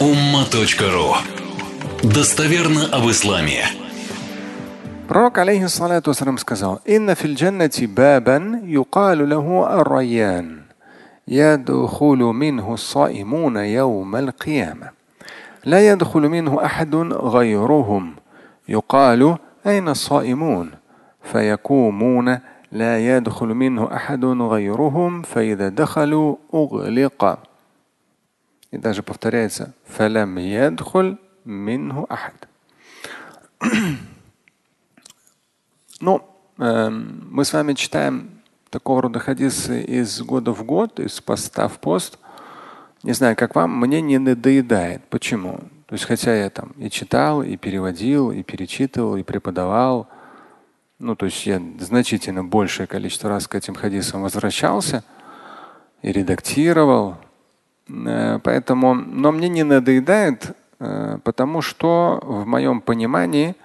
umma.ru 0.00 1.14
Достоверно 2.02 2.86
об 2.92 3.10
исламе. 3.10 3.64
Пророк, 5.08 5.38
алейхиссалату 5.38 6.10
вассалам, 6.10 6.38
сказал, 6.38 6.80
«Инна 6.84 7.14
фил 7.14 7.34
джаннати 7.34 7.86
бабан 7.86 8.64
юкалу 8.64 9.26
лаху 9.26 9.64
ар-райян, 9.64 10.66
يدخل 11.28 12.18
منه 12.18 12.74
الصائمون 12.74 13.56
يوم 13.56 14.16
القيامة 14.16 14.90
لا 15.64 15.88
يدخل 15.92 16.20
منه 16.20 16.64
أحد 16.64 16.94
غيرهم 17.12 18.14
يقال 18.68 19.36
أين 19.66 19.88
الصائمون 19.88 20.70
فيقومون 21.22 22.38
لا 22.72 23.16
يدخل 23.16 23.46
منه 23.46 23.94
أحد 23.94 24.24
غيرهم 24.24 25.22
فإذا 25.22 25.68
دخلوا 25.68 26.36
أغلق 26.54 27.38
И 28.71 28.77
даже 28.77 29.03
повторяется 29.03 29.73
«фалям 29.85 30.37
ядхуль 30.37 31.17
минху 31.45 32.05
ахад». 32.09 32.47
Ну, 35.99 36.27
э, 36.57 36.89
мы 36.89 37.45
с 37.45 37.53
вами 37.53 37.73
читаем 37.73 38.41
такого 38.71 39.03
рода 39.03 39.19
хадисы 39.19 39.83
из 39.83 40.19
года 40.23 40.51
в 40.51 40.63
год, 40.63 40.99
из 40.99 41.21
поста 41.21 41.67
в 41.67 41.77
пост. 41.77 42.17
Не 43.03 43.13
знаю, 43.13 43.35
как 43.35 43.53
вам, 43.53 43.79
мне 43.79 44.01
не 44.01 44.17
надоедает. 44.17 45.03
Почему? 45.09 45.59
То 45.85 45.93
есть, 45.93 46.05
хотя 46.05 46.33
я 46.33 46.49
там 46.49 46.71
и 46.77 46.89
читал, 46.89 47.43
и 47.43 47.55
переводил, 47.55 48.31
и 48.31 48.41
перечитывал, 48.41 49.17
и 49.17 49.23
преподавал, 49.23 50.07
ну, 50.97 51.15
то 51.15 51.25
есть 51.25 51.45
я 51.45 51.61
значительно 51.79 52.43
большее 52.43 52.87
количество 52.87 53.29
раз 53.29 53.47
к 53.47 53.55
этим 53.55 53.75
хадисам 53.75 54.21
возвращался 54.21 55.03
и 56.01 56.11
редактировал, 56.11 57.17
Э, 57.91 58.39
поэтому, 58.43 58.93
но 58.93 59.31
мне 59.31 59.49
не 59.49 59.63
надоедает, 59.63 60.55
э, 60.79 61.17
потому 61.23 61.61
что 61.61 62.19
в 62.23 62.45
моем 62.45 62.81
понимании 62.81 63.55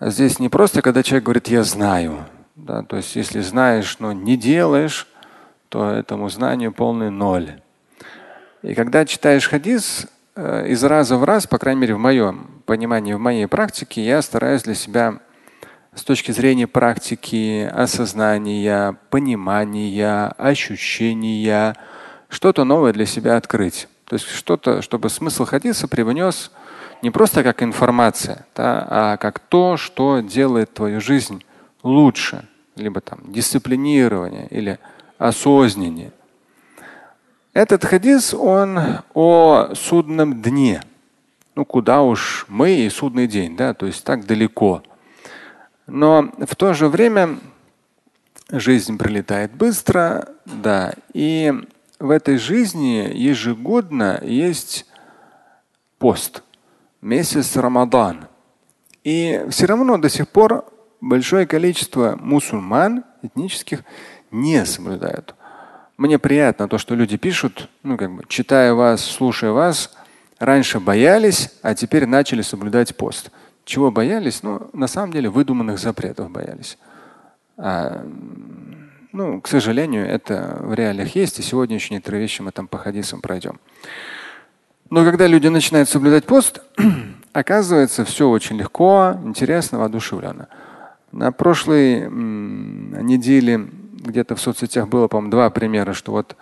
здесь 0.00 0.38
не 0.38 0.48
просто, 0.48 0.82
когда 0.82 1.02
человек 1.02 1.24
говорит 1.24 1.48
«я 1.48 1.62
знаю», 1.62 2.24
да, 2.54 2.82
то 2.82 2.96
есть 2.96 3.16
если 3.16 3.40
знаешь, 3.40 3.98
но 3.98 4.12
не 4.12 4.36
делаешь, 4.36 5.06
то 5.68 5.90
этому 5.90 6.28
знанию 6.28 6.72
полный 6.72 7.10
ноль. 7.10 7.60
И 8.62 8.74
когда 8.74 9.04
читаешь 9.04 9.48
хадис, 9.48 10.06
э, 10.34 10.68
из 10.68 10.82
раза 10.84 11.16
в 11.16 11.24
раз, 11.24 11.46
по 11.46 11.58
крайней 11.58 11.82
мере 11.82 11.94
в 11.94 11.98
моем 11.98 12.62
понимании, 12.66 13.14
в 13.14 13.20
моей 13.20 13.46
практике, 13.46 14.04
я 14.04 14.22
стараюсь 14.22 14.62
для 14.62 14.74
себя 14.74 15.20
с 15.94 16.02
точки 16.02 16.32
зрения 16.32 16.66
практики, 16.66 17.70
осознания, 17.72 18.96
понимания, 19.10 20.34
ощущения, 20.36 21.74
что-то 22.28 22.64
новое 22.64 22.92
для 22.92 23.06
себя 23.06 23.36
открыть. 23.36 23.88
То 24.04 24.14
есть 24.14 24.26
что-то, 24.28 24.82
чтобы 24.82 25.08
смысл 25.10 25.44
хадиса 25.44 25.88
привнес 25.88 26.50
не 27.02 27.10
просто 27.10 27.42
как 27.42 27.62
информация, 27.62 28.46
да, 28.54 28.86
а 28.88 29.16
как 29.16 29.38
то, 29.38 29.76
что 29.76 30.20
делает 30.20 30.72
твою 30.72 31.00
жизнь 31.00 31.44
лучше, 31.82 32.48
либо 32.76 33.00
там 33.00 33.20
дисциплинирование 33.26 34.46
или 34.48 34.78
осознание. 35.18 36.12
Этот 37.52 37.84
хадис, 37.84 38.34
он 38.34 38.78
о 39.14 39.70
судном 39.74 40.42
дне. 40.42 40.82
Ну, 41.54 41.64
куда 41.64 42.02
уж 42.02 42.44
мы 42.48 42.72
и 42.72 42.90
судный 42.90 43.26
день, 43.26 43.56
да, 43.56 43.72
то 43.72 43.86
есть 43.86 44.04
так 44.04 44.26
далеко. 44.26 44.82
Но 45.86 46.30
в 46.46 46.54
то 46.54 46.74
же 46.74 46.88
время 46.88 47.38
жизнь 48.50 48.98
пролетает 48.98 49.52
быстро, 49.52 50.28
да, 50.44 50.92
и 51.14 51.54
в 51.98 52.10
этой 52.10 52.38
жизни 52.38 53.10
ежегодно 53.12 54.20
есть 54.22 54.86
пост, 55.98 56.42
месяц 57.00 57.56
Рамадан. 57.56 58.26
И 59.04 59.44
все 59.50 59.66
равно 59.66 59.98
до 59.98 60.08
сих 60.08 60.28
пор 60.28 60.64
большое 61.00 61.46
количество 61.46 62.16
мусульман 62.20 63.04
этнических 63.22 63.82
не 64.30 64.64
соблюдают. 64.66 65.34
Мне 65.96 66.18
приятно 66.18 66.68
то, 66.68 66.78
что 66.78 66.94
люди 66.94 67.16
пишут, 67.16 67.70
ну 67.82 67.96
как 67.96 68.14
бы 68.14 68.24
читая 68.28 68.74
вас, 68.74 69.02
слушая 69.02 69.52
вас, 69.52 69.96
раньше 70.38 70.80
боялись, 70.80 71.50
а 71.62 71.74
теперь 71.74 72.06
начали 72.06 72.42
соблюдать 72.42 72.96
пост. 72.96 73.30
Чего 73.64 73.90
боялись? 73.90 74.42
Ну, 74.42 74.68
на 74.72 74.86
самом 74.86 75.12
деле, 75.12 75.28
выдуманных 75.28 75.78
запретов 75.78 76.30
боялись. 76.30 76.78
А, 77.56 78.06
ну, 79.16 79.40
к 79.40 79.48
сожалению, 79.48 80.06
это 80.06 80.58
в 80.60 80.74
реалиях 80.74 81.16
есть, 81.16 81.38
и 81.38 81.42
сегодня 81.42 81.76
еще 81.76 81.94
некоторые 81.94 82.20
вещи 82.20 82.42
мы 82.42 82.52
там 82.52 82.68
по 82.68 82.76
хадисам 82.76 83.22
пройдем. 83.22 83.58
Но 84.90 85.04
когда 85.04 85.26
люди 85.26 85.48
начинают 85.48 85.88
соблюдать 85.88 86.26
пост, 86.26 86.60
оказывается, 87.32 88.04
все 88.04 88.28
очень 88.28 88.58
легко, 88.58 89.18
интересно, 89.24 89.78
воодушевленно. 89.78 90.48
На 91.12 91.32
прошлой 91.32 92.10
неделе 92.10 93.68
где-то 93.94 94.36
в 94.36 94.40
соцсетях 94.40 94.86
было, 94.88 95.08
по-моему, 95.08 95.30
два 95.30 95.48
примера, 95.48 95.94
что 95.94 96.12
вот 96.12 96.36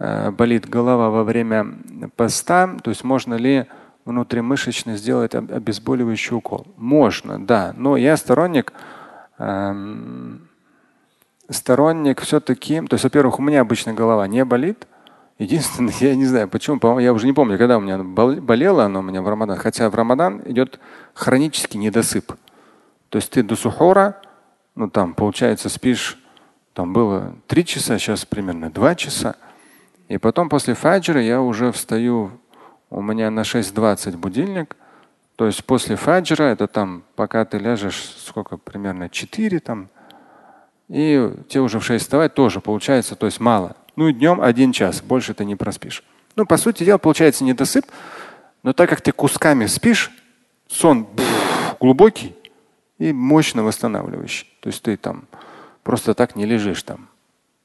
э, 0.00 0.32
болит 0.32 0.68
голова 0.68 1.10
во 1.10 1.22
время 1.22 1.74
поста, 2.16 2.76
то 2.82 2.90
есть 2.90 3.04
можно 3.04 3.34
ли 3.34 3.66
внутримышечно 4.04 4.96
сделать 4.96 5.36
обезболивающий 5.36 6.36
укол? 6.36 6.66
Можно, 6.76 7.38
да. 7.38 7.72
Но 7.76 7.96
я 7.96 8.16
сторонник, 8.16 8.72
эм, 9.38 10.49
сторонник 11.50 12.20
все-таки, 12.20 12.80
то 12.82 12.94
есть, 12.94 13.04
во-первых, 13.04 13.38
у 13.38 13.42
меня 13.42 13.60
обычно 13.60 13.92
голова 13.92 14.26
не 14.26 14.44
болит. 14.44 14.86
Единственное, 15.38 15.94
я 16.00 16.14
не 16.14 16.26
знаю, 16.26 16.48
почему, 16.48 16.78
по 16.78 16.98
я 16.98 17.12
уже 17.12 17.26
не 17.26 17.32
помню, 17.32 17.58
когда 17.58 17.78
у 17.78 17.80
меня 17.80 17.98
болело 17.98 18.84
оно 18.84 19.00
у 19.00 19.02
меня 19.02 19.22
в 19.22 19.28
Рамадан. 19.28 19.58
Хотя 19.58 19.90
в 19.90 19.94
Рамадан 19.94 20.42
идет 20.44 20.80
хронический 21.14 21.78
недосып. 21.78 22.32
То 23.08 23.16
есть 23.16 23.30
ты 23.30 23.42
до 23.42 23.56
сухора, 23.56 24.20
ну 24.74 24.88
там, 24.88 25.14
получается, 25.14 25.68
спишь, 25.68 26.18
там 26.74 26.92
было 26.92 27.34
три 27.48 27.64
часа, 27.64 27.98
сейчас 27.98 28.24
примерно 28.24 28.70
два 28.70 28.94
часа. 28.94 29.34
И 30.08 30.18
потом 30.18 30.48
после 30.48 30.74
фаджра 30.74 31.20
я 31.20 31.40
уже 31.40 31.72
встаю 31.72 32.30
у 32.90 33.02
меня 33.02 33.30
на 33.30 33.40
6.20 33.40 34.16
будильник. 34.16 34.76
То 35.36 35.46
есть 35.46 35.64
после 35.64 35.96
фаджра, 35.96 36.44
это 36.44 36.66
там, 36.66 37.02
пока 37.16 37.44
ты 37.44 37.58
ляжешь, 37.58 38.16
сколько 38.18 38.56
примерно 38.56 39.08
4 39.08 39.58
там, 39.60 39.88
и 40.90 41.32
тебе 41.48 41.60
уже 41.60 41.78
в 41.78 41.84
6 41.84 42.04
вставать 42.04 42.34
тоже 42.34 42.60
получается, 42.60 43.14
то 43.14 43.26
есть 43.26 43.38
мало. 43.38 43.76
Ну 43.94 44.08
и 44.08 44.12
днем 44.12 44.40
один 44.40 44.72
час, 44.72 45.00
больше 45.00 45.34
ты 45.34 45.44
не 45.44 45.54
проспишь. 45.54 46.02
Ну, 46.34 46.44
по 46.46 46.56
сути 46.56 46.84
дела, 46.84 46.98
получается 46.98 47.44
недосып, 47.44 47.86
но 48.62 48.72
так 48.72 48.90
как 48.90 49.00
ты 49.00 49.12
кусками 49.12 49.66
спишь, 49.66 50.10
сон 50.68 51.06
глубокий 51.78 52.34
и 52.98 53.12
мощно 53.12 53.62
восстанавливающий. 53.62 54.48
То 54.60 54.68
есть 54.68 54.82
ты 54.82 54.96
там 54.96 55.26
просто 55.84 56.14
так 56.14 56.34
не 56.34 56.44
лежишь 56.44 56.82
там. 56.82 57.08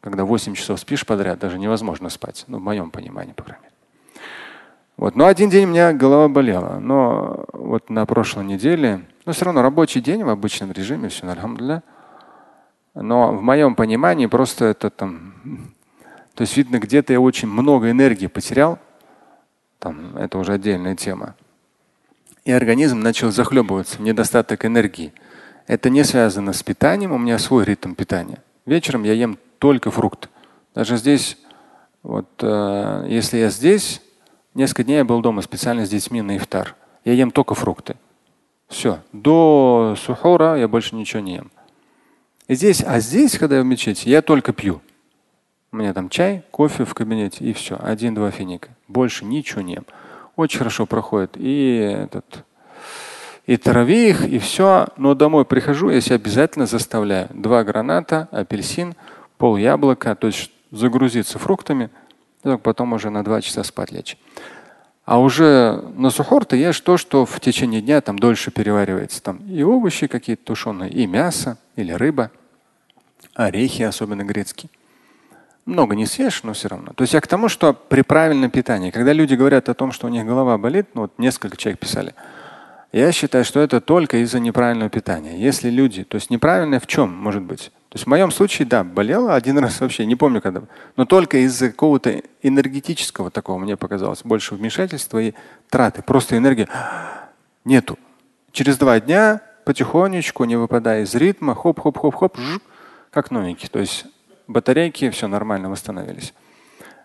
Когда 0.01 0.23
8 0.23 0.53
часов 0.53 0.79
спишь 0.79 1.05
подряд, 1.05 1.39
даже 1.39 1.57
невозможно 1.57 2.09
спать. 2.09 2.45
Ну, 2.47 2.59
в 2.59 2.61
моем 2.61 2.91
понимании, 2.91 3.33
по 3.33 3.43
крайней 3.43 3.63
мере. 3.63 3.75
Вот. 4.97 5.15
Но 5.15 5.25
один 5.25 5.49
день 5.49 5.65
у 5.65 5.69
меня 5.69 5.93
голова 5.93 6.29
болела. 6.29 6.77
Но 6.79 7.45
вот 7.53 7.89
на 7.89 8.05
прошлой 8.05 8.45
неделе, 8.45 9.01
ну 9.25 9.33
все 9.33 9.45
равно 9.45 9.63
рабочий 9.63 9.99
день 9.99 10.23
в 10.23 10.29
обычном 10.29 10.71
режиме, 10.71 11.09
все 11.09 11.25
нормально. 11.25 11.81
Но 12.95 13.33
в 13.33 13.41
моем 13.41 13.75
понимании 13.75 14.25
просто 14.25 14.65
это 14.65 14.89
там, 14.89 15.33
то 16.33 16.41
есть 16.41 16.55
видно, 16.57 16.79
где-то 16.79 17.13
я 17.13 17.19
очень 17.19 17.47
много 17.47 17.91
энергии 17.91 18.27
потерял. 18.27 18.79
Там, 19.79 20.17
это 20.17 20.37
уже 20.37 20.53
отдельная 20.53 20.95
тема. 20.95 21.35
И 22.45 22.51
организм 22.51 22.99
начал 22.99 23.31
захлебываться, 23.31 24.01
недостаток 24.01 24.65
энергии. 24.65 25.13
Это 25.67 25.89
не 25.89 26.03
связано 26.03 26.53
с 26.53 26.63
питанием, 26.63 27.11
у 27.11 27.17
меня 27.17 27.37
свой 27.37 27.65
ритм 27.65 27.93
питания. 27.93 28.41
Вечером 28.65 29.03
я 29.03 29.13
ем 29.13 29.37
только 29.59 29.91
фрукт. 29.91 30.29
Даже 30.73 30.97
здесь, 30.97 31.37
вот, 32.03 32.27
э, 32.41 33.05
если 33.09 33.37
я 33.37 33.49
здесь, 33.49 34.01
Несколько 34.55 34.85
дней 34.85 34.97
я 34.99 35.05
был 35.05 35.19
дома 35.19 35.41
специально 35.41 35.85
с 35.85 35.89
детьми 35.89 36.21
на 36.21 36.37
ифтар. 36.37 36.75
Я 37.03 37.11
ем 37.11 37.31
только 37.31 37.55
фрукты. 37.55 37.97
Все. 38.69 38.99
До 39.11 39.95
сухора 39.99 40.55
я 40.55 40.69
больше 40.69 40.95
ничего 40.95 41.19
не 41.21 41.35
ем. 41.35 41.51
Здесь, 42.47 42.83
а 42.83 42.99
здесь, 42.99 43.37
когда 43.37 43.57
я 43.57 43.61
в 43.63 43.65
мечети, 43.65 44.09
я 44.09 44.21
только 44.21 44.53
пью. 44.53 44.81
У 45.71 45.77
меня 45.77 45.93
там 45.93 46.09
чай, 46.09 46.43
кофе 46.51 46.85
в 46.85 46.93
кабинете 46.93 47.43
и 47.43 47.53
все. 47.53 47.77
Один-два 47.81 48.31
финика. 48.31 48.69
Больше 48.87 49.25
ничего 49.25 49.61
не 49.61 49.73
ем. 49.73 49.85
Очень 50.35 50.59
хорошо 50.59 50.85
проходит. 50.85 51.31
И 51.35 51.77
этот 51.77 52.45
и 53.45 53.57
таравих, 53.57 54.27
и 54.27 54.39
все. 54.39 54.87
Но 54.97 55.15
домой 55.15 55.45
прихожу, 55.45 55.89
я 55.89 56.01
себя 56.01 56.15
обязательно 56.15 56.65
заставляю. 56.65 57.29
Два 57.33 57.63
граната, 57.63 58.27
апельсин, 58.31 58.95
пол 59.37 59.57
яблока, 59.57 60.15
то 60.15 60.27
есть 60.27 60.51
загрузиться 60.71 61.39
фруктами– 61.39 61.89
потом 62.61 62.93
уже 62.93 63.09
на 63.09 63.23
два 63.23 63.41
часа 63.41 63.63
спать 63.63 63.91
лечь. 63.91 64.17
А 65.05 65.19
уже 65.19 65.83
на 65.95 66.09
сухор 66.09 66.45
ты 66.45 66.57
ешь 66.57 66.79
то, 66.79 66.97
что 66.97 67.25
в 67.25 67.39
течение 67.39 67.81
дня 67.81 68.01
там 68.01 68.17
дольше 68.17 68.49
переваривается. 68.49 69.21
Там 69.21 69.37
и 69.47 69.61
овощи 69.61 70.07
какие-то 70.07 70.45
тушеные, 70.45 70.89
и 70.89 71.05
мясо, 71.05 71.57
или 71.75 71.91
рыба, 71.91 72.31
орехи, 73.35 73.83
особенно 73.83 74.23
грецкие. 74.23 74.69
много 75.65 75.95
не 75.95 76.07
съешь, 76.07 76.41
но 76.43 76.53
все 76.53 76.69
равно. 76.69 76.93
То 76.93 77.03
есть 77.03 77.13
я 77.13 77.21
к 77.21 77.27
тому, 77.27 77.49
что 77.49 77.73
при 77.73 78.01
правильном 78.01 78.49
питании, 78.49 78.89
когда 78.89 79.13
люди 79.13 79.35
говорят 79.35 79.69
о 79.69 79.73
том, 79.75 79.91
что 79.91 80.07
у 80.07 80.09
них 80.09 80.25
голова 80.25 80.57
болит, 80.57 80.87
ну 80.95 81.01
вот 81.01 81.13
несколько 81.19 81.55
человек 81.57 81.79
писали, 81.79 82.15
я 82.91 83.11
считаю, 83.11 83.43
что 83.43 83.59
это 83.59 83.81
только 83.81 84.17
из-за 84.23 84.39
неправильного 84.39 84.89
питания. 84.89 85.37
Если 85.37 85.69
люди, 85.69 86.03
то 86.03 86.15
есть 86.15 86.29
неправильное 86.29 86.79
в 86.79 86.87
чем 86.87 87.11
может 87.11 87.43
быть? 87.43 87.71
То 87.95 87.97
есть 87.97 88.07
в 88.07 88.09
моем 88.09 88.29
случае, 88.29 88.67
да, 88.67 88.83
болела 88.83 89.35
один 89.35 89.57
раз 89.63 89.79
вообще, 89.79 90.05
не 90.05 90.17
помню 90.17 90.41
когда, 90.41 90.63
но 90.97 91.05
только 91.05 91.37
из-за 91.45 91.69
какого-то 91.69 92.23
энергетического 92.41 93.31
такого, 93.31 93.57
мне 93.57 93.77
показалось, 93.77 94.19
больше 94.21 94.55
вмешательства 94.55 95.19
и 95.19 95.33
траты. 95.69 96.01
Просто 96.01 96.35
энергии 96.35 96.67
нету. 97.63 97.97
Через 98.51 98.77
два 98.77 98.99
дня 98.99 99.39
потихонечку, 99.63 100.43
не 100.43 100.57
выпадая 100.57 101.03
из 101.03 101.15
ритма, 101.15 101.55
хоп-хоп-хоп-хоп, 101.55 102.37
как 103.11 103.31
новенький. 103.31 103.69
То 103.69 103.79
есть 103.79 104.05
батарейки, 104.45 105.09
все 105.11 105.29
нормально 105.29 105.69
восстановились. 105.69 106.33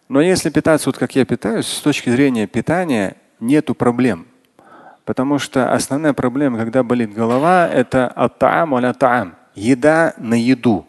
Но 0.09 0.21
если 0.21 0.51
питаться 0.51 0.89
вот 0.89 0.99
как 0.99 1.15
я 1.15 1.25
питаюсь, 1.25 1.69
с 1.69 1.81
точки 1.83 2.11
зрения 2.11 2.49
питания 2.49 3.17
нету 3.39 3.77
проблем. 3.77 4.27
Потому 5.05 5.39
что 5.39 5.73
основная 5.73 6.15
проблема, 6.15 6.59
когда 6.59 6.83
болит 6.83 7.15
голова, 7.15 7.69
это 7.69 8.09
атаам 8.09 8.75
таам 8.99 9.37
еда 9.55 10.15
на 10.19 10.35
еду. 10.35 10.87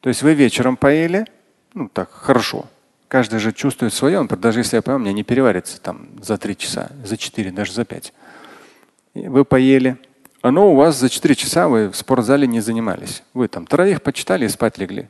То 0.00 0.08
есть 0.08 0.22
вы 0.22 0.34
вечером 0.34 0.76
поели, 0.76 1.26
ну 1.74 1.88
так 1.88 2.10
хорошо. 2.10 2.66
Каждый 3.08 3.38
же 3.38 3.52
чувствует 3.52 3.94
свое, 3.94 4.22
даже 4.24 4.60
если 4.60 4.76
я 4.76 4.82
поем, 4.82 5.00
мне 5.00 5.12
не 5.12 5.22
переварится 5.22 5.80
там 5.80 6.08
за 6.22 6.36
три 6.36 6.56
часа, 6.56 6.90
за 7.04 7.16
четыре, 7.16 7.50
даже 7.50 7.72
за 7.72 7.84
пять. 7.84 8.12
Вы 9.14 9.44
поели, 9.44 9.96
оно 10.42 10.72
у 10.72 10.76
вас 10.76 10.96
за 10.98 11.08
четыре 11.08 11.34
часа 11.34 11.68
вы 11.68 11.88
в 11.88 11.96
спортзале 11.96 12.46
не 12.46 12.60
занимались. 12.60 13.22
Вы 13.34 13.48
там 13.48 13.66
троих 13.66 14.02
почитали 14.02 14.44
и 14.44 14.48
спать 14.48 14.78
легли 14.78 15.08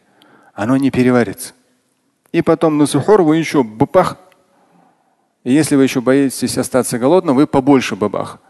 оно 0.59 0.77
не 0.77 0.91
переварится. 0.91 1.55
И 2.33 2.43
потом 2.43 2.79
на 2.79 2.87
сухор 2.87 3.23
вы 3.23 3.37
еще 3.37 3.62
бабах. 3.62 4.17
И 5.45 5.53
если 5.53 5.77
вы 5.77 5.85
еще 5.85 6.00
боитесь 6.00 6.59
остаться 6.59 6.99
голодным, 6.99 7.37
вы 7.37 7.47
побольше 7.47 7.95
бабах. 7.95 8.41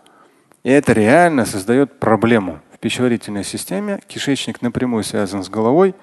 И 0.62 0.70
это 0.70 0.94
реально 0.94 1.44
создает 1.44 2.00
проблему 2.00 2.60
в 2.78 2.80
пищеварительной 2.80 3.42
системе. 3.42 4.00
Кишечник 4.06 4.62
напрямую 4.62 5.02
связан 5.02 5.42
с 5.42 5.48
головой, 5.48 5.96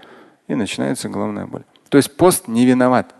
и 0.47 0.55
начинается 0.55 1.09
головная 1.09 1.47
боль. 1.47 1.63
То 1.89 1.97
есть 1.97 2.15
пост 2.17 2.47
не 2.47 2.65
виноват, 2.65 3.15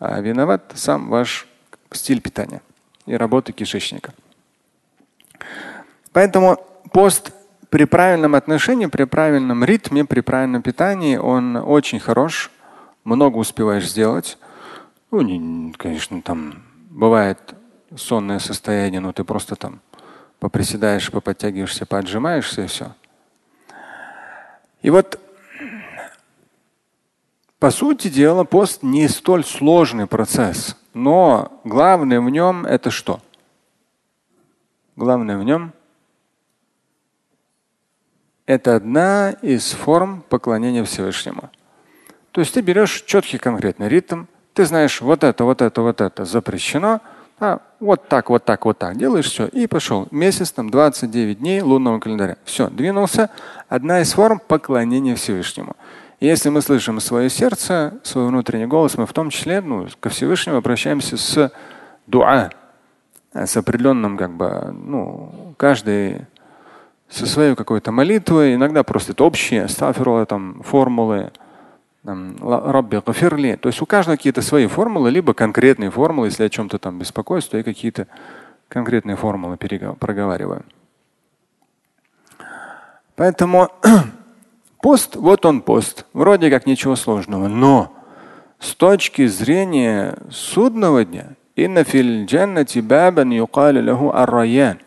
а 0.00 0.20
виноват 0.20 0.72
сам 0.74 1.08
ваш 1.08 1.46
стиль 1.92 2.20
питания 2.20 2.60
и 3.06 3.14
работы 3.14 3.52
кишечника. 3.52 4.12
Поэтому 6.12 6.58
пост 6.92 7.32
при 7.70 7.84
правильном 7.84 8.34
отношении, 8.34 8.86
при 8.86 9.04
правильном 9.04 9.64
ритме, 9.64 10.04
при 10.04 10.20
правильном 10.20 10.62
питании 10.62 11.16
он 11.16 11.56
очень 11.56 12.00
хорош. 12.00 12.50
Много 13.04 13.38
успеваешь 13.38 13.88
сделать. 13.88 14.38
Ну, 15.10 15.20
не, 15.22 15.72
конечно, 15.72 16.20
там 16.22 16.62
бывает 16.90 17.54
сонное 17.96 18.38
состояние, 18.38 19.00
но 19.00 19.12
ты 19.12 19.24
просто 19.24 19.56
там 19.56 19.80
поприседаешь, 20.42 21.08
поподтягиваешься, 21.12 21.86
поотжимаешься 21.86 22.62
и 22.62 22.66
все. 22.66 22.96
И 24.82 24.90
вот 24.90 25.20
по 27.60 27.70
сути 27.70 28.08
дела, 28.08 28.42
пост 28.42 28.82
не 28.82 29.06
столь 29.06 29.44
сложный 29.44 30.08
процесс, 30.08 30.76
но 30.94 31.60
главное 31.62 32.20
в 32.20 32.28
нем 32.28 32.66
это 32.66 32.90
что? 32.90 33.20
Главное 34.96 35.38
в 35.38 35.44
нем 35.44 35.72
это 38.44 38.74
одна 38.74 39.30
из 39.42 39.70
форм 39.70 40.24
поклонения 40.28 40.82
Всевышнему. 40.82 41.50
То 42.32 42.40
есть 42.40 42.52
ты 42.52 42.62
берешь 42.62 43.02
четкий 43.02 43.38
конкретный 43.38 43.88
ритм, 43.88 44.24
ты 44.54 44.64
знаешь, 44.64 45.00
вот 45.02 45.22
это, 45.22 45.44
вот 45.44 45.62
это, 45.62 45.82
вот 45.82 46.00
это 46.00 46.24
запрещено, 46.24 47.00
а 47.38 47.62
вот 47.82 48.08
так, 48.08 48.30
вот 48.30 48.44
так, 48.44 48.64
вот 48.64 48.78
так 48.78 48.96
делаешь 48.96 49.26
все 49.26 49.46
и 49.46 49.66
пошел. 49.66 50.06
Месяц 50.12 50.52
там 50.52 50.70
29 50.70 51.40
дней 51.40 51.60
лунного 51.62 51.98
календаря. 51.98 52.36
Все, 52.44 52.68
двинулся. 52.68 53.28
Одна 53.68 54.00
из 54.00 54.12
форм 54.12 54.40
поклонения 54.46 55.16
Всевышнему. 55.16 55.74
Если 56.20 56.48
мы 56.48 56.62
слышим 56.62 57.00
свое 57.00 57.28
сердце, 57.28 57.94
свой 58.04 58.28
внутренний 58.28 58.66
голос, 58.66 58.96
мы 58.96 59.06
в 59.06 59.12
том 59.12 59.30
числе 59.30 59.60
ну, 59.60 59.88
ко 59.98 60.10
Всевышнему 60.10 60.58
обращаемся 60.58 61.16
с 61.16 61.52
дуа, 62.06 62.50
с 63.34 63.56
определенным 63.56 64.16
как 64.16 64.30
бы, 64.30 64.72
ну, 64.72 65.54
каждый 65.56 66.26
со 67.08 67.26
своей 67.26 67.56
какой-то 67.56 67.90
молитвой, 67.90 68.54
иногда 68.54 68.84
просто 68.84 69.10
это 69.10 69.24
общие, 69.24 69.66
стафирула, 69.66 70.24
там, 70.24 70.62
формулы, 70.62 71.32
Рабби 72.04 73.00
Гафирли. 73.04 73.56
То 73.56 73.68
есть 73.68 73.80
у 73.80 73.86
каждого 73.86 74.16
какие-то 74.16 74.42
свои 74.42 74.66
формулы, 74.66 75.10
либо 75.10 75.34
конкретные 75.34 75.90
формулы, 75.90 76.28
если 76.28 76.44
о 76.44 76.48
чем-то 76.48 76.78
там 76.78 76.98
беспокоюсь, 76.98 77.46
то 77.46 77.56
я 77.56 77.62
какие-то 77.62 78.08
конкретные 78.68 79.16
формулы 79.16 79.56
проговариваю. 79.56 80.64
Поэтому 83.14 83.68
пост, 84.82 85.14
вот 85.14 85.46
он 85.46 85.60
пост. 85.60 86.06
Вроде 86.12 86.50
как 86.50 86.66
ничего 86.66 86.96
сложного. 86.96 87.46
Но 87.46 87.92
с 88.58 88.74
точки 88.74 89.26
зрения 89.26 90.16
судного 90.30 91.04
дня, 91.04 91.34
инна 91.54 91.84
фил 91.84 92.24
джаннати 92.24 92.80
бабан 92.80 93.30
юкали 93.30 93.80
лаху 93.80 94.12
ар 94.12 94.78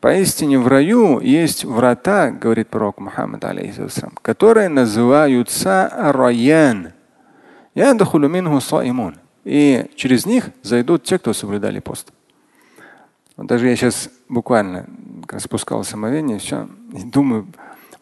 Поистине 0.00 0.58
в 0.60 0.68
раю 0.68 1.18
есть 1.20 1.64
врата, 1.64 2.30
говорит 2.30 2.68
пророк 2.68 3.00
Мухаммад, 3.00 3.44
алейхиссалам, 3.44 4.12
которые 4.22 4.68
называются 4.68 5.90
Раян. 5.92 6.92
И 9.44 9.86
через 9.96 10.26
них 10.26 10.50
зайдут 10.62 11.04
те, 11.04 11.18
кто 11.18 11.32
соблюдали 11.32 11.80
пост. 11.80 12.12
Вот 13.36 13.46
даже 13.46 13.68
я 13.68 13.74
сейчас 13.74 14.08
буквально 14.28 14.86
спускал 15.38 15.82
самовение, 15.82 16.38
все, 16.38 16.68
и 16.92 17.02
думаю, 17.02 17.48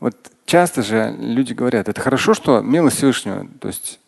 вот 0.01 0.17
часто 0.45 0.83
же 0.83 1.15
люди 1.19 1.53
говорят, 1.53 1.89
это 1.89 2.01
хорошо, 2.01 2.35
что 2.35 2.61
милость 2.61 2.97
Всевышнего, 2.99 3.47
то 3.61 3.69
есть 3.69 4.01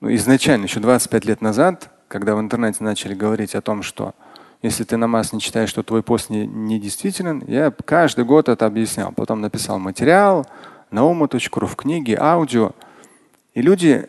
ну, 0.00 0.14
изначально, 0.14 0.64
еще 0.64 0.80
25 0.80 1.24
лет 1.24 1.40
назад, 1.40 1.90
когда 2.08 2.34
в 2.34 2.40
интернете 2.40 2.84
начали 2.84 3.14
говорить 3.14 3.54
о 3.54 3.60
том, 3.60 3.82
что 3.82 4.14
если 4.64 4.84
ты 4.84 4.96
намаз 4.96 5.34
не 5.34 5.40
читаешь, 5.40 5.68
что 5.68 5.82
твой 5.82 6.02
пост 6.02 6.30
не, 6.30 6.46
не 6.46 6.80
действителен. 6.80 7.44
Я 7.46 7.70
каждый 7.70 8.24
год 8.24 8.48
это 8.48 8.64
объяснял. 8.64 9.12
Потом 9.12 9.42
написал 9.42 9.78
материал 9.78 10.46
на 10.90 11.04
ума.ру 11.04 11.66
в 11.66 11.76
книге, 11.76 12.16
аудио. 12.18 12.72
И 13.52 13.60
люди, 13.60 14.08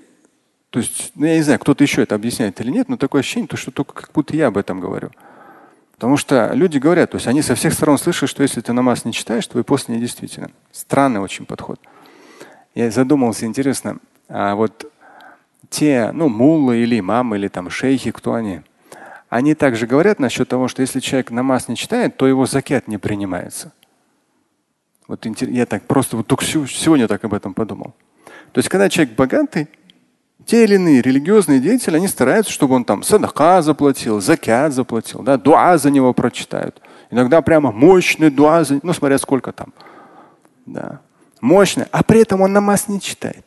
то 0.69 0.80
есть, 0.80 1.12
ну, 1.16 1.25
я 1.25 1.36
не 1.36 1.42
знаю, 1.42 1.60
кто-то 1.60 1.84
еще 1.84 2.04
это 2.04 2.16
объясняет 2.16 2.62
или 2.62 2.72
нет, 2.72 2.88
но 2.88 2.96
такое 2.96 3.19
ощущение, 3.19 3.50
что 3.54 3.72
только 3.72 3.94
как 3.94 4.12
будто 4.13 4.34
я 4.34 4.48
об 4.48 4.57
этом 4.57 4.80
говорю. 4.80 5.12
Потому 5.95 6.16
что 6.16 6.52
люди 6.54 6.78
говорят, 6.78 7.12
то 7.12 7.18
есть 7.18 7.28
они 7.28 7.42
со 7.42 7.56
всех 7.56 7.74
сторон 7.74 7.97
слышат, 7.97 8.30
что 8.30 8.42
если 8.42 8.62
ты 8.62 8.71
намаз 8.71 9.04
не 9.04 9.12
читаешь, 9.12 9.45
твой 9.47 9.66
пост 9.66 9.90
не 9.90 10.00
действителен. 10.00 10.54
Странный 10.71 11.19
очень 11.19 11.45
подход. 11.45 11.81
Я 12.76 12.92
задумался, 12.92 13.45
интересно, 13.45 13.97
а 14.30 14.56
вот 14.56 14.90
те, 15.69 16.12
ну, 16.14 16.30
муллы 16.30 16.78
или 16.78 17.00
имамы, 17.00 17.35
или 17.35 17.50
там 17.50 17.69
шейхи, 17.69 18.12
кто 18.12 18.35
они? 18.35 18.62
Они 19.35 19.54
также 19.54 19.85
говорят 19.85 20.18
насчет 20.19 20.47
того, 20.47 20.69
что 20.69 20.81
если 20.81 21.01
человек 21.01 21.30
намаз 21.30 21.68
не 21.68 21.75
читает, 21.75 22.15
то 22.15 22.25
его 22.25 22.45
закят 22.45 22.87
не 22.87 22.97
принимается. 22.97 23.73
Вот 25.09 25.25
я 25.25 25.65
так 25.65 25.83
просто 25.87 26.15
вот 26.15 26.27
только 26.27 26.45
сегодня 26.45 27.06
так 27.09 27.21
об 27.25 27.33
этом 27.33 27.54
подумал. 27.54 27.94
То 28.54 28.59
есть, 28.59 28.69
когда 28.69 28.87
человек 28.87 29.13
богатый, 29.13 29.68
те 30.45 30.63
или 30.63 30.75
иные 30.75 31.01
религиозные 31.01 31.59
деятели, 31.59 31.97
они 31.97 32.07
стараются, 32.07 32.54
чтобы 32.54 32.75
он 32.75 32.85
там 32.85 33.04
садака 33.04 33.61
заплатил, 33.61 34.21
закят 34.21 34.71
заплатил, 34.71 35.21
да, 35.21 35.35
дуа 35.35 35.77
за 35.77 35.92
него 35.92 36.13
прочитают. 36.13 36.81
Иногда 37.11 37.42
прямо 37.42 37.73
мощный 37.73 38.30
дуа, 38.30 38.63
за, 38.63 38.80
ну 38.83 38.94
смотря 38.94 39.18
сколько 39.18 39.51
там. 39.51 39.73
Да. 40.65 41.01
Мощный, 41.42 41.87
а 41.92 42.04
при 42.04 42.21
этом 42.21 42.39
он 42.39 42.54
намаз 42.54 42.87
не 42.87 43.01
читает. 43.01 43.45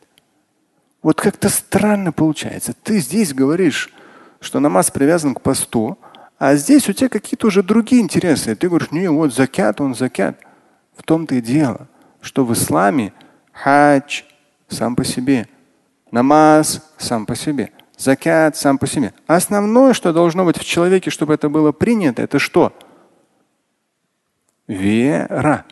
Вот 1.01 1.19
как-то 1.19 1.49
странно 1.49 2.11
получается. 2.11 2.75
Ты 2.83 2.99
здесь 2.99 3.33
говоришь, 3.33 3.91
что 4.39 4.59
намаз 4.59 4.91
привязан 4.91 5.35
к 5.35 5.41
посту, 5.41 5.97
а 6.37 6.55
здесь 6.55 6.87
у 6.87 6.93
тебя 6.93 7.09
какие-то 7.09 7.47
уже 7.47 7.63
другие 7.63 8.01
интересы. 8.01 8.55
Ты 8.55 8.69
говоришь, 8.69 8.91
не, 8.91 9.09
вот 9.09 9.33
закят, 9.33 9.81
он 9.81 9.93
закят. 9.93 10.37
В 10.95 11.03
том-то 11.03 11.35
и 11.35 11.41
дело, 11.41 11.87
что 12.21 12.45
в 12.45 12.53
исламе 12.53 13.13
хадж 13.51 14.21
сам 14.69 14.95
по 14.95 15.03
себе, 15.03 15.47
намаз 16.11 16.81
сам 16.97 17.25
по 17.25 17.35
себе, 17.35 17.71
закят 17.97 18.55
сам 18.55 18.77
по 18.77 18.87
себе. 18.87 19.13
Основное, 19.27 19.93
что 19.93 20.13
должно 20.13 20.45
быть 20.45 20.57
в 20.57 20.63
человеке, 20.63 21.09
чтобы 21.09 21.33
это 21.33 21.49
было 21.49 21.71
принято, 21.71 22.21
это 22.21 22.39
что? 22.39 22.73
Вера. 24.67 25.65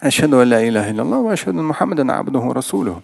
Ашхаду 0.00 0.40
алла 0.40 0.64
илляха 0.64 0.90
илляллах 0.90 1.22
ва 1.22 1.32
ашхаду 1.32 1.62
Мухаммадан 1.62 2.10
абдуху 2.10 2.52
расулуху 2.52 3.02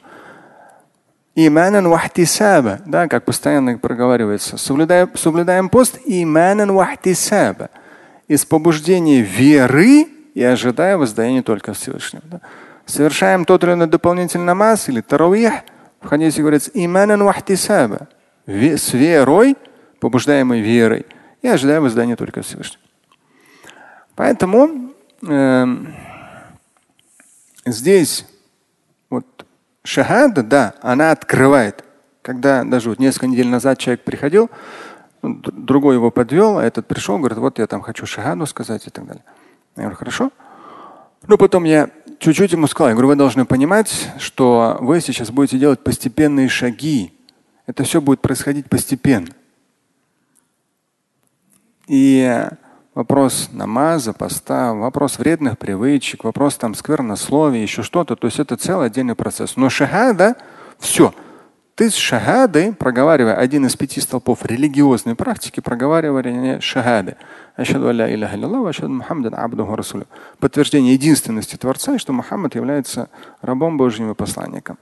иманан 1.35 1.89
вахтисаба, 1.89 2.81
да, 2.87 3.09
как 3.09 3.25
постоянно 3.25 3.79
проговаривается. 3.79 4.57
Соблюдаем, 4.57 5.11
соблюдаем 5.15 5.69
пост 5.69 5.99
иманан 6.05 6.73
вахтисаба. 6.73 7.71
Из 8.29 8.45
побуждения 8.45 9.21
веры 9.21 10.07
и 10.35 10.43
ожидая 10.43 10.97
воздаяния 10.97 11.43
только 11.43 11.75
Всевышнего. 11.75 12.23
Да. 12.31 12.41
Совершаем 12.87 13.45
тот 13.45 13.65
или 13.65 13.73
иной 13.73 13.87
дополнительный 13.87 14.45
намаз 14.45 14.89
или 14.89 15.01
таравих 15.01 15.53
В 16.01 16.09
хадисе 16.09 16.41
говорится 16.41 16.71
иманан 16.75 17.23
вахтисаба. 17.23 18.09
С 18.47 18.93
верой, 18.93 19.57
побуждаемой 20.01 20.61
верой. 20.61 21.07
И 21.43 21.49
ожидая 21.49 21.81
воздания 21.81 22.17
только 22.17 22.43
Всевышнего. 22.43 22.81
Поэтому 24.17 24.93
э, 25.27 25.67
здесь 27.67 28.27
шахада, 29.85 30.43
да, 30.43 30.75
она 30.83 31.13
открывает. 31.13 31.85
Когда 32.23 32.65
даже 32.65 32.89
вот 32.89 32.99
несколько 32.99 33.27
недель 33.27 33.49
назад 33.49 33.79
человек 33.79 34.03
приходил, 34.03 34.51
ну, 35.23 35.41
другой 35.43 35.95
его 35.95 36.11
подвел, 36.11 36.59
а 36.59 36.65
этот 36.65 36.87
пришел, 36.87 37.19
говорит, 37.19 37.39
вот 37.39 37.59
я 37.59 37.67
там 37.67 37.83
хочу 37.83 38.07
шахаду 38.07 38.47
сказать 38.47 38.87
и 38.87 38.91
так 38.91 39.07
далее. 39.07 39.25
Я 39.77 39.83
говорю, 39.83 39.97
хорошо. 39.97 40.31
Ну, 41.27 41.39
потом 41.39 41.65
я 41.65 41.91
чуть-чуть 42.19 42.53
ему 42.53 42.67
сказал, 42.67 42.89
я 42.89 42.95
говорю, 42.95 43.09
вы 43.09 43.17
должны 43.17 43.45
понимать, 43.45 44.11
что 44.19 44.79
вы 44.81 45.01
сейчас 45.01 45.31
будете 45.31 45.59
делать 45.59 45.81
постепенные 45.81 46.49
шаги. 46.49 47.13
Это 47.67 47.85
все 47.85 48.01
будет 48.01 48.21
происходить 48.21 48.69
постепенно. 48.69 49.29
И 51.87 52.49
вопрос 52.95 53.51
намаза, 53.53 54.13
поста, 54.13 54.73
вопрос 54.73 55.19
вредных 55.19 55.59
привычек, 55.59 56.25
вопрос 56.25 56.57
там 56.57 56.75
сквернословия, 56.75 57.63
еще 57.63 57.83
что-то. 57.83 58.17
То 58.17 58.27
есть 58.27 58.39
это 58.39 58.57
целый 58.57 58.87
отдельный 58.87 59.15
процесс. 59.15 59.57
Но 59.57 59.69
шахада, 59.69 60.37
все. 60.79 61.15
Ты 61.75 61.91
с 61.91 61.95
шахадой, 61.95 62.73
проговаривая 62.73 63.35
один 63.35 63.67
из 63.67 63.75
пяти 63.75 64.01
столпов 64.01 64.47
религиозной 64.47 65.17
практики, 65.17 65.59
проговаривая 65.59 66.61
шахады. 66.61 67.17
Подтверждение 70.39 70.93
единственности 70.93 71.57
Творца 71.57 71.97
и 71.97 71.99
что 71.99 72.13
Мухаммад 72.13 72.55
является 72.55 73.09
рабом 73.43 73.77
Божьим 73.77 74.13
и 74.13 74.15
посланником. 74.15 74.79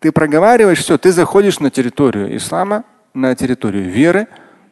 Ты 0.00 0.10
проговариваешь 0.10 0.80
все, 0.80 0.98
ты 0.98 1.12
заходишь 1.12 1.60
на 1.60 1.70
территорию 1.70 2.36
ислама, 2.36 2.82
на 3.14 3.36
территорию 3.36 3.88
веры, 3.88 4.26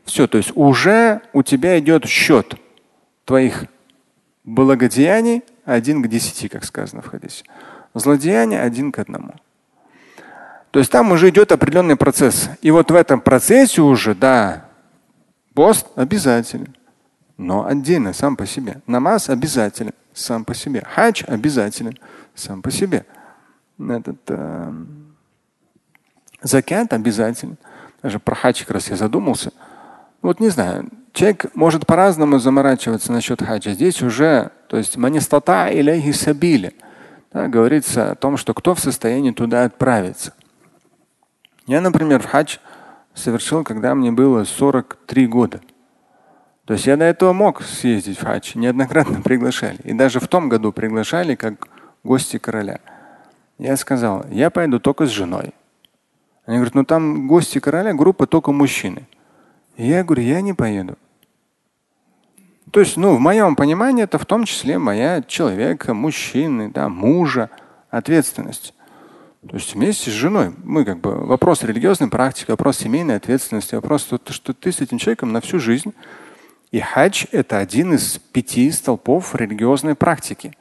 все, 0.08 0.26
то 0.26 0.38
есть 0.38 0.52
уже 0.54 1.20
у 1.32 1.42
тебя 1.42 1.78
идет 1.78 2.06
счет 2.06 2.54
твоих 3.24 3.66
благодеяний 4.42 5.42
один 5.64 6.02
к 6.02 6.08
десяти, 6.08 6.48
как 6.48 6.64
сказано 6.64 7.02
в 7.02 7.08
хадисе. 7.08 7.44
Злодеяния 7.94 8.62
один 8.62 8.90
к 8.90 8.98
одному. 8.98 9.34
То 10.70 10.78
есть 10.78 10.90
там 10.90 11.12
уже 11.12 11.28
идет 11.28 11.52
определенный 11.52 11.96
процесс. 11.96 12.48
И 12.62 12.70
вот 12.70 12.90
в 12.90 12.94
этом 12.94 13.20
процессе 13.20 13.82
уже, 13.82 14.14
да, 14.14 14.64
пост 15.54 15.86
обязателен, 15.94 16.74
но 17.36 17.66
отдельно, 17.66 18.14
сам 18.14 18.36
по 18.36 18.46
себе. 18.46 18.80
Намаз 18.86 19.28
обязателен, 19.28 19.92
сам 20.14 20.44
по 20.44 20.54
себе. 20.54 20.84
Хадж 20.90 21.24
обязателен, 21.26 21.98
сам 22.34 22.62
по 22.62 22.70
себе. 22.70 23.04
Этот, 23.78 24.20
э, 24.28 24.72
закят 26.40 26.94
обязателен. 26.94 27.58
Даже 28.02 28.18
про 28.18 28.36
как 28.36 28.70
раз 28.70 28.88
я 28.88 28.96
задумался– 28.96 29.52
вот 30.22 30.40
не 30.40 30.48
знаю, 30.48 30.88
человек 31.12 31.46
может 31.54 31.86
по-разному 31.86 32.38
заморачиваться 32.38 33.12
насчет 33.12 33.42
хаджа. 33.42 33.72
Здесь 33.72 34.02
уже, 34.02 34.50
то 34.68 34.76
есть 34.76 34.96
манистата 34.96 35.68
иляхи 35.72 36.12
сабили. 36.12 36.74
Да, 37.32 37.46
говорится 37.46 38.12
о 38.12 38.14
том, 38.14 38.36
что 38.36 38.54
кто 38.54 38.74
в 38.74 38.80
состоянии 38.80 39.32
туда 39.32 39.64
отправиться. 39.64 40.32
Я, 41.66 41.80
например, 41.80 42.22
в 42.22 42.26
хадж 42.26 42.56
совершил, 43.14 43.64
когда 43.64 43.94
мне 43.94 44.10
было 44.10 44.44
43 44.44 45.26
года. 45.26 45.60
То 46.64 46.74
есть 46.74 46.86
я 46.86 46.96
до 46.96 47.04
этого 47.04 47.32
мог 47.32 47.62
съездить 47.62 48.18
в 48.18 48.24
хадж, 48.24 48.52
неоднократно 48.54 49.20
приглашали. 49.22 49.78
И 49.84 49.92
даже 49.92 50.20
в 50.20 50.28
том 50.28 50.48
году 50.48 50.72
приглашали 50.72 51.34
как 51.34 51.68
гости 52.02 52.38
короля. 52.38 52.80
Я 53.58 53.76
сказал, 53.76 54.24
я 54.30 54.50
пойду 54.50 54.78
только 54.78 55.06
с 55.06 55.10
женой. 55.10 55.52
Они 56.46 56.56
говорят, 56.56 56.74
ну 56.74 56.84
там 56.84 57.26
гости 57.26 57.58
короля, 57.58 57.92
группа 57.92 58.26
только 58.26 58.52
мужчины. 58.52 59.06
Я 59.78 60.02
говорю, 60.02 60.22
я 60.24 60.40
не 60.40 60.52
поеду. 60.52 60.98
То 62.72 62.80
есть, 62.80 62.96
ну, 62.96 63.14
в 63.14 63.20
моем 63.20 63.54
понимании 63.54 64.04
это 64.04 64.18
в 64.18 64.26
том 64.26 64.44
числе 64.44 64.76
моя 64.76 65.22
человека, 65.22 65.94
мужчины, 65.94 66.70
да, 66.70 66.88
мужа, 66.88 67.48
ответственность. 67.88 68.74
То 69.48 69.54
есть 69.54 69.74
вместе 69.74 70.10
с 70.10 70.14
женой 70.14 70.52
мы 70.64 70.84
как 70.84 70.98
бы 70.98 71.24
вопрос 71.24 71.62
религиозной 71.62 72.10
практики, 72.10 72.50
вопрос 72.50 72.78
семейной 72.78 73.16
ответственности, 73.16 73.76
вопрос, 73.76 74.02
что, 74.02 74.20
что 74.32 74.52
ты 74.52 74.72
с 74.72 74.80
этим 74.80 74.98
человеком 74.98 75.32
на 75.32 75.40
всю 75.40 75.60
жизнь. 75.60 75.94
И 76.72 76.80
хадж– 76.80 77.26
это 77.32 77.58
один 77.58 77.94
из 77.94 78.18
пяти 78.18 78.70
столпов 78.72 79.34
религиозной 79.34 79.94
практики. 79.94 80.52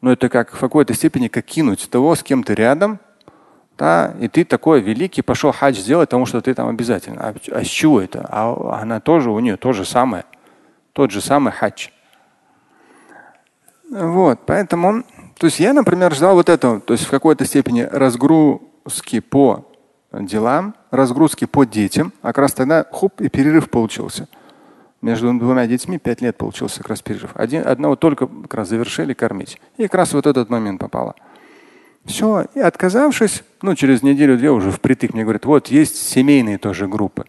Но 0.00 0.12
это 0.12 0.28
как 0.28 0.54
в 0.54 0.60
какой-то 0.60 0.94
степени 0.94 1.26
как 1.26 1.44
кинуть 1.44 1.90
того, 1.90 2.14
с 2.14 2.22
кем 2.22 2.44
ты 2.44 2.54
рядом, 2.54 3.00
да, 3.76 4.14
и 4.20 4.28
ты 4.28 4.44
такой 4.44 4.80
великий 4.80 5.22
пошел 5.22 5.50
хадж 5.52 5.78
сделать, 5.78 6.08
потому 6.08 6.26
что 6.26 6.40
ты 6.40 6.54
там 6.54 6.68
обязательно. 6.68 7.20
А, 7.20 7.34
а 7.50 7.64
с 7.64 7.68
чего 7.68 8.00
это? 8.00 8.26
А 8.28 8.78
она 8.80 9.00
тоже, 9.00 9.30
у 9.30 9.38
нее 9.40 9.56
то 9.56 9.72
же 9.72 9.84
самое. 9.84 10.24
Тот 10.92 11.10
же 11.10 11.20
самый 11.20 11.52
хадж. 11.52 11.88
Вот, 13.90 14.40
поэтому, 14.46 15.02
то 15.38 15.46
есть 15.46 15.60
я, 15.60 15.72
например, 15.72 16.14
ждал 16.14 16.34
вот 16.34 16.48
этого, 16.48 16.80
то 16.80 16.94
есть 16.94 17.04
в 17.04 17.10
какой-то 17.10 17.44
степени 17.44 17.82
разгрузки 17.82 19.20
по 19.20 19.66
делам, 20.12 20.74
разгрузки 20.90 21.44
по 21.44 21.64
детям, 21.64 22.12
а 22.22 22.28
как 22.28 22.38
раз 22.38 22.52
тогда 22.54 22.86
хуп 22.90 23.20
и 23.20 23.28
перерыв 23.28 23.70
получился. 23.70 24.28
Между 25.02 25.32
двумя 25.34 25.66
детьми 25.66 25.98
пять 25.98 26.22
лет 26.22 26.36
получился 26.36 26.78
как 26.78 26.88
раз 26.88 27.02
перерыв. 27.02 27.32
Один, 27.34 27.66
одного 27.66 27.94
только 27.94 28.26
как 28.26 28.54
раз 28.54 28.68
завершили 28.68 29.12
кормить. 29.12 29.60
И 29.76 29.82
как 29.82 29.94
раз 29.94 30.14
вот 30.14 30.26
этот 30.26 30.48
момент 30.48 30.80
попало. 30.80 31.14
Все, 32.04 32.46
и 32.54 32.60
отказавшись, 32.60 33.42
ну, 33.62 33.74
через 33.74 34.02
неделю-две 34.02 34.50
уже 34.50 34.70
впритык 34.70 35.14
мне 35.14 35.22
говорят, 35.22 35.46
вот 35.46 35.68
есть 35.68 35.96
семейные 35.96 36.58
тоже 36.58 36.86
группы. 36.86 37.24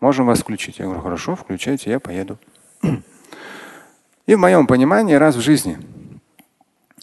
Можем 0.00 0.26
вас 0.26 0.40
включить. 0.40 0.78
Я 0.78 0.86
говорю, 0.86 1.00
хорошо, 1.02 1.34
включайте, 1.34 1.90
я 1.90 1.98
поеду. 2.00 2.38
И 4.26 4.34
в 4.34 4.38
моем 4.38 4.66
понимании 4.66 5.14
раз 5.14 5.34
в 5.34 5.40
жизни 5.40 5.78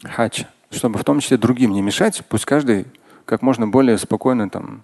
хадж, 0.04 0.44
чтобы 0.72 0.98
в 0.98 1.04
том 1.04 1.20
числе 1.20 1.38
другим 1.38 1.74
не 1.74 1.82
мешать, 1.82 2.24
пусть 2.30 2.46
каждый 2.46 2.86
как 3.26 3.42
можно 3.42 3.68
более 3.68 3.98
спокойно 3.98 4.50
там 4.50 4.84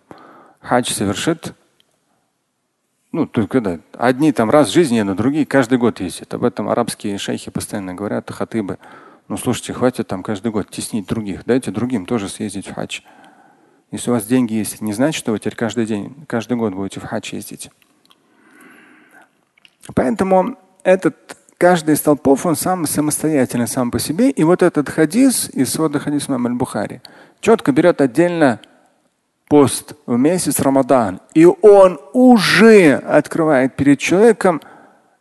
хадж 0.59 0.91
совершит. 0.91 1.53
Ну, 3.13 3.27
только 3.27 3.61
да, 3.61 3.79
одни 3.93 4.31
там 4.31 4.49
раз 4.49 4.69
в 4.69 4.73
жизни, 4.73 5.01
но 5.01 5.15
другие 5.15 5.45
каждый 5.45 5.77
год 5.77 5.99
ездят. 6.01 6.33
Об 6.33 6.43
этом 6.43 6.67
арабские 6.67 7.17
шейхи 7.17 7.51
постоянно 7.51 7.93
говорят, 7.93 8.29
хатыбы. 8.29 8.79
Ну 9.33 9.37
слушайте, 9.37 9.73
хватит 9.73 10.07
там 10.07 10.21
каждый 10.21 10.51
год 10.51 10.69
теснить 10.69 11.07
других. 11.07 11.43
Дайте 11.45 11.71
другим 11.71 12.05
тоже 12.05 12.29
съездить 12.29 12.67
в 12.67 12.75
хадж. 12.75 12.99
Если 13.89 14.11
у 14.11 14.13
вас 14.13 14.27
деньги 14.27 14.53
есть, 14.53 14.79
не 14.79 14.93
значит, 14.93 15.17
что 15.17 15.31
вы 15.31 15.39
теперь 15.39 15.55
каждый 15.55 15.87
день, 15.87 16.13
каждый 16.27 16.55
год 16.55 16.75
будете 16.75 16.99
в 16.99 17.03
хадж 17.05 17.33
ездить. 17.33 17.71
Поэтому 19.95 20.55
этот 20.83 21.15
каждый 21.57 21.95
из 21.95 21.97
столпов, 21.97 22.45
он 22.45 22.55
сам 22.55 22.85
самостоятельный 22.85 23.67
сам 23.67 23.89
по 23.89 23.97
себе. 23.97 24.29
И 24.29 24.43
вот 24.43 24.61
этот 24.61 24.87
хадис 24.87 25.49
из 25.49 25.73
свода 25.73 25.97
хадис 25.97 26.29
Аль-Бухари 26.29 27.01
четко 27.39 27.71
берет 27.71 28.01
отдельно 28.01 28.61
пост 29.47 29.95
в 30.05 30.15
месяц 30.15 30.59
Рамадан. 30.59 31.21
И 31.33 31.45
он 31.45 31.99
уже 32.13 32.97
открывает 32.97 33.75
перед 33.75 33.97
человеком 33.97 34.61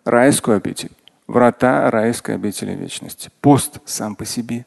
райскую 0.05 0.59
обитель 0.59 0.91
врата 1.33 1.91
райской 1.91 2.35
обители 2.35 2.73
вечности. 2.73 3.31
Пост 3.41 3.81
сам 3.87 4.15
по 4.15 4.25
себе. 4.27 4.67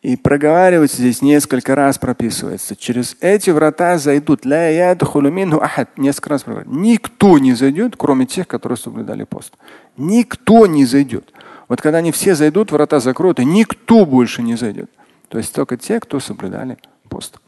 И 0.00 0.16
проговаривать 0.16 0.92
здесь 0.92 1.20
несколько 1.20 1.74
раз 1.74 1.98
прописывается. 1.98 2.74
Через 2.74 3.18
эти 3.20 3.50
врата 3.50 3.98
зайдут. 3.98 4.46
Несколько 4.46 6.30
раз 6.30 6.44
Никто 6.64 7.38
не 7.38 7.52
зайдет, 7.52 7.96
кроме 7.98 8.24
тех, 8.24 8.48
которые 8.48 8.78
соблюдали 8.78 9.24
пост. 9.24 9.52
Никто 9.98 10.66
не 10.66 10.86
зайдет. 10.86 11.34
Вот 11.68 11.82
когда 11.82 11.98
они 11.98 12.10
все 12.10 12.34
зайдут, 12.34 12.72
врата 12.72 12.98
закроют, 12.98 13.40
и 13.40 13.44
никто 13.44 14.06
больше 14.06 14.42
не 14.42 14.56
зайдет. 14.56 14.90
То 15.28 15.36
есть 15.36 15.54
только 15.54 15.76
те, 15.76 16.00
кто 16.00 16.18
соблюдали 16.18 16.78
пост. 17.10 17.38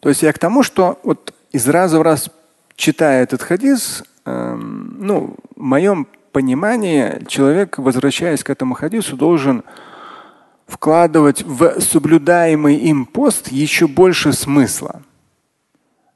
То 0.00 0.08
есть 0.08 0.22
я 0.22 0.32
к 0.32 0.38
тому, 0.38 0.62
что 0.62 0.98
вот 1.02 1.34
из 1.52 1.68
раза 1.68 1.98
в 1.98 2.02
раз 2.02 2.30
читая 2.76 3.22
этот 3.22 3.42
хадис, 3.42 4.04
эм, 4.24 4.96
ну, 5.00 5.36
в 5.56 5.60
моем 5.60 6.06
понимании 6.32 7.24
человек, 7.26 7.78
возвращаясь 7.78 8.44
к 8.44 8.50
этому 8.50 8.74
хадису, 8.74 9.16
должен 9.16 9.64
вкладывать 10.66 11.42
в 11.42 11.80
соблюдаемый 11.80 12.76
им 12.76 13.06
пост 13.06 13.48
еще 13.48 13.86
больше 13.86 14.32
смысла. 14.32 15.02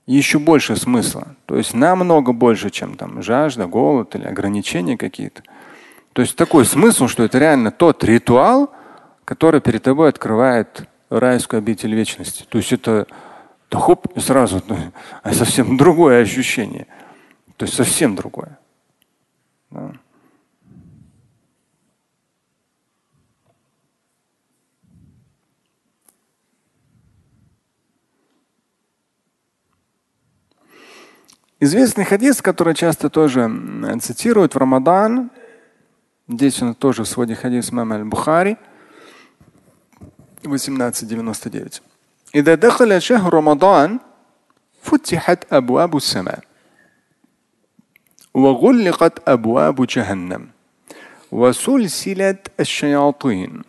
Еще 0.07 0.39
больше 0.39 0.77
смысла. 0.77 1.37
То 1.47 1.57
есть 1.57 1.73
намного 1.73 2.33
больше, 2.33 2.71
чем 2.71 2.97
там 2.97 3.23
жажда, 3.23 3.67
голод 3.67 4.15
или 4.17 4.25
ограничения 4.25 4.97
какие-то. 4.97 5.43
То 6.13 6.23
есть 6.23 6.37
такой 6.37 6.65
смысл, 6.65 7.07
что 7.07 7.23
это 7.23 7.39
реально 7.39 7.71
тот 7.71 8.03
ритуал, 8.03 8.73
который 9.25 9.61
перед 9.61 9.85
тобой 9.85 10.09
открывает 10.09 10.89
райскую 11.09 11.59
обитель 11.59 11.95
вечности. 11.95 12.45
То 12.49 12.59
есть 12.59 12.73
это 12.73 13.07
то 13.71 13.79
хоп, 13.79 14.09
и 14.17 14.21
сразу 14.21 14.61
а 15.23 15.33
совсем 15.33 15.77
другое 15.77 16.23
ощущение. 16.23 16.89
То 17.57 17.67
есть 17.67 17.77
совсем 17.77 18.17
другое. 18.17 18.59
Да. 19.71 19.93
Известный 31.61 32.05
хадис, 32.05 32.43
который 32.43 32.75
часто 32.75 33.09
тоже 33.09 33.49
цитируют 34.03 34.57
в 34.57 34.59
Рамадан, 34.59 35.31
здесь 36.27 36.61
он 36.61 36.75
тоже 36.75 37.05
в 37.05 37.09
своде 37.09 37.37
хадис 37.37 37.71
Мама 37.71 37.97
Аль-Бухари, 37.97 38.59
1899. 40.43 41.83
إذا 42.36 42.56
دخل 42.56 43.02
شهر 43.02 43.34
رمضان 43.34 44.00
فتحت 44.82 45.54
أبواب 45.54 45.96
السماء 45.96 46.40
وغلقت 48.34 49.30
أبواب 49.30 49.86
جهنم 49.86 50.50
وسلسلت 51.32 52.52
الشياطين 52.60 53.64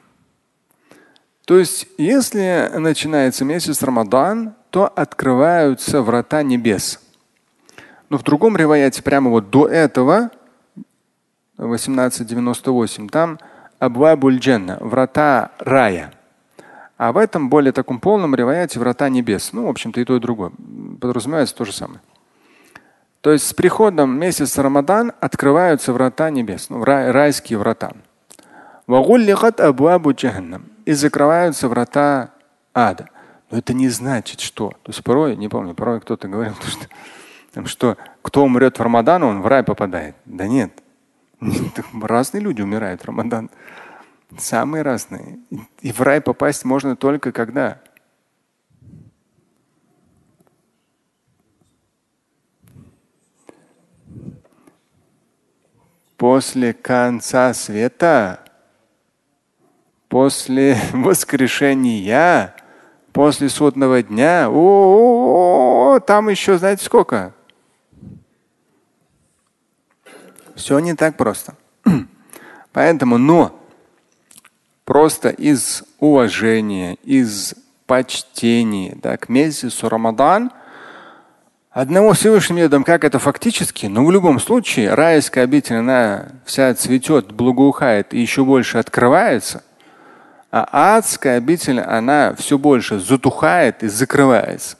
То 1.46 1.60
есть, 1.60 1.86
если 1.96 2.72
начинается 2.74 3.44
месяц 3.44 3.80
Рамадан, 3.80 4.54
то 4.70 4.88
открываются 4.88 6.02
врата 6.02 6.42
небес. 6.42 7.00
Но 8.08 8.18
в 8.18 8.24
другом 8.24 8.56
реваяте, 8.56 9.00
прямо 9.00 9.30
вот 9.30 9.48
до 9.50 9.68
этого, 9.68 10.32
1898, 11.56 13.08
там 13.08 13.38
Абвабуль 13.78 14.38
Дженна, 14.38 14.78
врата 14.80 15.52
рая. 15.58 16.12
а 17.01 17.13
в 17.13 17.17
этом 17.17 17.49
более 17.49 17.71
таком 17.71 17.99
полном 17.99 18.35
реваяте 18.35 18.79
врата 18.79 19.09
небес. 19.09 19.53
Ну, 19.53 19.65
в 19.65 19.69
общем-то, 19.69 19.99
и 19.99 20.05
то, 20.05 20.17
и 20.17 20.19
другое. 20.19 20.51
Подразумевается 21.01 21.55
то 21.55 21.65
же 21.65 21.73
самое. 21.73 21.99
То 23.21 23.31
есть 23.31 23.47
с 23.47 23.55
приходом 23.55 24.19
месяца 24.19 24.61
Рамадан 24.61 25.11
открываются 25.19 25.93
врата 25.93 26.29
небес, 26.29 26.69
ну, 26.69 26.83
рай, 26.83 27.09
райские 27.09 27.57
врата. 27.57 27.93
И 30.85 30.93
закрываются 30.93 31.67
врата 31.67 32.29
ада. 32.75 33.09
Но 33.49 33.57
это 33.57 33.73
не 33.73 33.89
значит, 33.89 34.39
что. 34.39 34.69
То 34.83 34.91
есть 34.91 35.03
порой, 35.03 35.35
не 35.35 35.49
помню, 35.49 35.73
порой 35.73 36.01
кто-то 36.01 36.27
говорил, 36.27 36.53
что, 36.67 37.65
что 37.65 37.97
кто 38.21 38.43
умрет 38.43 38.77
в 38.77 38.81
Рамадан, 38.83 39.23
он 39.23 39.41
в 39.41 39.47
рай 39.47 39.63
попадает. 39.63 40.15
Да 40.25 40.45
нет. 40.45 40.71
Разные 41.99 42.43
люди 42.43 42.61
умирают 42.61 43.01
в 43.01 43.05
Рамадан. 43.05 43.49
Самые 44.37 44.81
разные. 44.81 45.39
И 45.81 45.91
в 45.91 46.01
рай 46.01 46.21
попасть 46.21 46.63
можно 46.63 46.95
только 46.95 47.31
когда? 47.31 47.81
После 56.17 56.73
конца 56.73 57.53
света, 57.53 58.43
после 60.07 60.77
воскрешения, 60.93 62.55
после 63.11 63.49
судного 63.49 64.03
дня, 64.03 64.47
о, 64.49 65.95
-о, 65.97 65.99
там 65.99 66.29
еще 66.29 66.57
знаете 66.57 66.85
сколько? 66.85 67.33
Все 70.55 70.77
не 70.79 70.93
так 70.93 71.17
просто. 71.17 71.55
Поэтому, 72.71 73.17
но 73.17 73.60
просто 74.85 75.29
из 75.29 75.83
уважения, 75.99 76.95
из 77.03 77.55
почтения 77.85 78.97
да, 79.01 79.17
к 79.17 79.29
месяцу 79.29 79.89
Рамадан 79.89 80.51
одного 81.71 82.13
Всевышним 82.13 82.57
ведом, 82.57 82.83
как 82.83 83.03
это 83.03 83.19
фактически, 83.19 83.85
но 83.87 84.05
в 84.05 84.11
любом 84.11 84.39
случае 84.39 84.93
райская 84.93 85.43
обитель, 85.43 85.77
она 85.77 86.29
вся 86.45 86.73
цветет, 86.75 87.31
благоухает 87.31 88.13
и 88.13 88.19
еще 88.19 88.45
больше 88.45 88.77
открывается, 88.77 89.63
а 90.51 90.97
адская 90.97 91.37
обитель, 91.37 91.79
она 91.79 92.35
все 92.37 92.57
больше 92.57 92.99
затухает 92.99 93.83
и 93.83 93.87
закрывается. 93.87 94.77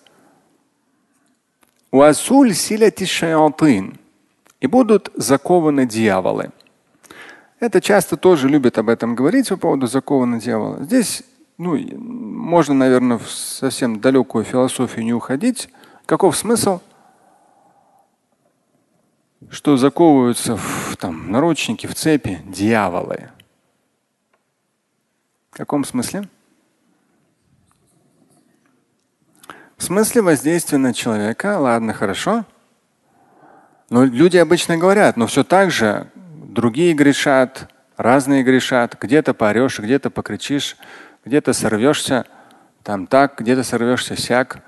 И 4.61 4.67
будут 4.67 5.11
закованы 5.15 5.85
дьяволы. 5.85 6.51
Это 7.61 7.79
часто 7.79 8.17
тоже 8.17 8.49
любят 8.49 8.79
об 8.79 8.89
этом 8.89 9.13
говорить 9.13 9.49
по 9.49 9.55
поводу 9.55 9.85
закованного 9.85 10.41
дьявола. 10.41 10.83
Здесь 10.83 11.21
ну, 11.59 11.77
можно, 11.95 12.73
наверное, 12.73 13.19
в 13.19 13.29
совсем 13.29 14.01
далекую 14.01 14.43
философию 14.43 15.05
не 15.05 15.13
уходить. 15.13 15.69
Каков 16.07 16.35
смысл? 16.35 16.79
Что 19.51 19.77
заковываются 19.77 20.57
в 20.57 20.97
там, 20.97 21.31
наручники, 21.31 21.85
в 21.85 21.93
цепи 21.93 22.41
дьяволы. 22.47 23.29
В 25.51 25.57
каком 25.57 25.85
смысле? 25.85 26.27
В 29.77 29.83
смысле 29.83 30.23
воздействия 30.23 30.79
на 30.79 30.95
человека, 30.95 31.59
ладно, 31.59 31.93
хорошо. 31.93 32.43
Но 33.91 34.03
люди 34.03 34.37
обычно 34.37 34.77
говорят, 34.77 35.15
но 35.15 35.27
все 35.27 35.43
так 35.43 35.69
же 35.69 36.09
другие 36.51 36.93
грешат, 36.93 37.69
разные 37.97 38.43
грешат. 38.43 38.97
Где-то 38.99 39.33
поорешь, 39.33 39.79
где-то 39.79 40.09
покричишь, 40.09 40.77
где-то 41.25 41.53
сорвешься, 41.53 42.25
там 42.83 43.07
так, 43.07 43.39
где-то 43.39 43.63
сорвешься 43.63 44.15
сяк. 44.15 44.63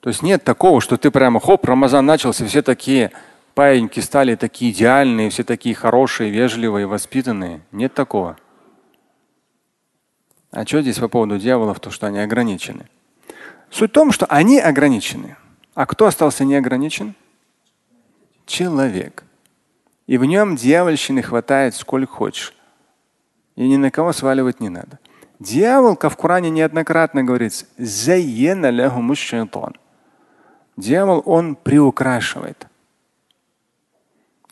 То 0.00 0.10
есть 0.10 0.22
нет 0.22 0.44
такого, 0.44 0.80
что 0.80 0.96
ты 0.96 1.10
прямо 1.10 1.40
хоп, 1.40 1.64
Рамазан 1.64 2.06
начался, 2.06 2.44
все 2.46 2.62
такие 2.62 3.12
паиньки 3.54 4.00
стали 4.00 4.36
такие 4.36 4.72
идеальные, 4.72 5.30
все 5.30 5.44
такие 5.44 5.74
хорошие, 5.74 6.30
вежливые, 6.30 6.86
воспитанные. 6.86 7.60
Нет 7.72 7.94
такого. 7.94 8.36
А 10.50 10.64
что 10.64 10.80
здесь 10.80 10.98
по 10.98 11.08
поводу 11.08 11.38
дьяволов, 11.38 11.78
то 11.80 11.90
что 11.90 12.06
они 12.06 12.20
ограничены? 12.20 12.88
Суть 13.70 13.90
в 13.90 13.92
том, 13.92 14.12
что 14.12 14.26
они 14.26 14.60
ограничены. 14.60 15.36
А 15.74 15.84
кто 15.86 16.06
остался 16.06 16.44
неограничен? 16.44 17.14
Человек. 18.46 19.24
И 20.08 20.16
в 20.16 20.24
нем 20.24 20.56
дьявольщины 20.56 21.22
хватает 21.22 21.74
сколько 21.74 22.10
хочешь. 22.10 22.54
И 23.56 23.68
ни 23.68 23.76
на 23.76 23.90
кого 23.90 24.12
сваливать 24.12 24.58
не 24.58 24.70
надо. 24.70 24.98
Дьявол, 25.38 25.96
как 25.96 26.12
в 26.12 26.16
Коране 26.16 26.48
неоднократно 26.48 27.22
говорится, 27.22 27.66
Дьявол, 30.78 31.22
он 31.26 31.56
приукрашивает. 31.56 32.66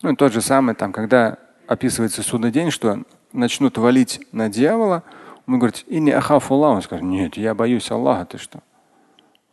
Ну, 0.03 0.15
тот 0.15 0.33
же 0.33 0.43
самый, 0.43 0.75
там, 0.75 0.93
когда 0.93 1.39
описывается 1.67 2.23
судный 2.23 2.51
день, 2.51 2.71
что 2.71 3.03
начнут 3.33 3.79
валить 3.79 4.21
на 4.33 4.51
дьявола, 4.51 5.05
он 5.47 5.59
говорит, 5.59 5.85
и 5.87 6.01
не 6.01 6.11
ахаф 6.11 6.51
Аллах. 6.51 6.77
Он 6.77 6.83
скажет, 6.83 7.05
нет, 7.05 7.39
я 7.39 7.55
боюсь 7.55 7.91
Аллаха, 7.91 8.27
ты 8.27 8.39
что? 8.39 8.61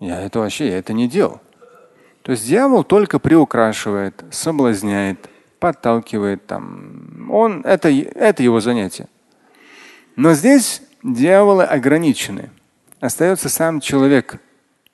Я 0.01 0.21
это 0.21 0.39
вообще, 0.39 0.67
я 0.67 0.79
это 0.79 0.91
не 0.91 1.07
делал. 1.07 1.39
То 2.23 2.33
есть 2.33 2.45
дьявол 2.45 2.83
только 2.83 3.19
приукрашивает, 3.19 4.23
соблазняет, 4.31 5.29
подталкивает 5.63 6.45
там. 6.45 7.31
Он, 7.31 7.61
это, 7.61 7.87
это 7.87 8.43
его 8.43 8.59
занятие. 8.59 9.07
Но 10.17 10.33
здесь 10.33 10.81
дьяволы 11.03 11.63
ограничены. 11.63 12.49
Остается 12.99 13.47
сам 13.47 13.79
человек 13.79 14.41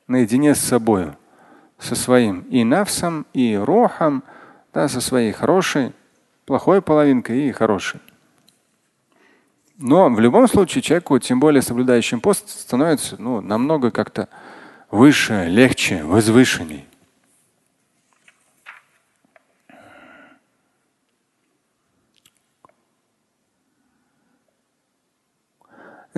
наедине 0.05 0.53
с 0.53 0.59
собой, 0.59 1.07
со 1.79 1.95
своим 1.95 2.41
и 2.51 2.63
навсом, 2.63 3.25
и 3.33 3.55
рохом, 3.55 4.23
да, 4.71 4.87
со 4.87 5.01
своей 5.01 5.31
хорошей, 5.31 5.91
плохой 6.45 6.83
половинкой 6.83 7.47
и 7.47 7.51
хорошей. 7.51 7.99
Но 9.79 10.07
в 10.07 10.19
любом 10.19 10.47
случае 10.47 10.83
человеку, 10.83 11.17
тем 11.17 11.39
более 11.39 11.63
соблюдающим 11.63 12.21
пост, 12.21 12.47
становится 12.47 13.15
ну, 13.19 13.41
намного 13.41 13.89
как-то 13.89 14.29
выше, 14.91 15.47
легче, 15.47 16.03
возвышенней. 16.03 16.85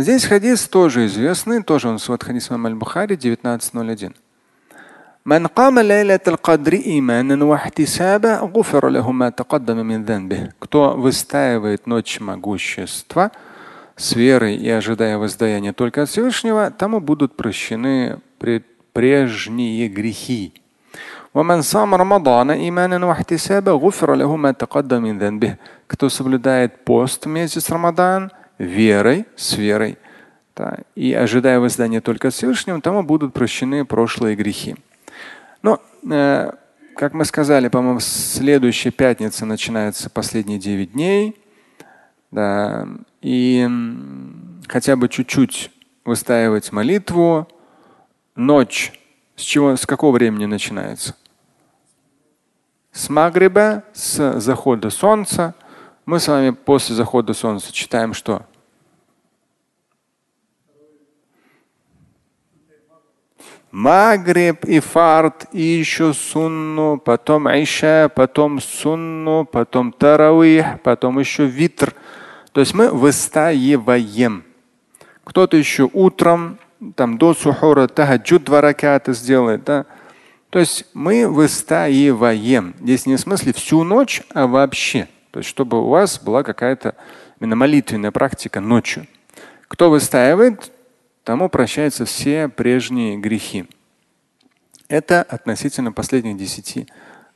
Здесь 0.01 0.27
хадис 0.27 0.68
тоже 0.68 1.07
известный, 1.07 1.62
тоже 1.62 1.88
он 1.88 1.99
свод 1.99 2.22
хадис 2.22 2.51
Аль-Бухари 2.51 3.16
19.01. 3.16 4.12
من 5.27 5.46
قام 5.46 5.79
ليلة 5.79 6.20
القدر 6.29 6.72
إيمانا 6.72 7.44
واحتسابا 7.44 8.37
غفر 8.55 8.88
له 8.88 9.12
ما 9.12 9.29
تقدم 9.29 9.87
من 9.87 10.05
ذنبه. 10.05 10.53
Кто 10.61 10.92
выстаивает 10.92 11.87
ночь 11.87 12.20
могущества 12.20 13.33
с 13.96 14.14
верой 14.14 14.55
и 14.55 14.68
ожидая 14.70 15.18
воздаяния 15.18 15.72
только 15.72 16.03
от 16.03 16.11
Всевышнего, 16.11 16.70
тому 16.70 17.01
будут 17.01 17.37
прощены 17.37 18.20
прежние 18.92 19.88
грехи. 19.88 20.53
ومن 21.35 21.62
صام 21.62 21.94
رمضان 21.94 22.51
إيمانا 22.51 23.07
واحتسابا 23.07 23.72
غفر 23.72 24.14
له 24.14 24.37
ما 24.37 24.53
تقدم 24.53 25.03
من 25.03 25.18
ذنبه. 25.18 25.57
Кто 25.88 26.09
соблюдает 26.09 26.85
пост 26.85 27.27
месяц 27.27 27.68
Рамадан – 27.70 28.39
верой, 28.63 29.26
с 29.36 29.58
верой, 29.58 29.97
да, 30.56 30.80
и 30.95 31.13
ожидая 31.13 31.60
воздания 31.60 32.02
только 32.02 32.30
от 32.30 32.34
Всевышнего, 32.34 32.82
тому 32.82 33.04
будут 33.04 33.34
прощены 33.34 33.86
прошлые 33.86 34.36
грехи. 34.36 34.76
Но, 35.62 35.82
э, 36.10 36.52
как 36.95 37.13
мы 37.13 37.26
сказали, 37.26 37.67
по-моему, 37.67 38.00
следующая 38.00 38.91
пятница 38.91 39.45
начинается 39.45 40.10
последние 40.10 40.60
девять 40.60 40.93
дней. 40.93 41.36
Да, 42.32 42.88
и 43.21 43.67
хотя 44.67 44.95
бы 44.95 45.10
чуть-чуть 45.10 45.71
выстаивать 46.06 46.71
молитву. 46.71 47.47
Ночь 48.36 48.93
с 49.36 49.41
чего, 49.41 49.76
с 49.76 49.86
какого 49.86 50.13
времени 50.13 50.45
начинается? 50.45 51.15
с 52.91 53.10
Магриба, 53.10 53.84
с 53.93 54.39
захода 54.39 54.89
солнца. 54.89 55.56
Мы 56.06 56.19
с 56.19 56.28
вами 56.28 56.52
после 56.52 56.95
захода 56.95 57.34
солнца 57.34 57.71
читаем 57.71 58.13
что? 58.13 58.45
Магриб 63.71 64.65
и 64.65 64.81
фарт, 64.81 65.45
и 65.53 65.62
еще 65.62 66.13
сунну, 66.13 66.97
потом 66.97 67.47
Айша, 67.47 68.10
потом 68.13 68.60
сунну, 68.60 69.45
потом 69.45 69.93
таравих, 69.93 70.81
потом 70.84 71.19
еще 71.19 71.45
витр. 71.45 71.93
То 72.51 72.60
есть 72.60 72.73
мы 72.73 72.89
выстаиваем. 72.89 74.43
Кто-то 75.23 75.55
еще 75.55 75.89
утром, 75.93 76.57
там 76.95 77.17
до 77.17 77.34
сухура, 77.34 77.88
тахаджуд 77.88 78.43
два 78.43 78.60
раката 78.60 79.13
сделает. 79.13 79.63
Да? 79.63 79.86
То 80.49 80.60
есть 80.60 80.86
мы 80.93 81.29
выстаиваем. 81.29 82.75
Здесь 82.81 83.05
не 83.05 83.15
в 83.15 83.19
смысле 83.21 83.53
всю 83.53 83.84
ночь, 83.84 84.21
а 84.34 84.47
вообще. 84.47 85.07
То 85.31 85.39
есть 85.39 85.49
чтобы 85.49 85.81
у 85.81 85.88
вас 85.88 86.19
была 86.19 86.43
какая-то 86.43 86.95
именно 87.39 87.55
молитвенная 87.55 88.12
практика 88.12 88.60
ночью. 88.60 89.07
Кто 89.69 89.89
выстаивает, 89.89 90.73
тому 91.32 91.48
прощаются 91.48 92.04
все 92.04 92.50
прежние 92.50 93.15
грехи. 93.15 93.65
Это 94.89 95.24
относительно 95.24 95.94
последних 95.94 96.36
десяти 96.36 96.88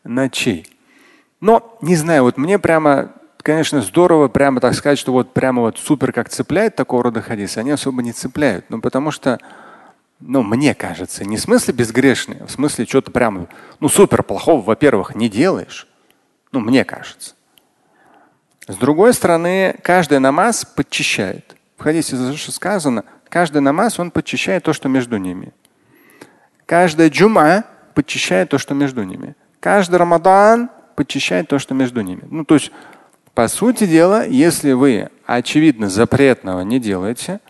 ночей. 0.04 0.68
Но 1.40 1.78
не 1.82 1.96
знаю, 1.96 2.24
вот 2.24 2.38
мне 2.38 2.60
прямо, 2.60 3.14
конечно, 3.38 3.82
здорово 3.82 4.28
прямо 4.28 4.60
так 4.60 4.74
сказать, 4.74 5.00
что 5.00 5.14
вот 5.14 5.34
прямо 5.34 5.62
вот 5.62 5.78
супер 5.78 6.12
как 6.12 6.28
цепляет 6.28 6.76
такого 6.76 7.04
рода 7.04 7.22
хадисы, 7.22 7.58
они 7.60 7.72
особо 7.72 8.02
не 8.04 8.12
цепляют. 8.12 8.66
Ну 8.68 8.82
потому 8.82 9.12
что, 9.12 9.40
ну 10.20 10.44
мне 10.44 10.76
кажется, 10.76 11.24
не 11.24 11.38
в 11.38 11.40
смысле 11.40 11.74
безгрешный, 11.74 12.40
а 12.42 12.48
в 12.48 12.52
смысле 12.52 12.86
что-то 12.86 13.12
прямо, 13.12 13.48
ну 13.80 13.88
супер 13.88 14.24
плохого, 14.24 14.62
во-первых, 14.62 15.16
не 15.16 15.30
делаешь. 15.30 15.88
Ну 16.52 16.60
мне 16.60 16.84
кажется. 16.84 17.34
С 18.68 18.76
другой 18.76 19.14
стороны, 19.14 19.80
каждый 19.82 20.20
намаз 20.20 20.66
подчищает. 20.66 21.56
В 21.78 21.84
хадисе 21.84 22.18
сказано, 22.52 23.06
Каждый 23.36 23.62
намаз, 23.62 24.00
он 24.00 24.12
подчищает 24.12 24.64
то, 24.64 24.72
что 24.72 24.88
между 24.88 25.18
ними. 25.18 25.52
Каждая 26.66 27.10
джума 27.10 27.66
подчищает 27.94 28.48
то, 28.48 28.58
что 28.58 28.74
между 28.74 29.04
ними. 29.04 29.36
Каждый 29.60 29.98
рамадан 29.98 30.70
подчищает 30.96 31.50
то, 31.50 31.60
что 31.60 31.74
между 31.74 32.00
ними. 32.00 32.22
Ну, 32.32 32.46
то 32.46 32.54
есть, 32.54 32.72
по 33.34 33.50
сути 33.50 33.88
дела, 33.88 34.26
если 34.26 34.72
вы 34.72 35.10
очевидно 35.26 35.90
запретного 35.90 36.62
не 36.62 36.80
делаете 36.80 37.42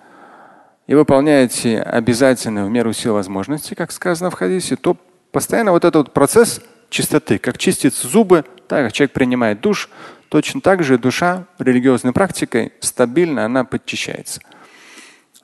и 0.87 0.95
выполняете 0.95 1.83
обязательно 1.83 2.65
в 2.65 2.71
меру 2.71 2.91
сил 2.91 3.13
возможностей, 3.13 3.75
как 3.75 3.91
сказано 3.91 4.31
в 4.31 4.33
хадисе, 4.33 4.77
то 4.77 4.97
постоянно 5.31 5.69
вот 5.69 5.85
этот 5.85 6.07
вот 6.07 6.13
процесс 6.15 6.61
чистоты, 6.89 7.37
как 7.37 7.59
чистятся 7.59 8.07
зубы, 8.07 8.43
так 8.67 8.85
как 8.85 8.91
человек 8.91 9.11
принимает 9.13 9.61
душ, 9.61 9.91
точно 10.29 10.61
так 10.61 10.83
же 10.83 10.97
душа 10.97 11.45
религиозной 11.59 12.11
практикой 12.11 12.73
стабильно 12.79 13.45
она 13.45 13.65
подчищается. 13.65 14.41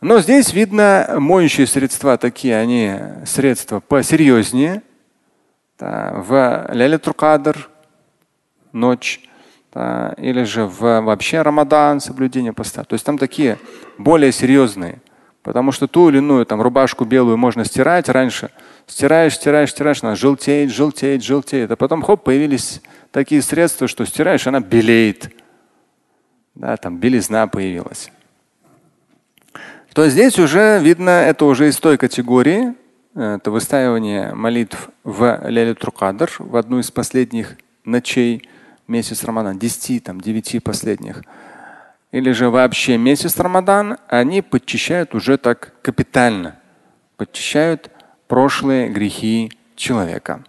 Но 0.02 0.20
здесь 0.20 0.52
видно 0.52 1.16
моющие 1.20 1.68
средства 1.68 2.18
такие, 2.18 2.58
они 2.58 2.96
средства 3.28 3.80
посерьезнее. 3.80 4.82
Да, 5.78 6.14
в 6.16 6.68
Лялитуркадр 6.74 7.70
ночь, 8.72 9.22
да, 9.72 10.16
или 10.18 10.44
же 10.44 10.66
в 10.66 11.02
вообще 11.02 11.44
Рамадан, 11.44 12.00
соблюдение 12.00 12.52
поста. 12.52 12.84
То 12.84 12.96
есть 12.96 13.06
там 13.06 13.20
такие 13.20 13.60
более 14.00 14.32
серьезные. 14.32 15.02
Потому 15.44 15.72
что 15.72 15.88
ту 15.88 16.10
или 16.10 16.18
иную 16.18 16.48
там 16.48 16.62
рубашку 16.62 17.06
белую 17.06 17.38
можно 17.38 17.64
стирать 17.64 18.10
раньше. 18.10 18.50
Стираешь, 18.88 19.36
стираешь, 19.36 19.70
стираешь, 19.70 20.04
она 20.04 20.16
желтеет, 20.16 20.72
желтеет, 20.72 21.24
желтеет. 21.24 21.70
А 21.70 21.76
потом 21.76 22.02
хоп, 22.02 22.24
появились 22.24 22.82
такие 23.12 23.44
средства, 23.44 23.88
что 23.88 24.06
стираешь, 24.06 24.48
она 24.48 24.62
белеет. 24.62 25.32
Да, 26.56 26.76
там 26.78 26.98
белизна 26.98 27.46
появилась 27.46 28.12
то 29.94 30.08
здесь 30.10 30.40
уже 30.40 30.80
видно, 30.82 31.10
это 31.10 31.46
уже 31.46 31.68
из 31.68 31.78
той 31.78 31.98
категории, 31.98 32.74
это 33.14 33.52
выстаивание 33.52 34.34
молитв 34.34 34.90
в 35.04 35.42
Лялиту 35.48 35.92
Кадр, 35.92 36.32
в 36.40 36.56
одну 36.56 36.80
из 36.80 36.92
последних 36.92 37.58
ночей 37.84 38.48
месяц 38.88 39.24
Рамадан, 39.24 39.60
10, 39.60 40.04
там, 40.04 40.22
9 40.22 40.64
последних. 40.64 41.24
Или 42.12 42.32
же 42.32 42.50
вообще 42.50 42.98
месяц 42.98 43.38
Рамадан, 43.38 43.98
они 44.08 44.42
подчищают 44.42 45.14
уже 45.14 45.38
так 45.38 45.74
капитально, 45.82 46.58
подчищают 47.18 47.90
прошлые 48.28 48.90
грехи 48.90 49.52
человека. 49.76 50.44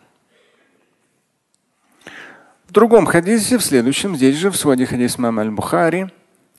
В 2.68 2.72
другом 2.72 3.06
хадисе, 3.06 3.58
в 3.58 3.62
следующем, 3.62 4.16
здесь 4.16 4.36
же 4.36 4.50
в 4.50 4.56
своде 4.56 4.86
хадис 4.86 5.18
Мама 5.18 5.42
Аль-Бухари, 5.42 6.10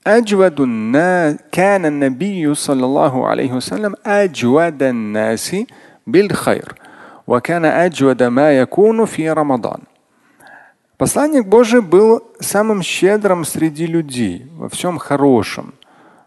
أجود 0.07 0.61
الناس 0.61 1.37
كان 1.53 1.87
النبي 1.87 2.55
صلى 2.55 2.85
الله 2.85 3.27
عليه 3.27 3.53
وسلم 3.53 3.95
أجود 4.07 4.83
الناس 4.83 5.57
بالخير 6.07 6.75
وكان 7.27 7.65
أجود 7.65 8.23
ما 8.23 8.59
يكون 8.59 9.05
في 9.05 9.31
رمضان 9.31 9.81
Посланник 10.99 11.47
Божий 11.47 11.81
был 11.81 12.25
самым 12.41 12.83
щедрым 12.83 13.45
среди 13.45 13.87
людей, 13.87 14.51
во 14.57 14.69
всем 14.69 14.99
хорошем. 14.99 15.75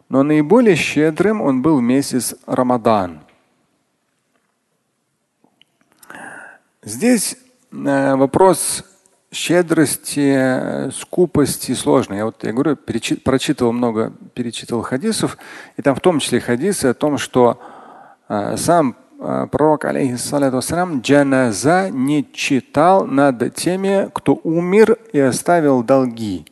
Но 0.07 0.23
наиболее 0.23 0.77
щедрым 0.77 1.41
он 1.41 1.62
был 1.62 1.79
в 1.79 1.81
месяц 1.81 2.36
Рамадан. 2.47 3.19
Здесь 6.84 7.36
э, 7.73 8.15
вопрос 8.15 8.86
щедрости, 9.32 10.90
скупости 10.92 11.72
сложно. 11.74 12.14
Я 12.14 12.24
вот 12.24 12.44
я 12.44 12.52
говорю, 12.52 12.76
прочитывал 12.76 13.72
много, 13.72 14.12
перечитывал 14.34 14.82
хадисов, 14.82 15.36
и 15.76 15.82
там 15.82 15.94
в 15.94 16.00
том 16.00 16.20
числе 16.20 16.40
хадисы 16.40 16.86
о 16.86 16.94
том, 16.94 17.18
что 17.18 17.60
э, 18.28 18.56
сам 18.56 18.96
э, 19.20 19.46
пророк, 19.50 19.84
алейхиссалату 19.84 20.60
джаназа 21.00 21.90
не 21.90 22.30
читал 22.32 23.06
над 23.06 23.54
теми, 23.54 24.10
кто 24.12 24.40
умер 24.42 24.98
и 25.12 25.20
оставил 25.20 25.82
долги. 25.82 26.46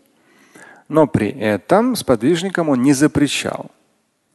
Но 0.89 1.07
при 1.07 1.29
этом 1.29 1.97
сподвижникам 1.97 2.69
он 2.69 2.83
не 2.83 2.93
запрещал. 2.93 3.71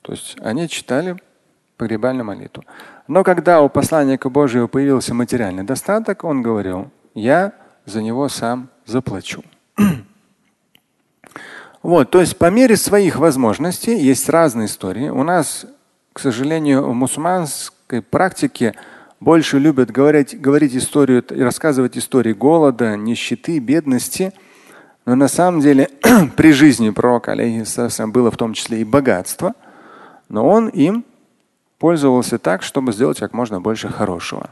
То 0.01 0.13
есть 0.13 0.37
они 0.41 0.67
читали 0.67 1.17
погребальную 1.77 2.25
молитву. 2.25 2.63
Но 3.07 3.23
когда 3.23 3.61
у 3.61 3.69
посланника 3.69 4.29
Божьего 4.29 4.67
появился 4.67 5.13
материальный 5.13 5.63
достаток, 5.63 6.23
он 6.23 6.41
говорил, 6.41 6.89
я 7.13 7.53
за 7.89 8.01
него 8.01 8.29
сам 8.29 8.69
заплачу. 8.85 9.43
Вот, 11.81 12.11
то 12.11 12.19
есть 12.19 12.37
по 12.37 12.49
мере 12.49 12.75
своих 12.75 13.15
возможностей 13.15 13.97
есть 13.97 14.27
разные 14.27 14.65
истории. 14.65 15.07
У 15.07 15.23
нас, 15.23 15.65
к 16.11 16.19
сожалению, 16.19 16.83
в 16.83 16.93
мусульманской 16.93 18.01
практике 18.01 18.75
больше 19.21 19.59
любят 19.59 19.89
говорить, 19.89 20.39
говорить 20.39 20.75
историю 20.75 21.23
и 21.23 21.41
рассказывать 21.41 21.97
истории 21.97 22.33
голода, 22.33 22.97
нищеты, 22.97 23.59
бедности. 23.59 24.33
Но 25.05 25.15
на 25.15 25.29
самом 25.29 25.61
деле 25.61 25.89
при 26.35 26.51
жизни 26.51 26.89
пророка 26.89 27.31
алейхиссалам 27.31 28.11
было 28.11 28.29
в 28.29 28.35
том 28.35 28.53
числе 28.53 28.81
и 28.81 28.83
богатство, 28.83 29.53
но 30.27 30.47
он 30.47 30.67
им 30.67 31.05
пользовался 31.77 32.37
так, 32.37 32.61
чтобы 32.61 32.91
сделать 32.91 33.19
как 33.19 33.33
можно 33.33 33.61
больше 33.61 33.87
хорошего. 33.87 34.49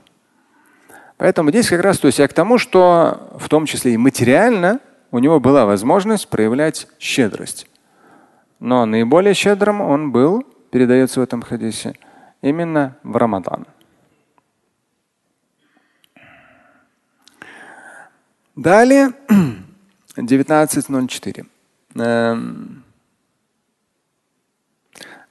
Поэтому 1.17 1.49
здесь 1.49 1.69
как 1.69 1.81
раз 1.81 1.97
то 1.97 2.07
есть 2.07 2.19
я 2.19 2.27
к 2.27 2.33
тому, 2.33 2.57
что 2.57 3.35
в 3.39 3.49
том 3.49 3.65
числе 3.65 3.93
и 3.93 3.97
материально 3.97 4.79
у 5.11 5.19
него 5.19 5.39
была 5.39 5.65
возможность 5.65 6.27
проявлять 6.29 6.87
щедрость. 6.99 7.67
Но 8.59 8.85
наиболее 8.85 9.33
щедрым 9.33 9.81
он 9.81 10.11
был, 10.11 10.43
передается 10.71 11.19
в 11.19 11.23
этом 11.23 11.41
хадисе, 11.41 11.93
именно 12.41 12.97
в 13.03 13.15
Рамадан. 13.15 13.65
Далее 18.55 19.11
19.04. 20.15 21.47
Эм, 21.95 22.83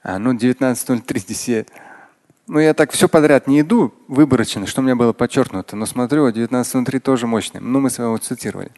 а, 0.01 0.17
ну 0.17 0.33
19.03 0.33 1.19
здесь 1.19 1.67
ну, 2.47 2.59
я 2.59 2.73
так 2.73 2.91
все 2.91 3.07
подряд 3.09 3.47
не 3.47 3.61
иду 3.61 3.93
выборочно, 4.07 4.67
что 4.67 4.81
у 4.81 4.83
меня 4.83 4.95
было 4.95 5.13
подчеркнуто, 5.13 5.75
но 5.75 5.85
смотрю, 5.85 6.27
19.3 6.29 6.99
тоже 6.99 7.27
мощный. 7.27 7.59
Ну, 7.59 7.81
мы 7.81 7.89
с 7.89 7.97
вами 7.97 8.09
вот 8.09 8.23
цитировали. 8.23 8.71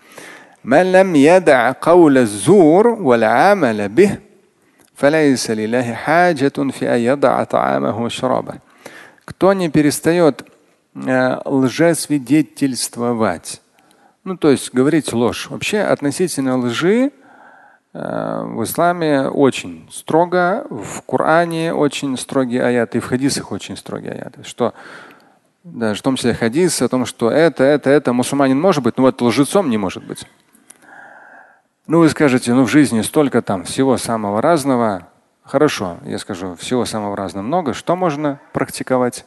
Кто 9.23 9.53
не 9.53 9.69
перестает 9.69 10.45
э, 10.95 11.37
лжесвидетельствовать, 11.45 13.61
ну 14.23 14.35
то 14.35 14.49
есть 14.49 14.73
говорить 14.73 15.13
ложь. 15.13 15.47
Вообще 15.49 15.79
относительно 15.79 16.57
лжи 16.57 17.11
в 17.91 18.63
исламе 18.63 19.29
очень 19.29 19.89
строго, 19.91 20.67
в 20.69 21.01
Коране 21.01 21.73
очень 21.73 22.17
строгие 22.17 22.63
аяты, 22.63 22.99
и 22.99 23.01
в 23.01 23.05
хадисах 23.05 23.51
очень 23.51 23.75
строгие 23.75 24.13
аяты, 24.13 24.43
что 24.43 24.73
Да, 25.63 25.93
в 25.93 26.01
том 26.01 26.15
числе 26.15 26.33
хадис 26.33 26.81
о 26.81 26.87
том, 26.87 27.05
что 27.05 27.29
это, 27.31 27.63
это, 27.63 27.89
это 27.89 28.13
мусульманин 28.13 28.59
может 28.59 28.83
быть, 28.83 28.97
но 28.97 29.03
вот 29.03 29.21
лжецом 29.21 29.69
не 29.69 29.77
может 29.77 30.05
быть. 30.05 30.25
Ну, 31.87 31.99
вы 31.99 32.09
скажете, 32.09 32.53
ну 32.53 32.63
в 32.63 32.69
жизни 32.69 33.01
столько 33.01 33.41
там 33.41 33.63
всего 33.63 33.97
самого 33.97 34.41
разного. 34.41 35.09
Хорошо, 35.43 35.97
я 36.05 36.19
скажу, 36.19 36.55
всего 36.55 36.85
самого 36.85 37.17
разного 37.17 37.43
много. 37.43 37.73
Что 37.73 37.95
можно 37.95 38.39
практиковать? 38.53 39.25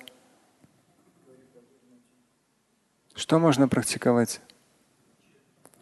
Что 3.15 3.41
можно 3.41 3.67
практиковать? 3.67 4.41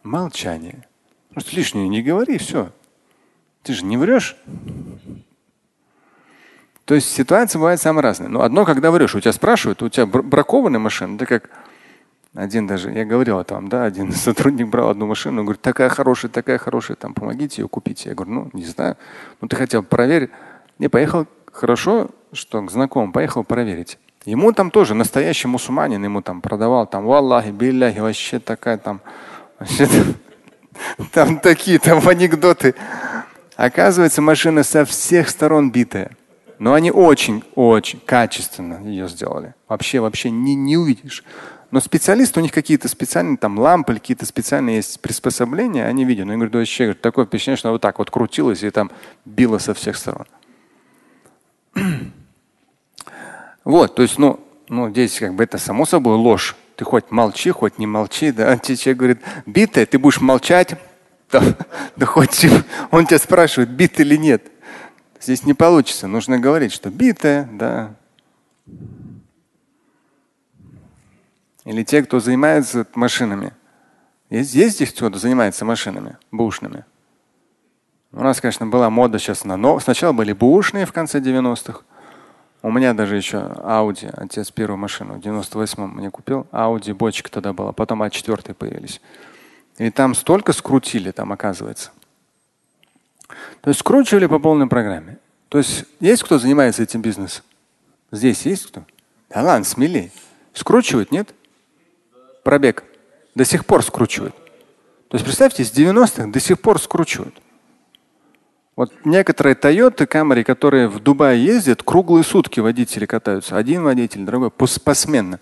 Молчание. 0.01 0.87
Просто 1.33 1.55
лишнее 1.55 1.87
не 1.87 2.01
говори, 2.01 2.37
все. 2.37 2.71
Ты 3.63 3.73
же 3.73 3.85
не 3.85 3.97
врешь. 3.97 4.35
То 6.85 6.95
есть 6.95 7.11
ситуация 7.11 7.59
бывает 7.59 7.79
самая 7.79 8.01
разная. 8.01 8.27
Но 8.27 8.41
одно, 8.41 8.65
когда 8.65 8.91
врешь, 8.91 9.15
у 9.15 9.19
тебя 9.19 9.31
спрашивают, 9.31 9.81
у 9.81 9.89
тебя 9.89 10.05
бракованная 10.05 10.79
машина, 10.79 11.17
да 11.17 11.25
как 11.25 11.49
один 12.33 12.65
даже, 12.65 12.91
я 12.91 13.03
говорил 13.03 13.39
это 13.39 13.55
вам, 13.55 13.67
да, 13.67 13.83
один 13.83 14.11
сотрудник 14.13 14.67
брал 14.67 14.89
одну 14.89 15.05
машину, 15.05 15.43
говорит, 15.43 15.61
такая 15.61 15.89
хорошая, 15.89 16.31
такая 16.31 16.57
хорошая, 16.57 16.95
там, 16.95 17.13
помогите 17.13 17.61
ее 17.61 17.67
купить. 17.67 18.05
Я 18.05 18.13
говорю, 18.13 18.31
ну, 18.31 18.49
не 18.53 18.65
знаю, 18.65 18.97
ну 19.41 19.47
ты 19.47 19.55
хотел 19.55 19.83
проверить. 19.83 20.31
Не, 20.79 20.87
поехал, 20.87 21.27
хорошо, 21.51 22.09
что 22.33 22.61
к 22.61 22.71
знакомому, 22.71 23.11
поехал 23.11 23.43
проверить. 23.43 23.99
Ему 24.25 24.53
там 24.53 24.71
тоже 24.71 24.93
настоящий 24.93 25.47
мусульманин, 25.47 26.03
ему 26.03 26.21
там 26.21 26.41
продавал, 26.41 26.87
там, 26.87 27.05
валлахи, 27.05 27.49
билляхи, 27.49 27.99
вообще 27.99 28.39
такая 28.39 28.77
там, 28.77 29.01
вообще, 29.59 29.87
там 31.11 31.39
такие 31.39 31.79
там 31.79 32.07
анекдоты. 32.07 32.75
Оказывается, 33.55 34.21
машина 34.21 34.63
со 34.63 34.85
всех 34.85 35.29
сторон 35.29 35.71
битая. 35.71 36.11
Но 36.59 36.73
они 36.73 36.91
очень-очень 36.91 37.99
качественно 38.05 38.87
ее 38.87 39.07
сделали. 39.07 39.55
Вообще, 39.67 39.99
вообще 39.99 40.29
не, 40.29 40.53
не 40.53 40.77
увидишь. 40.77 41.23
Но 41.71 41.79
специалисты, 41.79 42.39
у 42.39 42.43
них 42.43 42.51
какие-то 42.51 42.87
специальные 42.87 43.37
там 43.37 43.57
лампы, 43.57 43.93
какие-то 43.93 44.25
специальные 44.25 44.75
есть 44.75 44.99
приспособления, 44.99 45.85
они 45.85 46.05
видят. 46.05 46.25
Но 46.25 46.33
я 46.33 46.37
говорю, 46.37 46.59
вообще 46.59 46.83
говорю, 46.85 46.99
такое 46.99 47.25
впечатление, 47.25 47.57
что 47.57 47.71
вот 47.71 47.81
так 47.81 47.97
вот 47.97 48.11
крутилось 48.11 48.61
и 48.61 48.69
там 48.69 48.91
било 49.25 49.57
со 49.57 49.73
всех 49.73 49.95
сторон. 49.95 50.27
вот, 53.63 53.95
то 53.95 54.01
есть, 54.01 54.19
ну, 54.19 54.39
ну, 54.67 54.89
здесь 54.89 55.17
как 55.17 55.33
бы 55.33 55.43
это 55.43 55.57
само 55.57 55.85
собой 55.85 56.15
ложь. 56.15 56.55
Ты 56.81 56.85
хоть 56.85 57.11
молчи, 57.11 57.51
хоть 57.51 57.77
не 57.77 57.85
молчи, 57.85 58.31
да. 58.31 58.57
Человек 58.57 58.97
говорит, 58.97 59.21
битая, 59.45 59.85
ты 59.85 59.99
будешь 59.99 60.19
молчать. 60.19 60.73
Да, 61.31 61.43
да 61.95 62.07
хоть 62.07 62.43
он 62.89 63.05
тебя 63.05 63.19
спрашивает, 63.19 63.69
бит 63.69 63.99
или 63.99 64.15
нет. 64.15 64.51
Здесь 65.19 65.45
не 65.45 65.53
получится. 65.53 66.07
Нужно 66.07 66.39
говорить, 66.39 66.73
что 66.73 66.89
битая, 66.89 67.47
да, 67.53 67.93
Или 71.65 71.83
те, 71.83 72.01
кто 72.01 72.19
занимается 72.19 72.87
машинами. 72.95 73.53
Есть, 74.31 74.55
есть 74.55 74.77
здесь 74.77 74.91
кто-то 74.91 75.19
занимается 75.19 75.65
машинами, 75.65 76.17
бушными? 76.31 76.83
У 78.11 78.23
нас, 78.23 78.41
конечно, 78.41 78.65
была 78.65 78.89
мода 78.89 79.19
сейчас 79.19 79.45
на 79.45 79.55
но. 79.55 79.79
Сначала 79.79 80.13
были 80.13 80.33
бушные 80.33 80.87
в 80.87 80.93
конце 80.93 81.19
90-х. 81.19 81.83
У 82.63 82.71
меня 82.71 82.93
даже 82.93 83.15
еще 83.15 83.37
Audi, 83.37 84.09
отец 84.13 84.51
первую 84.51 84.77
машину 84.77 85.15
в 85.15 85.17
98-м 85.19 85.95
мне 85.95 86.11
купил. 86.11 86.47
Audi 86.51 86.93
бочка 86.93 87.31
тогда 87.31 87.53
была, 87.53 87.71
потом 87.71 88.03
А4 88.03 88.53
появились. 88.53 89.01
И 89.77 89.89
там 89.89 90.13
столько 90.13 90.53
скрутили, 90.53 91.11
там 91.11 91.31
оказывается. 91.31 91.91
То 93.61 93.69
есть 93.69 93.79
скручивали 93.79 94.27
по 94.27 94.39
полной 94.39 94.67
программе. 94.67 95.17
То 95.49 95.57
есть 95.57 95.85
есть 95.99 96.23
кто 96.23 96.37
занимается 96.37 96.83
этим 96.83 97.01
бизнесом? 97.01 97.43
Здесь 98.11 98.45
есть 98.45 98.67
кто? 98.67 98.83
Да 99.29 99.41
ладно, 99.41 99.65
смелее. 99.65 100.11
Скручивают, 100.53 101.11
нет? 101.11 101.33
пробег. 102.43 102.83
До 103.35 103.45
сих 103.45 103.65
пор 103.65 103.83
скручивают. 103.83 104.35
То 105.07 105.15
есть 105.15 105.25
представьте, 105.25 105.63
с 105.63 105.71
90-х 105.71 106.27
до 106.27 106.39
сих 106.39 106.59
пор 106.59 106.79
скручивают. 106.79 107.35
Вот 108.75 108.93
некоторые 109.03 109.55
Toyota 109.55 110.07
Camry, 110.07 110.43
которые 110.43 110.87
в 110.87 110.99
Дубае 110.99 111.43
ездят, 111.43 111.83
круглые 111.83 112.23
сутки 112.23 112.59
водители 112.59 113.05
катаются. 113.05 113.57
Один 113.57 113.83
водитель, 113.83 114.23
другой 114.23 114.49
посменно. 114.49 115.39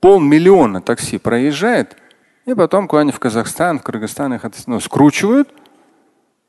Полмиллиона 0.00 0.82
такси 0.82 1.16
проезжает, 1.16 1.96
и 2.44 2.54
потом 2.54 2.86
куда-нибудь 2.86 3.16
в 3.16 3.18
Казахстан, 3.18 3.78
в 3.78 3.82
Кыргызстан 3.82 4.34
их 4.34 4.42
ну, 4.66 4.78
скручивают, 4.80 5.48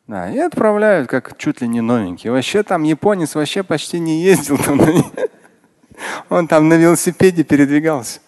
да, 0.07 0.29
и 0.29 0.37
отправляют 0.37 1.09
как 1.09 1.37
чуть 1.37 1.61
ли 1.61 1.67
не 1.67 1.79
новенькие. 1.79 2.33
Вообще 2.33 2.63
там 2.63 2.83
японец 2.83 3.35
вообще 3.35 3.63
почти 3.63 3.99
не 3.99 4.21
ездил. 4.21 4.57
Там, 4.57 4.81
он 6.29 6.47
там 6.47 6.67
на 6.67 6.73
велосипеде 6.73 7.43
передвигался 7.45 8.19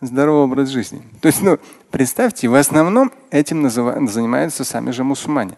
здоровый 0.00 0.44
образ 0.44 0.70
жизни. 0.70 1.02
То 1.20 1.28
есть, 1.28 1.42
ну, 1.42 1.58
представьте, 1.90 2.48
в 2.48 2.54
основном 2.54 3.12
этим 3.30 3.68
занимаются 3.68 4.64
сами 4.64 4.90
же 4.90 5.04
мусульмане. 5.04 5.56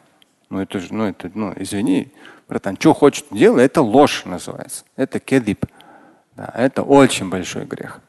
Ну 0.49 0.61
это 0.61 0.79
же, 0.79 0.93
ну 0.95 1.05
это, 1.05 1.31
ну 1.35 1.53
извини, 1.57 2.13
братан, 2.49 2.77
что 2.79 2.95
хочет 2.95 3.27
делай, 3.31 3.65
это 3.65 3.83
ложь 3.83 4.25
называется. 4.25 4.85
Это 4.97 5.19
кедиб. 5.19 5.67
Да, 6.37 6.53
это 6.55 6.83
очень 6.83 7.31
большой 7.31 7.65
грех. 7.65 8.01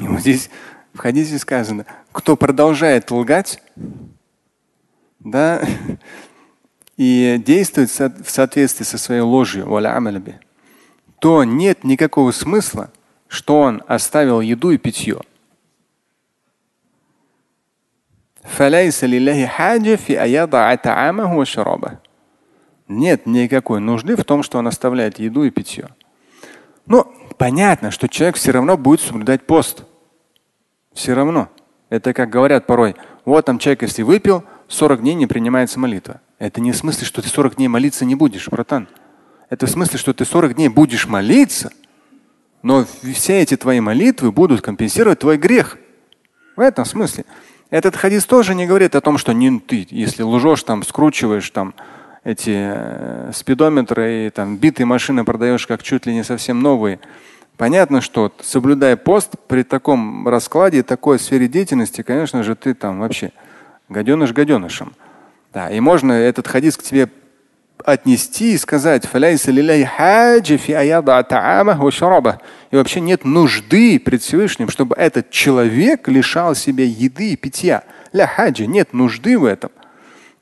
И 0.00 0.06
вот 0.06 0.20
здесь 0.20 0.50
в 0.94 0.98
хадисе 0.98 1.38
сказано, 1.38 1.84
кто 2.12 2.36
продолжает 2.36 3.10
лгать, 3.10 3.62
да, 5.20 5.62
и 6.96 7.40
действует 7.44 7.90
в 7.90 8.30
соответствии 8.30 8.84
со 8.84 8.98
своей 8.98 9.20
ложью, 9.20 9.66
то 11.20 11.44
нет 11.44 11.84
никакого 11.84 12.32
смысла 12.32 12.90
что 13.28 13.60
он 13.60 13.82
оставил 13.86 14.40
еду 14.40 14.70
и 14.70 14.78
питье. 14.78 15.20
Нет 22.88 23.26
никакой 23.26 23.80
нужды 23.80 24.16
в 24.16 24.24
том, 24.24 24.42
что 24.42 24.58
он 24.58 24.66
оставляет 24.66 25.18
еду 25.18 25.44
и 25.44 25.50
питье. 25.50 25.88
Ну, 26.86 27.06
понятно, 27.36 27.90
что 27.90 28.08
человек 28.08 28.36
все 28.36 28.50
равно 28.50 28.76
будет 28.78 29.00
соблюдать 29.00 29.42
пост. 29.42 29.84
Все 30.94 31.12
равно. 31.14 31.48
Это 31.90 32.12
как 32.12 32.30
говорят 32.30 32.66
порой, 32.66 32.96
вот 33.24 33.44
там 33.44 33.58
человек, 33.58 33.82
если 33.82 34.02
выпил, 34.02 34.44
40 34.68 35.00
дней 35.00 35.14
не 35.14 35.26
принимается 35.26 35.78
молитва. 35.78 36.20
Это 36.38 36.60
не 36.60 36.72
в 36.72 36.76
смысле, 36.76 37.06
что 37.06 37.22
ты 37.22 37.28
40 37.28 37.56
дней 37.56 37.68
молиться 37.68 38.04
не 38.04 38.14
будешь, 38.14 38.48
братан. 38.48 38.88
Это 39.50 39.66
в 39.66 39.70
смысле, 39.70 39.98
что 39.98 40.12
ты 40.12 40.24
40 40.24 40.54
дней 40.54 40.68
будешь 40.68 41.06
молиться, 41.06 41.70
но 42.62 42.84
все 43.14 43.40
эти 43.40 43.56
твои 43.56 43.80
молитвы 43.80 44.32
будут 44.32 44.60
компенсировать 44.60 45.20
твой 45.20 45.38
грех. 45.38 45.78
В 46.56 46.60
этом 46.60 46.84
смысле. 46.84 47.24
Этот 47.70 47.96
хадис 47.96 48.24
тоже 48.24 48.54
не 48.54 48.66
говорит 48.66 48.94
о 48.94 49.00
том, 49.00 49.18
что 49.18 49.32
не 49.32 49.60
ты, 49.60 49.86
если 49.90 50.22
лжешь, 50.22 50.62
там, 50.62 50.82
скручиваешь 50.82 51.50
там 51.50 51.74
эти 52.24 52.54
э, 52.54 53.30
спидометры 53.34 54.26
и 54.26 54.30
там 54.30 54.56
битые 54.56 54.86
машины 54.86 55.24
продаешь 55.24 55.66
как 55.66 55.82
чуть 55.82 56.06
ли 56.06 56.14
не 56.14 56.24
совсем 56.24 56.60
новые. 56.60 56.98
Понятно, 57.56 58.00
что 58.00 58.32
соблюдая 58.40 58.96
пост 58.96 59.34
при 59.48 59.64
таком 59.64 60.28
раскладе, 60.28 60.82
такой 60.82 61.18
сфере 61.18 61.48
деятельности, 61.48 62.02
конечно 62.02 62.42
же, 62.42 62.54
ты 62.54 62.72
там 62.72 63.00
вообще 63.00 63.32
гаденыш 63.88 64.32
гаденышем. 64.32 64.94
Да, 65.52 65.70
и 65.70 65.80
можно 65.80 66.12
этот 66.12 66.46
хадис 66.46 66.76
к 66.76 66.82
тебе 66.82 67.08
отнести 67.84 68.52
и 68.52 68.58
сказать, 68.58 69.04
и 72.70 72.76
вообще 72.76 73.00
нет 73.00 73.24
нужды 73.24 73.98
пред 73.98 74.22
Всевышним, 74.22 74.68
чтобы 74.68 74.94
этот 74.96 75.30
человек 75.30 76.08
лишал 76.08 76.54
себя 76.54 76.84
еды 76.84 77.32
и 77.32 77.36
питья. 77.36 77.84
Ля 78.12 78.26
хаджи, 78.26 78.66
нет 78.66 78.92
нужды 78.92 79.38
в 79.38 79.44
этом. 79.44 79.70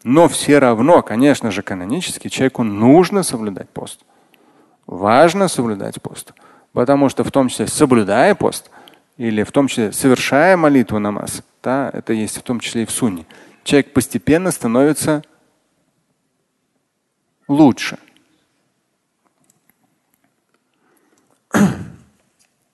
Но 0.04 0.28
все 0.28 0.58
равно, 0.58 1.02
конечно 1.02 1.50
же, 1.50 1.62
канонически 1.62 2.28
человеку 2.28 2.62
нужно 2.62 3.22
соблюдать 3.22 3.68
пост. 3.70 4.00
Важно 4.86 5.48
соблюдать 5.48 6.00
пост. 6.00 6.32
Потому 6.72 7.08
что 7.08 7.24
в 7.24 7.32
том 7.32 7.48
числе 7.48 7.66
соблюдая 7.66 8.34
пост, 8.34 8.70
или 9.16 9.42
в 9.42 9.50
том 9.50 9.66
числе 9.66 9.92
совершая 9.92 10.56
молитву 10.56 10.98
намаз, 10.98 11.42
да, 11.62 11.90
это 11.92 12.12
есть 12.12 12.36
в 12.36 12.42
том 12.42 12.60
числе 12.60 12.82
и 12.82 12.86
в 12.86 12.90
сунне, 12.90 13.24
человек 13.64 13.92
постепенно 13.92 14.50
становится 14.50 15.22
лучше. 17.48 17.98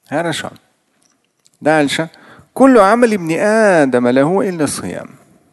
Хорошо. 0.09 0.53
Дальше. 1.61 2.11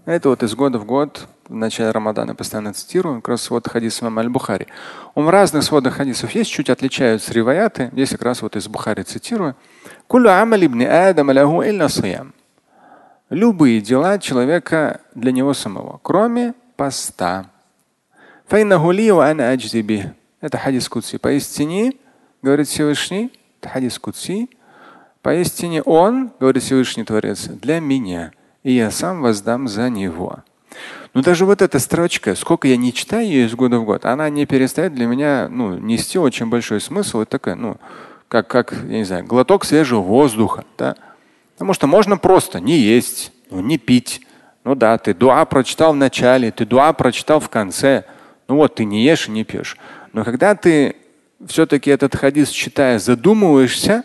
Это 0.06 0.30
вот 0.30 0.44
из 0.44 0.56
года 0.56 0.80
в 0.80 0.86
год, 0.86 1.28
в 1.48 1.54
начале 1.54 1.92
Рамадана 1.92 2.36
постоянно 2.36 2.74
цитирую, 2.74 3.22
как 3.22 3.30
раз 3.30 3.50
вот 3.50 3.68
хадис 3.68 4.02
имама 4.02 4.22
Аль-Бухари. 4.22 4.68
Он 5.16 5.26
разных 5.30 5.64
сводах 5.64 5.96
хадисов 5.96 6.32
есть, 6.32 6.52
чуть 6.52 6.70
отличаются 6.70 7.34
риваяты. 7.34 7.90
Здесь 7.94 8.10
как 8.10 8.24
раз 8.24 8.42
вот 8.42 8.56
из 8.56 8.68
Бухари 8.68 9.04
цитирую. 9.04 9.56
Любые 13.30 13.82
дела 13.82 14.18
человека 14.18 15.02
для 15.14 15.32
него 15.32 15.54
самого, 15.54 16.00
кроме 16.02 16.54
поста. 16.76 17.46
Это 20.42 20.58
хадис 20.58 20.90
Кудси. 20.90 21.18
Поистине, 21.18 21.94
говорит 22.42 22.68
Всевышний, 22.68 23.32
это 23.62 23.70
хадис 23.70 24.00
Кудси, 24.00 24.50
Поистине 25.22 25.84
Он, 25.84 26.32
говорит 26.40 26.64
Всевышний 26.64 27.04
Творец, 27.04 27.44
для 27.44 27.80
меня, 27.80 28.32
и 28.64 28.72
я 28.72 28.90
сам 28.90 29.22
воздам 29.22 29.68
за 29.68 29.92
него. 29.92 30.40
Но 31.14 31.22
даже 31.22 31.46
вот 31.46 31.62
эта 31.62 31.78
строчка, 31.78 32.34
сколько 32.34 32.68
я 32.68 32.76
не 32.76 32.92
читаю 32.92 33.28
ее 33.28 33.46
из 33.46 33.54
года 33.54 33.78
в 33.78 33.86
год, 33.86 34.06
она 34.06 34.30
не 34.30 34.48
перестает 34.48 34.96
для 34.96 35.06
меня 35.06 35.48
ну, 35.48 35.78
нести 35.78 36.18
очень 36.18 36.48
большой 36.48 36.82
смысл. 36.82 37.20
Это 37.20 37.32
такая, 37.32 37.54
ну, 37.54 37.78
как, 38.28 38.48
как, 38.48 38.74
я 38.74 38.98
не 38.98 39.04
знаю, 39.04 39.26
глоток 39.26 39.64
свежего 39.64 40.02
воздуха. 40.02 40.66
Да? 40.76 40.96
Потому 41.54 41.74
что 41.74 41.86
можно 41.86 42.18
просто 42.18 42.60
не 42.60 42.80
есть, 42.80 43.32
ну, 43.52 43.62
не 43.62 43.78
пить. 43.78 44.22
Ну 44.64 44.74
да, 44.74 44.98
ты 44.98 45.14
дуа 45.14 45.46
прочитал 45.46 45.94
в 45.94 45.98
начале, 45.98 46.50
ты 46.50 46.66
дуа 46.66 46.94
прочитал 46.94 47.40
в 47.40 47.50
конце. 47.50 48.06
Ну 48.50 48.56
вот, 48.56 48.76
ты 48.76 48.84
не 48.84 49.04
ешь 49.04 49.28
и 49.28 49.32
не 49.32 49.44
пьешь. 49.44 49.78
Но 50.12 50.26
когда 50.26 50.56
ты 50.56 50.96
все-таки 51.46 51.92
этот 51.92 52.16
хадис 52.16 52.50
читая, 52.50 52.98
задумываешься, 52.98 54.04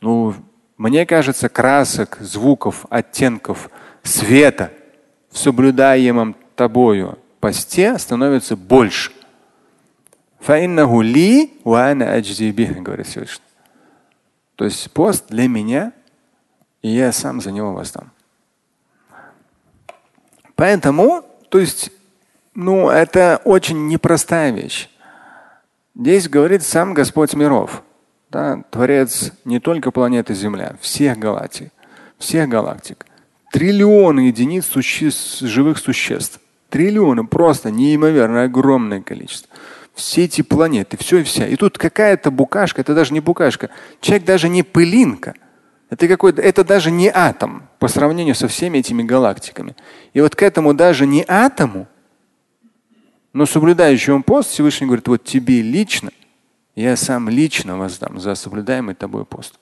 ну, 0.00 0.34
мне 0.78 1.04
кажется, 1.04 1.48
красок, 1.48 2.16
звуков, 2.20 2.86
оттенков, 2.90 3.68
света 4.04 4.72
в 5.30 5.38
соблюдаемом 5.38 6.36
тобою 6.54 7.18
посте 7.40 7.98
становится 7.98 8.56
больше. 8.56 9.10
ли 12.76 12.82
говорит 12.82 13.08
Всевышний. 13.08 13.44
То 14.54 14.64
есть 14.64 14.92
пост 14.92 15.26
для 15.28 15.48
меня, 15.48 15.92
и 16.82 16.88
я 16.88 17.10
сам 17.10 17.40
за 17.40 17.50
него 17.50 17.72
воздам. 17.72 18.12
Поэтому, 20.54 21.24
то 21.48 21.58
есть, 21.58 21.90
ну, 22.54 22.90
это 22.90 23.40
очень 23.44 23.86
непростая 23.88 24.50
вещь. 24.52 24.88
Здесь 25.94 26.28
говорит 26.28 26.62
сам 26.62 26.94
Господь 26.94 27.34
миров, 27.34 27.82
да, 28.30 28.64
Творец 28.70 29.32
не 29.44 29.60
только 29.60 29.90
планеты 29.90 30.34
Земля, 30.34 30.76
всех 30.80 31.18
галактик, 31.18 31.70
всех 32.18 32.48
галактик. 32.48 33.06
Триллионы 33.52 34.20
единиц 34.20 34.66
существ, 34.66 35.40
живых 35.40 35.76
существ. 35.78 36.40
Триллионы, 36.70 37.26
просто 37.26 37.70
неимоверно 37.70 38.44
огромное 38.44 39.02
количество. 39.02 39.54
Все 39.94 40.24
эти 40.24 40.40
планеты, 40.40 40.96
все 40.96 41.18
и 41.18 41.22
вся. 41.22 41.46
И 41.46 41.56
тут 41.56 41.76
какая-то 41.76 42.30
букашка, 42.30 42.80
это 42.80 42.94
даже 42.94 43.12
не 43.12 43.20
букашка. 43.20 43.68
Человек 44.00 44.24
даже 44.24 44.48
не 44.48 44.62
пылинка. 44.62 45.34
Это, 45.90 46.08
какой 46.08 46.32
это 46.32 46.64
даже 46.64 46.90
не 46.90 47.10
атом 47.10 47.68
по 47.78 47.88
сравнению 47.88 48.34
со 48.34 48.48
всеми 48.48 48.78
этими 48.78 49.02
галактиками. 49.02 49.76
И 50.14 50.22
вот 50.22 50.34
к 50.34 50.42
этому 50.42 50.72
даже 50.72 51.06
не 51.06 51.22
атому, 51.28 51.86
но 53.32 53.46
соблюдающему 53.46 54.22
пост 54.22 54.50
Всевышний 54.50 54.86
говорит, 54.86 55.08
вот 55.08 55.24
тебе 55.24 55.62
лично, 55.62 56.10
я 56.74 56.96
сам 56.96 57.28
лично 57.28 57.78
воздам 57.78 58.20
за 58.20 58.34
соблюдаемый 58.34 58.94
тобой 58.94 59.24
пост. 59.24 59.58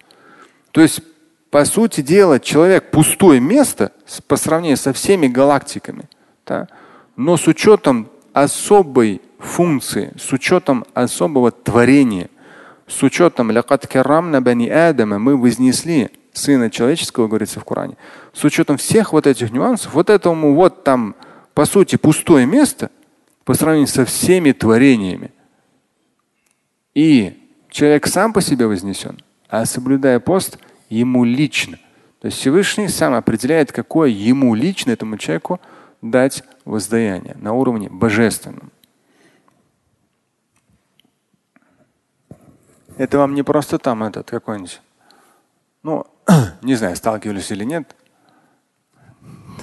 То 0.72 0.80
есть, 0.80 1.00
по 1.50 1.64
сути 1.64 2.00
дела, 2.00 2.38
человек 2.38 2.90
пустое 2.90 3.40
место 3.40 3.92
по 4.28 4.36
сравнению 4.36 4.76
со 4.76 4.92
всеми 4.92 5.26
галактиками, 5.26 6.08
да, 6.46 6.68
но 7.16 7.36
с 7.36 7.46
учетом 7.46 8.08
особой 8.32 9.20
функции, 9.38 10.12
с 10.18 10.32
учетом 10.32 10.84
особого 10.94 11.50
творения, 11.50 12.28
с 12.86 13.02
учетом 13.02 13.48
мы 13.48 15.36
вознесли 15.36 16.10
Сына 16.32 16.70
Человеческого, 16.70 17.26
говорится 17.26 17.58
в 17.58 17.64
Коране, 17.64 17.96
с 18.32 18.44
учетом 18.44 18.76
всех 18.76 19.12
вот 19.12 19.26
этих 19.26 19.50
нюансов, 19.50 19.94
вот 19.94 20.10
этому 20.10 20.54
вот 20.54 20.84
там, 20.84 21.16
по 21.54 21.64
сути, 21.64 21.96
пустое 21.96 22.46
место 22.46 22.90
по 23.44 23.54
сравнению 23.54 23.88
со 23.88 24.04
всеми 24.04 24.52
творениями. 24.52 25.30
И 26.94 27.48
человек 27.70 28.06
сам 28.06 28.32
по 28.32 28.40
себе 28.40 28.66
вознесен, 28.66 29.18
а 29.48 29.64
соблюдая 29.64 30.20
пост, 30.20 30.58
ему 30.88 31.24
лично. 31.24 31.78
То 32.20 32.26
есть 32.26 32.38
Всевышний 32.38 32.88
сам 32.88 33.14
определяет, 33.14 33.72
какое 33.72 34.08
ему 34.10 34.54
лично 34.54 34.90
этому 34.90 35.16
человеку 35.16 35.60
дать 36.02 36.44
воздаяние 36.64 37.36
на 37.38 37.52
уровне 37.52 37.88
божественном. 37.88 38.72
Это 42.96 43.18
вам 43.18 43.34
не 43.34 43.42
просто 43.42 43.78
там 43.78 44.02
этот 44.02 44.30
какой-нибудь 44.30 44.80
ну, 45.82 46.06
не 46.62 46.74
знаю, 46.74 46.96
сталкивались 46.96 47.50
или 47.50 47.64
нет. 47.64 47.96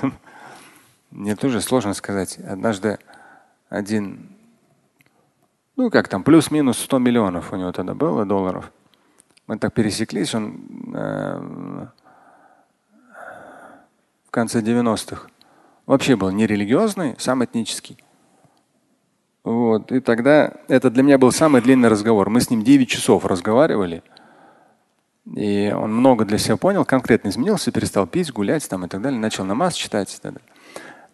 Мне 1.11 1.35
тоже 1.35 1.61
сложно 1.61 1.93
сказать. 1.93 2.37
Однажды 2.39 2.97
один, 3.69 4.29
ну 5.75 5.89
как 5.89 6.07
там, 6.07 6.23
плюс-минус 6.23 6.77
100 6.79 6.99
миллионов 6.99 7.53
у 7.53 7.55
него 7.55 7.71
тогда 7.71 7.93
было 7.93 8.25
долларов. 8.25 8.71
Мы 9.47 9.57
так 9.57 9.73
пересеклись, 9.73 10.35
он 10.35 10.93
э, 10.93 11.87
в 14.27 14.31
конце 14.31 14.61
90-х 14.61 15.29
вообще 15.85 16.15
был 16.15 16.29
нерелигиозный, 16.31 17.15
сам 17.17 17.43
этнический. 17.43 17.97
Вот. 19.43 19.93
И 19.93 20.01
тогда 20.01 20.51
это 20.67 20.91
для 20.91 21.03
меня 21.03 21.17
был 21.17 21.31
самый 21.31 21.61
длинный 21.61 21.87
разговор. 21.87 22.29
Мы 22.29 22.41
с 22.41 22.49
ним 22.49 22.63
9 22.63 22.89
часов 22.89 23.25
разговаривали. 23.25 24.03
И 25.35 25.71
он 25.73 25.93
много 25.93 26.25
для 26.25 26.37
себя 26.37 26.57
понял, 26.57 26.83
конкретно 26.83 27.29
изменился, 27.29 27.71
перестал 27.71 28.07
пить, 28.07 28.31
гулять 28.31 28.67
там 28.67 28.85
и 28.85 28.89
так 28.89 29.01
далее, 29.01 29.19
начал 29.19 29.45
намаз 29.45 29.73
читать. 29.73 30.13
И 30.13 30.21
так 30.21 30.33
далее. 30.33 30.49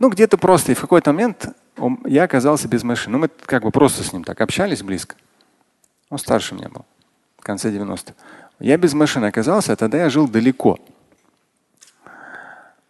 Ну, 0.04 0.10
где-то 0.10 0.38
просто. 0.38 0.74
И 0.74 0.76
в 0.76 0.82
какой-то 0.82 1.14
момент 1.14 1.56
он, 1.78 1.98
я 2.04 2.24
оказался 2.24 2.68
без 2.68 2.84
машины. 2.84 3.14
Ну, 3.14 3.20
мы 3.20 3.30
как 3.30 3.64
бы 3.64 3.72
просто 3.72 4.04
с 4.04 4.12
ним 4.12 4.26
так 4.26 4.42
общались 4.42 4.84
близко. 4.84 5.16
Он 6.10 6.18
старше 6.18 6.56
меня 6.56 6.68
был, 6.68 6.84
в 7.38 7.44
конце 7.44 7.72
90-х. 7.72 8.14
Я 8.60 8.76
без 8.76 8.94
машины 8.94 9.28
оказался, 9.28 9.72
а 9.72 9.76
тогда 9.78 10.00
я 10.00 10.10
жил 10.10 10.28
далеко 10.28 10.78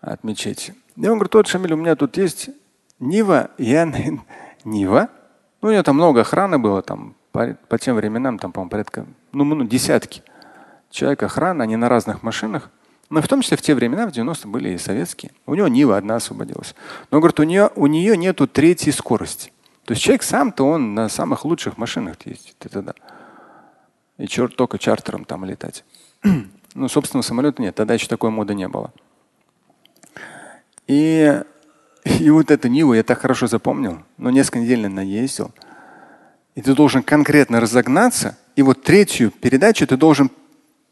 от 0.01 0.23
мечети. 0.23 0.73
И 0.95 1.07
он 1.07 1.19
говорит, 1.19 1.29
тот 1.29 1.45
Шамиль, 1.45 1.73
у 1.73 1.77
меня 1.77 1.95
тут 1.95 2.17
есть 2.17 2.49
Нива, 2.99 3.51
я 3.59 3.85
Нива. 4.63 5.09
Ну, 5.61 5.69
у 5.69 5.71
него 5.71 5.83
там 5.83 5.97
много 5.97 6.21
охраны 6.21 6.57
было, 6.57 6.81
там 6.81 7.13
по, 7.31 7.55
по 7.69 7.77
тем 7.77 7.95
временам, 7.95 8.39
там, 8.39 8.51
по-моему, 8.51 8.71
порядка, 8.71 9.05
ну, 9.33 9.43
ну, 9.43 9.63
десятки 9.65 10.23
человек 10.89 11.21
охрана, 11.21 11.63
они 11.63 11.75
на 11.75 11.89
разных 11.89 12.23
машинах. 12.23 12.71
Но 13.13 13.21
в 13.21 13.27
том 13.27 13.41
числе 13.41 13.57
в 13.57 13.61
те 13.61 13.75
времена, 13.75 14.07
в 14.07 14.09
90-е 14.09 14.49
были 14.49 14.69
и 14.69 14.77
советские. 14.79 15.33
У 15.45 15.53
него 15.53 15.67
Нива 15.67 15.97
одна 15.97 16.15
освободилась. 16.15 16.73
Но 17.11 17.19
говорит, 17.19 17.39
у 17.39 17.43
нее, 17.43 17.69
у 17.75 17.85
нее 17.85 18.17
нету 18.17 18.47
третьей 18.47 18.91
скорости. 18.91 19.51
То 19.85 19.91
есть 19.91 20.01
человек 20.01 20.23
сам-то 20.23 20.65
он 20.65 20.95
на 20.95 21.09
самых 21.09 21.45
лучших 21.45 21.77
машинах 21.77 22.15
ездит. 22.25 22.55
Это 22.61 22.81
да. 22.81 22.93
И 24.17 24.27
черт 24.27 24.55
только 24.55 24.79
чартером 24.79 25.25
там 25.25 25.45
летать. 25.45 25.85
ну, 26.73 26.89
собственного 26.89 27.21
самолета 27.21 27.61
нет. 27.61 27.75
Тогда 27.75 27.93
еще 27.93 28.07
такой 28.07 28.31
моды 28.31 28.55
не 28.55 28.67
было. 28.67 28.91
И, 30.87 31.39
и 32.05 32.29
вот 32.31 32.49
эту 32.49 32.67
Ниву 32.67 32.95
я 32.95 33.03
так 33.03 33.21
хорошо 33.21 33.45
запомнил. 33.45 34.01
Но 34.17 34.31
несколько 34.31 34.57
недель 34.57 34.87
на 34.87 35.01
ездил. 35.01 35.51
И 36.55 36.63
ты 36.63 36.73
должен 36.73 37.03
конкретно 37.03 37.59
разогнаться. 37.59 38.39
И 38.55 38.63
вот 38.63 38.81
третью 38.81 39.29
передачу 39.29 39.85
ты 39.85 39.97
должен 39.97 40.31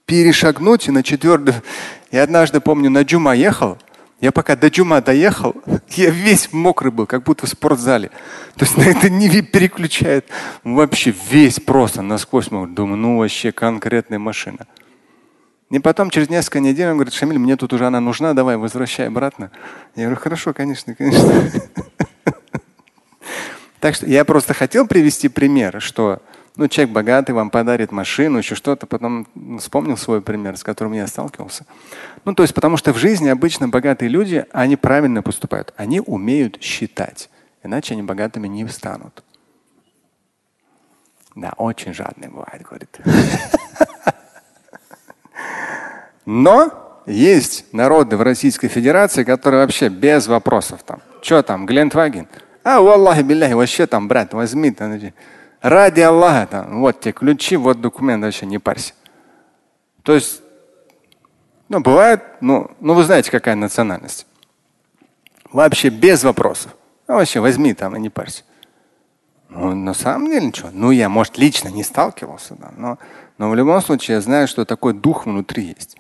перешагнуть 0.06 0.88
и 0.88 0.92
на 0.92 1.02
четвертую. 1.02 1.64
Я 2.12 2.24
однажды 2.24 2.60
помню, 2.60 2.90
на 2.90 3.04
Джума 3.04 3.34
ехал. 3.34 3.78
Я 4.20 4.32
пока 4.32 4.56
до 4.56 4.68
Джума 4.68 5.02
доехал, 5.02 5.56
я 5.90 6.12
весь 6.12 6.54
мокрый 6.54 6.92
был, 6.92 7.08
как 7.08 7.24
будто 7.24 7.48
в 7.48 7.50
спортзале. 7.50 8.10
То 8.56 8.66
есть 8.66 8.78
на 8.78 8.84
это 8.84 9.10
не 9.10 9.42
переключает 9.42 10.28
вообще 10.64 11.14
весь 11.32 11.60
просто 11.60 12.04
насквозь. 12.04 12.50
Думаю, 12.50 12.98
ну 12.98 13.18
вообще 13.18 13.52
конкретная 13.52 14.20
машина. 14.20 14.68
И 15.72 15.80
потом 15.80 16.10
через 16.10 16.30
несколько 16.30 16.60
недель 16.60 16.90
он 16.90 16.96
говорит, 16.98 17.14
Шамиль, 17.14 17.40
мне 17.40 17.56
тут 17.56 17.74
уже 17.74 17.88
она 17.88 18.00
нужна, 18.00 18.34
давай 18.34 18.58
возвращай 18.58 19.08
обратно. 19.08 19.52
Я 19.96 20.04
говорю, 20.04 20.22
хорошо, 20.22 20.54
конечно, 20.54 20.94
конечно. 20.94 21.50
Так 23.80 23.96
что 23.96 24.06
я 24.06 24.26
просто 24.26 24.54
хотел 24.54 24.86
привести 24.86 25.28
пример, 25.28 25.82
что 25.82 26.22
ну, 26.56 26.68
человек 26.68 26.94
богатый 26.94 27.32
вам 27.32 27.50
подарит 27.50 27.92
машину, 27.92 28.40
еще 28.40 28.56
что-то, 28.56 28.86
потом 28.86 29.28
вспомнил 29.60 29.98
свой 29.98 30.22
пример, 30.22 30.58
с 30.58 30.64
которым 30.64 30.94
я 30.94 31.08
сталкивался. 31.08 31.66
Ну, 32.26 32.34
то 32.34 32.44
есть, 32.44 32.54
потому 32.54 32.78
что 32.78 32.94
в 32.94 32.98
жизни 32.98 33.30
обычно 33.30 33.70
богатые 33.70 34.10
люди, 34.10 34.46
они 34.52 34.76
правильно 34.76 35.22
поступают. 35.22 35.74
Они 35.78 36.02
умеют 36.02 36.62
считать, 36.62 37.30
иначе 37.64 37.94
они 37.94 38.04
богатыми 38.04 38.48
не 38.48 38.68
станут. 38.68 39.24
Да, 41.36 41.54
очень 41.58 41.94
жадный 41.94 42.28
бывает, 42.28 42.62
говорит. 42.62 43.00
Но 46.26 47.02
есть 47.06 47.74
народы 47.74 48.18
в 48.18 48.22
Российской 48.22 48.68
Федерации, 48.68 49.24
которые 49.24 49.62
вообще 49.62 49.88
без 49.90 50.28
вопросов 50.28 50.84
там. 50.84 51.02
Что 51.22 51.42
там, 51.42 51.66
Глентваген? 51.66 52.28
А, 52.64 52.78
Аллахи 52.78 53.22
билляхи, 53.22 53.54
вообще 53.54 53.88
там, 53.88 54.08
брат, 54.08 54.34
возьми. 54.34 54.72
Там, 54.72 55.00
Ради 55.62 56.02
Аллаха, 56.02 56.48
там, 56.48 56.82
вот 56.82 57.02
те 57.02 57.12
ключи, 57.12 57.56
вот 57.56 57.82
документ, 57.82 58.24
вообще 58.24 58.46
не 58.46 58.58
парься. 58.58 58.94
То 60.04 60.16
есть, 60.16 60.42
ну, 61.70 61.80
бывает, 61.82 62.24
ну, 62.42 62.72
ну 62.80 62.96
вы 62.96 63.04
знаете, 63.04 63.30
какая 63.30 63.56
национальность. 63.56 64.26
Вообще 65.52 65.90
без 65.90 66.24
вопросов. 66.24 66.76
Ну, 67.08 67.16
вообще 67.16 67.40
возьми 67.40 67.74
там 67.74 67.96
и 67.96 68.00
не 68.00 68.10
парься. 68.10 68.44
Ну, 69.50 69.76
на 69.76 69.94
самом 69.94 70.28
деле 70.28 70.48
ничего. 70.48 70.70
Ну, 70.72 70.92
я, 70.92 71.10
может, 71.10 71.38
лично 71.38 71.68
не 71.68 71.84
сталкивался, 71.84 72.56
да, 72.56 72.72
но, 72.76 72.98
но 73.38 73.50
в 73.50 73.56
любом 73.56 73.82
случае 73.82 74.16
я 74.16 74.22
знаю, 74.22 74.48
что 74.48 74.66
такой 74.66 74.94
дух 74.94 75.26
внутри 75.26 75.76
есть. 75.78 75.98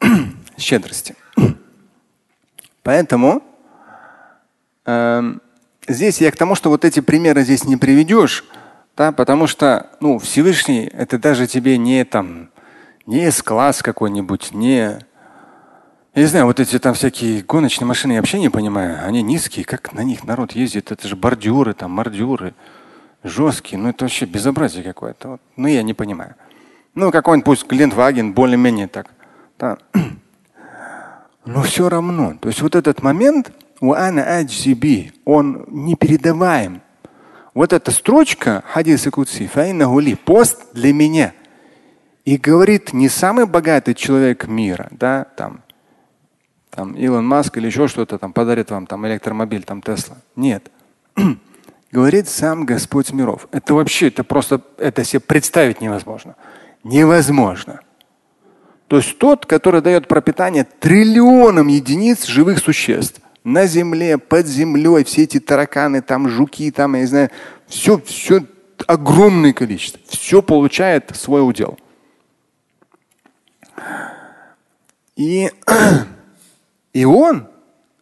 щедрости. 0.58 1.16
Поэтому 2.82 3.42
э, 4.84 5.22
здесь 5.88 6.20
я 6.20 6.30
к 6.30 6.36
тому, 6.36 6.54
что 6.54 6.68
вот 6.70 6.84
эти 6.84 7.00
примеры 7.00 7.42
здесь 7.42 7.64
не 7.64 7.76
приведешь, 7.76 8.44
да, 8.98 9.12
потому 9.12 9.46
что 9.46 9.86
ну, 10.00 10.18
Всевышний 10.18 10.90
это 10.92 11.18
даже 11.18 11.46
тебе 11.46 11.78
не 11.78 12.04
там 12.04 12.50
не 13.06 13.30
с-класс 13.30 13.80
какой-нибудь, 13.80 14.52
не 14.52 14.98
я 16.14 16.22
не 16.22 16.26
знаю, 16.26 16.46
вот 16.46 16.58
эти 16.58 16.80
там 16.80 16.94
всякие 16.94 17.42
гоночные 17.42 17.86
машины, 17.86 18.12
я 18.12 18.18
вообще 18.18 18.40
не 18.40 18.48
понимаю. 18.48 19.06
Они 19.06 19.22
низкие, 19.22 19.64
как 19.64 19.92
на 19.92 20.00
них 20.00 20.24
народ 20.24 20.50
ездит. 20.50 20.90
Это 20.90 21.06
же 21.06 21.14
бордюры, 21.14 21.74
там, 21.74 21.92
мордюры. 21.92 22.54
Жесткие. 23.22 23.78
Ну 23.78 23.90
это 23.90 24.04
вообще 24.04 24.26
безобразие 24.26 24.82
какое-то. 24.82 25.28
Вот. 25.28 25.40
Ну 25.56 25.68
я 25.68 25.84
не 25.84 25.94
понимаю. 25.94 26.34
Ну 26.96 27.12
какой-нибудь 27.12 27.44
пусть 27.44 27.68
Глендваген 27.68 28.32
более-менее 28.32 28.88
так. 28.88 29.06
Да. 29.60 29.78
Но 31.44 31.62
все 31.62 31.88
равно. 31.88 32.36
То 32.40 32.48
есть 32.48 32.62
вот 32.62 32.74
этот 32.74 33.00
момент, 33.00 33.52
он 35.24 35.66
непередаваем. 35.68 36.82
Вот 37.58 37.72
эта 37.72 37.90
строчка 37.90 38.62
хадиса 38.68 39.10
Кутси, 39.10 39.50
пост 40.24 40.66
для 40.74 40.92
меня. 40.92 41.32
И 42.24 42.36
говорит 42.36 42.92
не 42.92 43.08
самый 43.08 43.46
богатый 43.46 43.94
человек 43.94 44.46
мира, 44.46 44.86
да, 44.92 45.24
там, 45.36 45.62
там 46.70 46.92
Илон 46.92 47.26
Маск 47.26 47.56
или 47.56 47.66
еще 47.66 47.88
что-то 47.88 48.16
там 48.16 48.32
подарит 48.32 48.70
вам 48.70 48.86
там 48.86 49.04
электромобиль, 49.08 49.64
там 49.64 49.82
Тесла. 49.82 50.18
Нет. 50.36 50.70
говорит 51.90 52.28
сам 52.28 52.64
Господь 52.64 53.10
миров. 53.12 53.48
Это 53.50 53.74
вообще, 53.74 54.06
это 54.06 54.22
просто, 54.22 54.60
это 54.76 55.02
себе 55.02 55.18
представить 55.18 55.80
невозможно. 55.80 56.36
Невозможно. 56.84 57.80
То 58.86 58.98
есть 58.98 59.18
тот, 59.18 59.46
который 59.46 59.82
дает 59.82 60.06
пропитание 60.06 60.62
триллионам 60.62 61.66
единиц 61.66 62.24
живых 62.26 62.60
существ 62.60 63.20
на 63.52 63.66
земле, 63.66 64.18
под 64.18 64.46
землей, 64.46 65.04
все 65.04 65.22
эти 65.22 65.40
тараканы, 65.40 66.02
там 66.02 66.28
жуки, 66.28 66.70
там, 66.70 66.94
я 66.94 67.00
не 67.00 67.06
знаю, 67.06 67.30
все, 67.66 67.98
все 68.00 68.44
огромное 68.86 69.54
количество. 69.54 70.00
Все 70.06 70.42
получает 70.42 71.10
свой 71.16 71.48
удел. 71.48 71.78
И, 75.16 75.50
и 76.92 77.04
он 77.06 77.48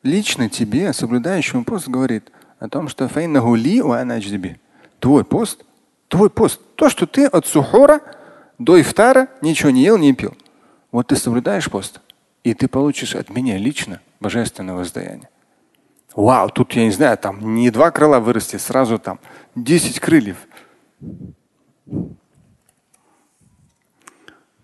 лично 0.02 0.48
тебе, 0.48 0.92
соблюдающему 0.92 1.64
пост, 1.64 1.88
говорит 1.88 2.32
о 2.58 2.68
том, 2.68 2.88
что 2.88 3.08
твой 4.98 5.24
пост, 5.24 5.64
твой 6.08 6.30
пост, 6.30 6.60
то, 6.74 6.90
что 6.90 7.06
ты 7.06 7.26
от 7.26 7.46
сухора 7.46 8.00
до 8.58 8.80
ифтара 8.80 9.28
ничего 9.42 9.70
не 9.70 9.84
ел, 9.84 9.96
не 9.96 10.12
пил. 10.12 10.36
Вот 10.90 11.08
ты 11.08 11.16
соблюдаешь 11.16 11.70
пост, 11.70 12.00
и 12.42 12.52
ты 12.52 12.66
получишь 12.66 13.14
от 13.14 13.30
меня 13.30 13.58
лично 13.58 14.00
божественное 14.18 14.74
воздаяние. 14.74 15.28
Вау, 16.16 16.48
тут 16.48 16.72
я 16.72 16.84
не 16.84 16.90
знаю, 16.90 17.18
там 17.18 17.54
не 17.54 17.70
два 17.70 17.90
крыла 17.90 18.20
вырасти, 18.20 18.56
сразу 18.56 18.98
там 18.98 19.20
10 19.54 20.00
крыльев. 20.00 20.38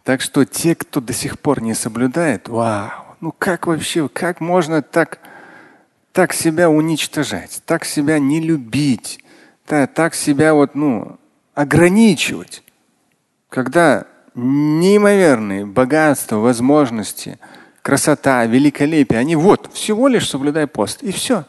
Так 0.02 0.22
что 0.22 0.46
те, 0.46 0.74
кто 0.74 1.02
до 1.02 1.12
сих 1.12 1.38
пор 1.38 1.62
не 1.62 1.74
соблюдает, 1.74 2.48
вау, 2.48 3.16
ну 3.20 3.32
как 3.38 3.66
вообще, 3.66 4.08
как 4.08 4.40
можно 4.40 4.80
так, 4.80 5.18
так 6.12 6.32
себя 6.32 6.70
уничтожать, 6.70 7.62
так 7.66 7.84
себя 7.84 8.18
не 8.18 8.40
любить, 8.40 9.22
да, 9.68 9.86
так 9.86 10.14
себя 10.14 10.54
вот, 10.54 10.74
ну, 10.74 11.18
ограничивать, 11.54 12.64
когда 13.50 14.06
неимоверные 14.34 15.66
богатства, 15.66 16.36
возможности, 16.36 17.38
красота, 17.81 18.45
великолепие, 18.45 19.19
они 19.19 19.35
вот, 19.35 19.69
всего 19.73 20.07
лишь 20.07 20.29
соблюдай 20.29 20.67
пост. 20.67 21.03
И 21.03 21.11
все. 21.11 21.45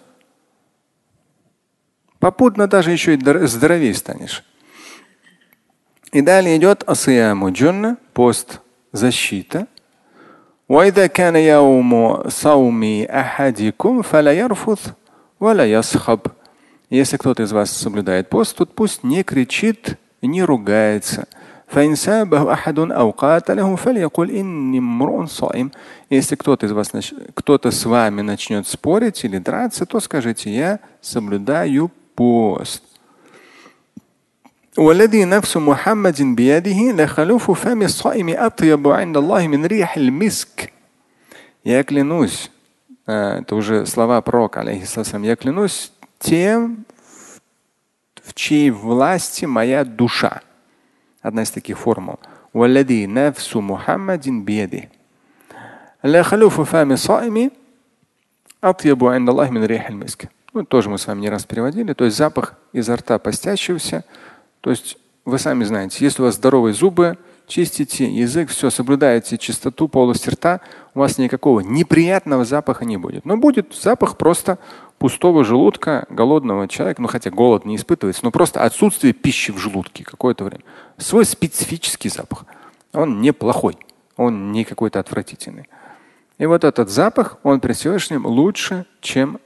Попутно 2.21 2.69
даже 2.69 2.93
еще 2.93 3.15
и 3.15 3.47
здоровее 3.47 3.95
станешь. 3.95 4.45
И 6.13 6.21
далее 6.21 6.57
идет 6.57 6.85
асияму 6.87 7.53
джунна, 7.53 7.97
пост, 8.15 8.61
защита. 8.93 9.67
وإذا 10.69 11.07
كان 11.07 11.37
يوم 11.37 12.29
صوم 12.29 12.83
أحدكم 13.11 14.03
فلا 14.03 14.33
يرفث 14.33 14.93
ولا 15.41 15.65
يصخب. 15.65 16.21
Если 16.91 17.17
кто-то 17.17 17.43
из 17.43 17.53
вас 17.53 17.71
соблюдает 17.71 18.29
пост, 18.29 18.57
тут 18.57 18.75
пусть 18.75 19.03
не 19.03 19.23
кричит, 19.23 19.99
не 20.23 20.43
ругается – 20.43 21.39
если 26.11 26.35
кто-то 26.37 26.67
из 26.67 26.73
вас, 26.73 26.91
кто-то 27.35 27.71
с 27.71 27.85
вами 27.85 28.23
начнет 28.23 28.67
спорить 28.67 29.25
или 29.25 29.39
драться, 29.39 29.85
то 29.85 30.01
скажите, 30.01 30.51
я 30.51 30.81
соблюдаю 31.01 31.91
пост. 32.15 32.83
والذي 34.79 35.25
نفس 35.25 35.57
محمد 35.57 36.23
بيده 36.23 37.05
لخلوف 37.05 37.51
فم 37.51 37.83
الصائم 37.83 38.29
أطيب 38.29 38.89
عند 38.89 39.17
الله 39.17 39.47
من 39.49 39.67
ريح 39.67 39.97
المسك. 39.97 40.73
Я 41.65 41.83
клянусь, 41.83 42.51
это 43.05 43.57
уже 43.57 43.85
слова 43.87 44.21
пророка, 44.23 44.61
алейхиссалам, 44.61 45.25
я 45.25 45.35
клянусь 45.35 45.93
тем, 46.21 46.87
в 48.23 48.33
чьей 48.35 48.71
власти 48.71 49.45
моя 49.45 49.85
душа. 49.85 50.43
Одна 51.23 51.43
из 51.43 51.51
таких 51.51 51.79
формул. 51.79 52.19
والذي 52.55 53.07
نفس 53.07 53.57
محمد 53.57 54.29
بيده 54.29 54.89
لا 56.05 56.23
خلوف 56.23 56.61
فم 56.61 56.97
صائم 56.97 57.51
أطيب 58.65 59.05
عند 59.05 59.29
الله 59.29 59.51
من 59.51 59.65
ريح 59.65 59.89
المسك. 59.89 60.29
Ну, 60.55 60.65
тоже 60.65 60.89
мы 60.89 60.99
с 60.99 61.07
вами 61.07 61.21
не 61.21 61.31
раз 61.31 61.45
переводили. 61.45 61.93
То 61.93 62.05
есть 62.05 62.17
запах 62.17 62.55
изо 62.73 62.97
рта 62.97 63.19
постящегося. 63.19 64.05
То 64.61 64.71
есть 64.71 64.97
вы 65.25 65.39
сами 65.39 65.65
знаете, 65.65 66.05
если 66.05 66.23
у 66.23 66.25
вас 66.25 66.37
здоровые 66.37 66.73
зубы, 66.73 67.19
чистите 67.47 68.11
язык, 68.11 68.49
все, 68.49 68.71
соблюдаете 68.71 69.37
чистоту 69.37 69.89
полости 69.89 70.31
рта, 70.31 70.61
у 70.95 71.01
вас 71.01 71.19
никакого 71.19 71.61
неприятного 71.61 72.45
запаха 72.45 72.85
не 72.85 72.97
будет. 72.97 73.25
Но 73.25 73.37
будет 73.37 73.75
запах 73.75 74.17
просто 74.17 74.59
пустого 74.98 75.44
желудка 75.44 76.06
голодного 76.10 76.68
человека, 76.68 77.02
ну 77.02 77.08
хотя 77.08 77.30
голод 77.30 77.66
не 77.66 77.76
испытывается, 77.76 78.24
но 78.24 78.32
просто 78.32 78.64
отсутствие 78.64 79.14
пищи 79.14 79.52
в 79.52 79.58
желудке 79.58 80.04
какое-то 80.04 80.44
время, 80.46 80.64
свой 80.98 81.26
специфический 81.26 82.10
запах. 82.10 82.46
Он 82.94 83.22
неплохой, 83.22 83.78
он 84.18 84.52
не 84.52 84.64
какой-то 84.64 85.00
отвратительный. 85.00 85.68
И 86.38 86.46
вот 86.46 86.64
этот 86.64 86.90
запах, 86.90 87.38
он 87.44 87.60
при 87.60 87.74
Всевышнем 87.74 88.26
лучше, 88.26 88.86
чем 89.02 89.40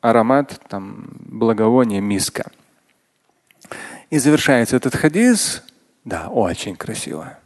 аромат 0.00 0.60
там, 0.68 1.06
благовония 1.20 2.00
миска. 2.00 2.50
И 4.10 4.18
завершается 4.18 4.76
этот 4.76 4.94
хадис. 4.94 5.62
Да, 6.04 6.28
очень 6.28 6.76
красиво. 6.76 7.38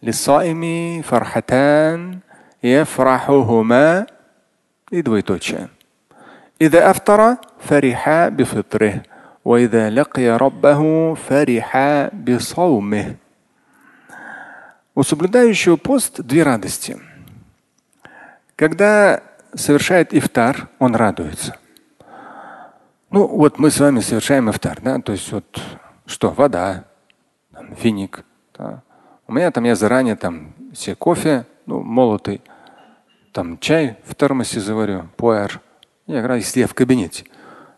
Лисаими 0.00 1.02
фархатан 1.06 2.22
яфрахухума 2.62 4.06
и 4.90 5.02
двоеточие. 5.02 5.70
إذا 6.61 6.89
أفطر 6.91 7.37
فرح 7.59 8.27
بفطره 8.27 9.01
وإذا 9.45 9.89
لقي 9.89 10.37
ربه 10.37 11.13
فرح 11.13 11.77
بصومه. 12.13 13.15
У 14.95 15.01
соблюдающего 15.01 15.75
пост 15.75 16.21
две 16.21 16.43
радости. 16.43 16.99
Когда 18.55 19.23
совершает 19.55 20.13
ифтар, 20.13 20.69
он 20.77 20.95
радуется. 20.95 21.57
Ну 23.09 23.27
вот 23.27 23.57
мы 23.57 23.71
с 23.71 23.79
вами 23.79 24.01
совершаем 24.01 24.49
ифтар, 24.49 24.79
да, 24.81 24.99
то 24.99 25.11
есть 25.11 25.31
вот 25.31 25.61
что, 26.05 26.29
вода, 26.29 26.85
финик. 27.77 28.23
Да. 28.57 28.83
У 29.27 29.33
меня 29.33 29.51
там 29.51 29.63
я 29.63 29.75
заранее 29.75 30.15
там 30.15 30.53
себе 30.75 30.95
кофе, 30.95 31.45
ну, 31.65 31.81
молотый, 31.81 32.41
там 33.31 33.57
чай 33.57 33.97
в 34.05 34.15
термосе 34.15 34.59
заварю, 34.59 35.09
пуэр. 35.17 35.59
Я 36.08 36.20
играю, 36.20 36.40
если 36.40 36.60
я 36.60 36.66
в 36.66 36.72
кабинете. 36.72 37.24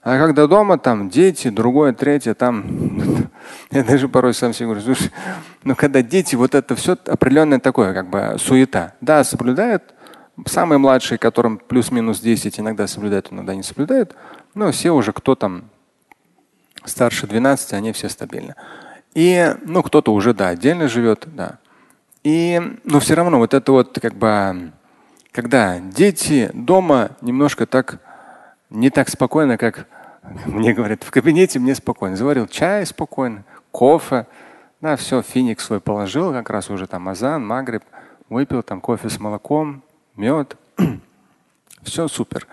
А 0.02 0.16
когда 0.18 0.46
дома, 0.46 0.78
там 0.78 1.10
дети, 1.10 1.50
другое, 1.50 1.92
третье, 1.92 2.34
там, 2.34 2.64
я 3.72 3.82
даже 3.82 4.08
порой 4.08 4.34
сам 4.34 4.54
себе 4.54 4.66
говорю, 4.66 4.82
слушай, 4.82 5.10
ну 5.64 5.74
когда 5.74 6.00
дети, 6.00 6.36
вот 6.36 6.54
это 6.54 6.76
все 6.76 6.96
определенное 7.06 7.58
такое, 7.58 7.92
как 7.92 8.08
бы 8.08 8.36
суета. 8.38 8.94
Да, 9.00 9.24
соблюдают, 9.24 9.82
самые 10.46 10.78
младшие, 10.78 11.18
которым 11.18 11.58
плюс-минус 11.58 12.20
10, 12.20 12.60
иногда 12.60 12.86
соблюдают, 12.86 13.32
иногда 13.32 13.54
не 13.54 13.64
соблюдают, 13.64 14.14
но 14.54 14.70
все 14.70 14.92
уже, 14.92 15.12
кто 15.12 15.34
там 15.34 15.64
старше 16.84 17.26
12, 17.26 17.72
они 17.72 17.92
все 17.92 18.08
стабильны. 18.08 18.54
И, 19.14 19.56
ну, 19.64 19.82
кто-то 19.82 20.14
уже, 20.14 20.34
да, 20.34 20.48
отдельно 20.48 20.86
живет, 20.86 21.24
да. 21.26 21.58
И, 22.22 22.62
но 22.84 23.00
все 23.00 23.14
равно 23.14 23.38
вот 23.38 23.54
это 23.54 23.72
вот 23.72 23.98
как 24.00 24.14
бы, 24.14 24.70
когда 25.32 25.80
дети 25.80 26.48
дома 26.54 27.10
немножко 27.20 27.66
так 27.66 27.98
не 28.70 28.90
так 28.90 29.08
спокойно, 29.08 29.58
как 29.58 29.86
мне 30.46 30.72
говорят, 30.72 31.02
в 31.02 31.10
кабинете 31.10 31.58
мне 31.58 31.74
спокойно. 31.74 32.16
Заварил 32.16 32.46
чай 32.46 32.86
спокойно, 32.86 33.44
кофе. 33.72 34.26
Да, 34.80 34.96
все, 34.96 35.22
финик 35.22 35.60
свой 35.60 35.80
положил, 35.80 36.32
как 36.32 36.48
раз 36.50 36.70
уже 36.70 36.86
там 36.86 37.08
азан, 37.08 37.46
магриб, 37.46 37.82
выпил 38.28 38.62
там 38.62 38.80
кофе 38.80 39.10
с 39.10 39.18
молоком, 39.18 39.82
мед. 40.16 40.56
Все 41.82 42.08
супер. 42.08 42.46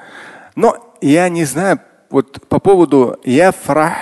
Но 0.55 0.93
я 1.01 1.29
не 1.29 1.45
знаю, 1.45 1.79
вот 2.09 2.47
по 2.47 2.59
поводу 2.59 3.19
яфрах, 3.23 3.93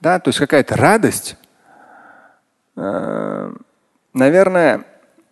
да, 0.00 0.18
то 0.20 0.28
есть 0.28 0.38
какая-то 0.38 0.76
радость, 0.76 1.36
э, 2.76 3.54
наверное, 4.12 4.84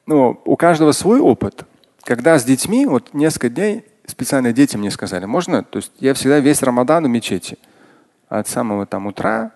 ну, 0.06 0.40
у 0.44 0.56
каждого 0.56 0.92
свой 0.92 1.20
опыт. 1.20 1.64
Когда 2.02 2.38
с 2.38 2.44
детьми, 2.44 2.86
вот 2.86 3.12
несколько 3.12 3.48
дней 3.48 3.84
специально 4.10 4.52
дети 4.52 4.76
мне 4.76 4.90
сказали, 4.90 5.24
можно, 5.24 5.62
то 5.62 5.78
есть 5.78 5.92
я 5.98 6.14
всегда 6.14 6.40
весь 6.40 6.62
Рамадан 6.62 7.04
в 7.04 7.08
мечети. 7.08 7.58
От 8.28 8.46
самого 8.46 8.86
там 8.86 9.06
утра 9.06 9.52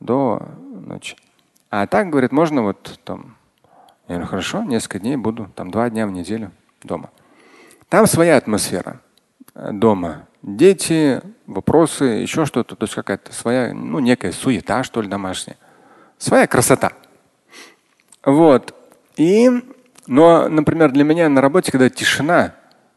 до 0.00 0.42
ночи. 0.86 1.16
А 1.70 1.86
так, 1.86 2.10
говорит, 2.10 2.32
можно 2.32 2.62
вот 2.62 2.98
там. 3.04 3.36
Я 4.08 4.16
говорю, 4.16 4.28
хорошо, 4.28 4.62
несколько 4.62 4.98
дней 4.98 5.16
буду, 5.16 5.50
там 5.54 5.70
два 5.70 5.88
дня 5.90 6.06
в 6.06 6.10
неделю 6.10 6.50
дома. 6.82 7.10
Там 7.88 8.06
своя 8.06 8.36
атмосфера 8.36 9.00
дома. 9.54 10.26
Дети, 10.42 11.22
вопросы, 11.46 12.04
еще 12.04 12.44
что-то, 12.44 12.76
то 12.76 12.84
есть 12.84 12.94
какая-то 12.94 13.32
своя, 13.32 13.72
ну, 13.72 13.98
некая 13.98 14.32
суета, 14.32 14.82
что 14.82 15.00
ли, 15.00 15.08
домашняя. 15.08 15.56
Своя 16.18 16.46
красота. 16.46 16.92
Вот. 18.24 18.74
И, 19.16 19.50
но, 20.06 20.48
например, 20.48 20.92
для 20.92 21.04
меня 21.04 21.28
на 21.28 21.40
работе, 21.40 21.72
когда 21.72 21.88
тишина, 21.88 22.54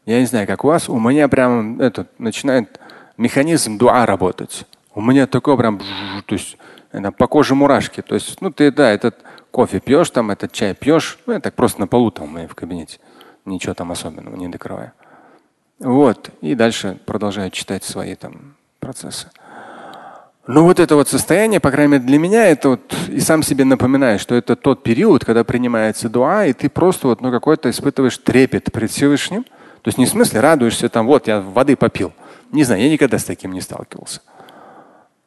я 0.08 0.20
не 0.20 0.26
знаю, 0.26 0.46
как 0.46 0.64
у 0.64 0.68
вас, 0.68 0.88
у 0.88 0.98
меня 0.98 1.28
прям 1.28 1.80
этот 1.80 2.08
начинает 2.18 2.80
механизм 3.18 3.76
дуа 3.76 4.06
работать. 4.06 4.64
У 4.94 5.02
меня 5.02 5.26
такое 5.26 5.56
прям, 5.56 5.78
то 6.24 6.34
есть 6.34 6.56
это 6.92 7.12
по 7.12 7.26
коже 7.26 7.54
мурашки. 7.54 8.00
То 8.00 8.14
есть, 8.14 8.40
ну 8.40 8.50
ты, 8.50 8.72
да, 8.72 8.90
этот 8.90 9.16
кофе 9.50 9.80
пьешь, 9.80 10.08
там 10.10 10.30
этот 10.30 10.52
чай 10.52 10.74
пьешь, 10.74 11.18
ну 11.26 11.34
я 11.34 11.40
так 11.40 11.54
просто 11.54 11.80
на 11.80 11.86
полу 11.86 12.10
там 12.10 12.48
в 12.48 12.54
кабинете. 12.54 13.00
Ничего 13.44 13.74
там 13.74 13.92
особенного 13.92 14.34
не 14.36 14.48
докрываю. 14.48 14.92
Вот. 15.78 16.30
И 16.40 16.54
дальше 16.54 16.98
продолжаю 17.04 17.50
читать 17.50 17.84
свои 17.84 18.14
там 18.14 18.56
процессы. 18.80 19.28
Ну 20.46 20.64
вот 20.64 20.80
это 20.80 20.94
вот 20.94 21.08
состояние, 21.08 21.60
по 21.60 21.70
крайней 21.70 21.92
мере 21.92 22.04
для 22.04 22.18
меня, 22.18 22.46
это 22.46 22.70
вот 22.70 22.94
и 23.08 23.20
сам 23.20 23.42
себе 23.42 23.64
напоминаю, 23.66 24.18
что 24.18 24.34
это 24.34 24.56
тот 24.56 24.82
период, 24.82 25.22
когда 25.22 25.44
принимается 25.44 26.08
дуа, 26.08 26.46
и 26.46 26.54
ты 26.54 26.70
просто 26.70 27.08
вот 27.08 27.20
ну 27.20 27.30
какой-то 27.30 27.68
испытываешь 27.68 28.16
трепет 28.16 28.72
пред 28.72 28.90
Всевышним. 28.90 29.44
То 29.82 29.88
есть 29.88 29.98
не 29.98 30.06
в 30.06 30.08
смысле 30.08 30.40
радуешься 30.40 30.88
там, 30.88 31.06
вот 31.06 31.28
я 31.28 31.40
воды 31.40 31.76
попил. 31.76 32.12
Не 32.52 32.64
знаю, 32.64 32.82
я 32.82 32.90
никогда 32.90 33.18
с 33.18 33.24
таким 33.24 33.52
не 33.52 33.60
сталкивался. 33.60 34.20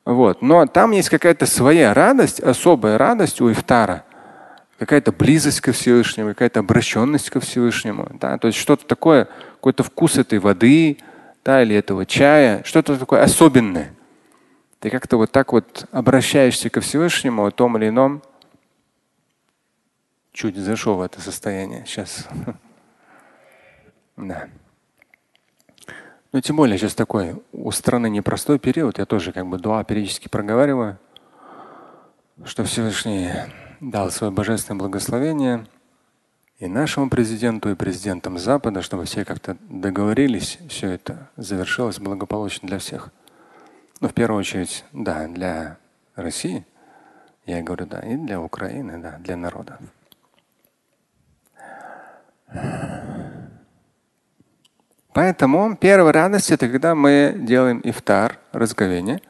Вот. 0.06 0.42
Но 0.42 0.66
там 0.66 0.92
есть 0.92 1.10
какая-то 1.10 1.46
своя 1.46 1.94
радость, 1.94 2.40
особая 2.40 2.98
радость 2.98 3.42
у 3.42 3.52
ифтара. 3.52 4.04
Какая-то 4.80 5.12
близость 5.12 5.62
ко 5.62 5.72
Всевышнему, 5.72 6.30
какая-то 6.30 6.62
обращенность 6.62 7.30
ко 7.30 7.40
Всевышнему. 7.40 8.08
Да? 8.20 8.38
То 8.40 8.48
есть 8.48 8.60
что-то 8.60 8.86
такое, 8.86 9.28
какой-то 9.56 9.84
вкус 9.84 10.18
этой 10.18 10.40
воды 10.40 10.98
да, 11.44 11.62
или 11.62 11.76
этого 11.76 12.06
чая, 12.06 12.64
что-то 12.64 12.98
такое 12.98 13.24
особенное. 13.24 13.94
Ты 14.80 14.90
как-то 14.90 15.18
вот 15.18 15.32
так 15.32 15.54
вот 15.54 15.86
обращаешься 15.92 16.70
ко 16.70 16.82
Всевышнему 16.82 17.46
о 17.46 17.52
том 17.52 17.78
или 17.78 17.90
ином. 17.90 18.24
Чуть 20.34 20.58
зашел 20.58 20.96
в 20.96 21.02
это 21.02 21.22
состояние 21.22 21.84
сейчас. 21.86 22.28
Да. 24.22 24.48
Ну, 26.32 26.40
тем 26.42 26.56
более 26.56 26.78
сейчас 26.78 26.94
такой 26.94 27.42
у 27.52 27.72
страны 27.72 28.10
непростой 28.10 28.60
период. 28.60 29.00
Я 29.00 29.06
тоже 29.06 29.34
как 29.34 29.48
бы 29.48 29.58
дуа 29.58 29.84
периодически 29.84 30.28
проговариваю, 30.30 30.98
что 32.46 32.64
Всевышний 32.64 33.32
дал 33.80 34.12
свое 34.12 34.32
божественное 34.32 34.78
благословение 34.80 35.66
и 36.60 36.68
нашему 36.68 37.10
президенту, 37.10 37.72
и 37.72 37.76
президентам 37.76 38.38
Запада, 38.38 38.84
чтобы 38.84 39.06
все 39.06 39.26
как-то 39.26 39.58
договорились, 39.62 40.60
все 40.70 40.92
это 40.92 41.30
завершилось 41.36 42.00
благополучно 42.00 42.68
для 42.68 42.78
всех. 42.78 43.10
Ну, 44.00 44.08
в 44.08 44.14
первую 44.14 44.40
очередь, 44.40 44.86
да, 44.94 45.28
для 45.28 45.78
России, 46.16 46.64
я 47.48 47.64
говорю, 47.64 47.88
да, 47.88 48.00
и 48.02 48.16
для 48.16 48.40
Украины, 48.40 49.00
да, 49.00 49.18
для 49.18 49.36
народа. 49.36 49.80
Поэтому 55.14 55.76
первая 55.76 56.14
радость 56.14 56.52
это 56.52 56.70
когда 56.70 56.96
мы 56.96 57.36
делаем 57.38 57.82
ифтар, 57.84 58.40
разговение. 58.52 59.22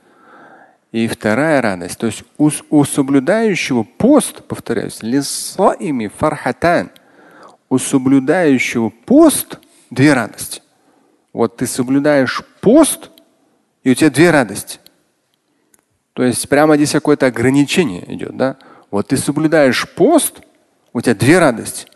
И 0.92 1.08
вторая 1.08 1.62
радость, 1.62 1.98
то 1.98 2.08
есть 2.08 2.24
у, 2.38 2.50
у 2.70 2.84
соблюдающего 2.84 3.84
пост, 3.84 4.44
повторяюсь, 4.44 5.02
ими 5.02 6.08
фархатан, 6.08 6.92
у 7.70 7.78
соблюдающего 7.78 8.90
пост 8.90 9.60
две 9.90 10.14
радости. 10.14 10.62
Вот 11.32 11.56
ты 11.56 11.66
соблюдаешь 11.66 12.44
пост, 12.60 13.10
и 13.84 13.92
у 13.92 13.94
тебя 13.96 14.10
две 14.10 14.32
радости. 14.32 14.80
То 16.12 16.24
есть 16.24 16.48
прямо 16.50 16.76
здесь 16.76 16.92
какое-то 16.92 17.28
ограничение 17.28 18.04
идет, 18.14 18.36
да? 18.36 18.58
Вот 18.92 19.08
ты 19.08 19.18
соблюдаешь 19.18 19.88
пост, 19.96 20.42
у 20.92 21.00
тебя 21.00 21.16
две 21.16 21.40
радости. 21.40 21.88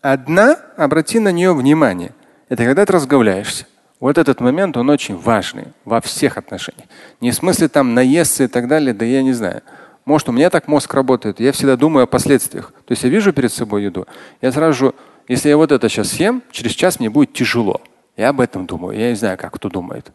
Одна, 0.00 0.56
обрати 0.76 1.18
на 1.18 1.32
нее 1.32 1.52
внимание, 1.52 2.12
это 2.50 2.64
когда 2.64 2.84
ты 2.84 2.92
разговляешься. 2.92 3.64
Вот 4.00 4.18
этот 4.18 4.40
момент, 4.40 4.76
он 4.76 4.90
очень 4.90 5.16
важный 5.16 5.68
во 5.84 6.00
всех 6.00 6.36
отношениях. 6.36 6.86
Не 7.20 7.30
в 7.30 7.34
смысле 7.34 7.68
там 7.68 7.94
наесться 7.94 8.44
и 8.44 8.46
так 8.48 8.66
далее, 8.66 8.92
да 8.92 9.04
я 9.04 9.22
не 9.22 9.32
знаю. 9.32 9.62
Может, 10.04 10.28
у 10.28 10.32
меня 10.32 10.50
так 10.50 10.68
мозг 10.68 10.92
работает, 10.92 11.38
я 11.40 11.52
всегда 11.52 11.76
думаю 11.76 12.04
о 12.04 12.06
последствиях. 12.06 12.72
То 12.86 12.92
есть 12.92 13.04
я 13.04 13.08
вижу 13.08 13.32
перед 13.32 13.52
собой 13.52 13.84
еду, 13.84 14.06
я 14.42 14.50
сразу 14.52 14.72
же, 14.72 14.94
если 15.28 15.48
я 15.48 15.56
вот 15.56 15.70
это 15.70 15.88
сейчас 15.88 16.08
съем, 16.08 16.42
через 16.50 16.72
час 16.72 16.98
мне 16.98 17.08
будет 17.08 17.32
тяжело. 17.32 17.80
Я 18.16 18.30
об 18.30 18.40
этом 18.40 18.66
думаю. 18.66 18.98
Я 18.98 19.10
не 19.10 19.16
знаю, 19.16 19.38
как 19.38 19.54
кто 19.54 19.68
думает. 19.68 20.10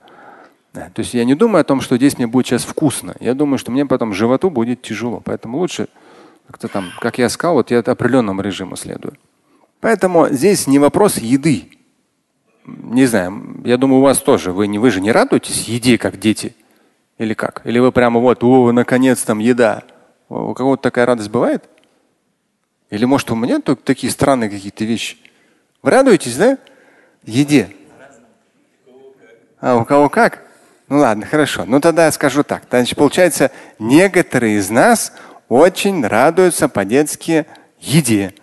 Да. 0.74 0.90
То 0.94 1.00
есть 1.00 1.14
я 1.14 1.24
не 1.24 1.36
думаю 1.36 1.62
о 1.62 1.64
том, 1.64 1.80
что 1.80 1.96
здесь 1.96 2.18
мне 2.18 2.28
будет 2.28 2.46
сейчас 2.46 2.64
вкусно. 2.64 3.16
Я 3.20 3.34
думаю, 3.34 3.58
что 3.58 3.72
мне 3.72 3.86
потом 3.86 4.14
животу 4.14 4.50
будет 4.50 4.82
тяжело. 4.82 5.22
Поэтому 5.24 5.58
лучше 5.58 5.88
как-то 6.48 6.68
там, 6.68 6.92
как 7.00 7.18
я 7.18 7.30
сказал, 7.30 7.56
вот 7.56 7.72
я 7.72 7.80
определенному 7.80 8.42
режиму 8.42 8.76
следую. 8.76 9.16
Поэтому 9.80 10.28
здесь 10.30 10.68
не 10.68 10.80
вопрос 10.80 11.18
еды. 11.18 11.70
Не 12.66 13.06
знаю, 13.06 13.62
я 13.64 13.78
думаю, 13.78 14.00
у 14.00 14.04
вас 14.04 14.20
тоже. 14.20 14.52
Вы, 14.52 14.68
не, 14.68 14.80
вы 14.80 14.90
же 14.92 15.02
не 15.02 15.12
радуетесь 15.12 15.68
еде, 15.68 15.98
как 15.98 16.20
дети? 16.20 16.56
Или 17.18 17.34
как? 17.34 17.62
Или 17.66 17.80
вы 17.80 17.92
прямо 17.92 18.20
вот, 18.20 18.44
о, 18.44 18.72
наконец 18.72 19.22
там 19.22 19.40
еда. 19.40 19.84
У 20.30 20.54
кого-то 20.54 20.82
такая 20.82 21.06
радость 21.06 21.30
бывает? 21.30 21.64
Или 22.90 23.06
может 23.06 23.30
у 23.32 23.36
меня 23.36 23.60
только 23.60 23.84
такие 23.84 24.12
странные 24.12 24.50
какие-то 24.50 24.84
вещи? 24.84 25.18
Вы 25.82 25.92
радуетесь, 25.92 26.36
да? 26.38 26.58
Еде. 27.24 27.70
А 29.60 29.78
у 29.78 29.86
кого 29.86 30.10
как? 30.10 30.44
Ну 30.88 31.00
ладно, 31.00 31.26
хорошо. 31.26 31.66
Ну 31.66 31.80
тогда 31.80 32.06
я 32.06 32.12
скажу 32.12 32.44
так. 32.44 32.64
Значит, 32.70 32.98
получается, 32.98 33.52
некоторые 33.80 34.58
из 34.58 34.70
нас 34.70 35.14
очень 35.50 36.06
радуются 36.06 36.70
по-детски 36.70 37.46
еде. 37.80 38.34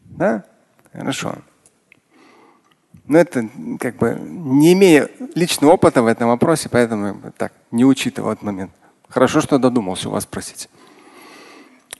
Да? 0.00 0.44
Хорошо. 0.92 1.36
Но 3.06 3.18
это 3.18 3.48
как 3.78 3.96
бы 3.96 4.18
не 4.20 4.72
имея 4.72 5.08
личного 5.34 5.72
опыта 5.72 6.02
в 6.02 6.06
этом 6.06 6.28
вопросе, 6.28 6.68
поэтому 6.68 7.32
так 7.36 7.52
не 7.70 7.84
учитывал 7.84 8.32
этот 8.32 8.42
момент. 8.42 8.72
Хорошо, 9.08 9.40
что 9.40 9.58
додумался 9.58 10.08
у 10.08 10.12
вас 10.12 10.24
спросить. 10.24 10.68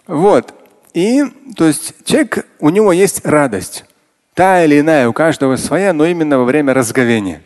Вот. 0.07 0.53
И 0.95 1.25
то 1.57 1.67
есть 1.67 1.95
человек, 2.05 2.47
у 2.59 2.71
него 2.71 2.93
есть 2.93 3.25
радость. 3.25 3.85
Та 4.35 4.65
или 4.65 4.81
иная, 4.81 5.09
у 5.09 5.13
каждого 5.13 5.57
своя, 5.57 5.93
но 5.93 6.05
именно 6.05 6.39
во 6.39 6.45
время 6.45 6.75
разговения. 6.75 7.43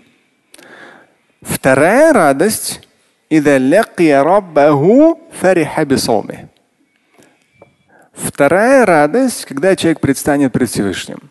Вторая 1.42 2.12
радость 2.12 2.80
Вторая 8.12 8.84
радость, 8.84 9.44
когда 9.44 9.76
человек 9.76 10.00
предстанет 10.00 10.52
пред 10.52 10.68
Всевышним. 10.68 11.29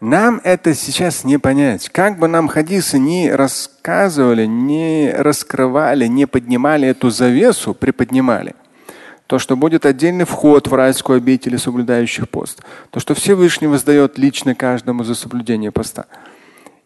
Нам 0.00 0.40
это 0.44 0.74
сейчас 0.74 1.24
не 1.24 1.38
понять. 1.38 1.88
Как 1.88 2.18
бы 2.18 2.28
нам 2.28 2.46
хадисы 2.46 2.98
не 2.98 3.32
рассказывали, 3.32 4.46
не 4.46 5.12
раскрывали, 5.12 6.06
не 6.06 6.26
поднимали 6.26 6.86
эту 6.86 7.10
завесу, 7.10 7.74
приподнимали. 7.74 8.54
То, 9.26 9.38
что 9.38 9.56
будет 9.56 9.84
отдельный 9.84 10.24
вход 10.24 10.68
в 10.68 10.74
райскую 10.74 11.16
обитель 11.16 11.58
соблюдающих 11.58 12.28
пост. 12.28 12.62
То, 12.90 13.00
что 13.00 13.14
Всевышний 13.14 13.66
воздает 13.66 14.18
лично 14.18 14.54
каждому 14.54 15.02
за 15.02 15.14
соблюдение 15.14 15.72
поста. 15.72 16.06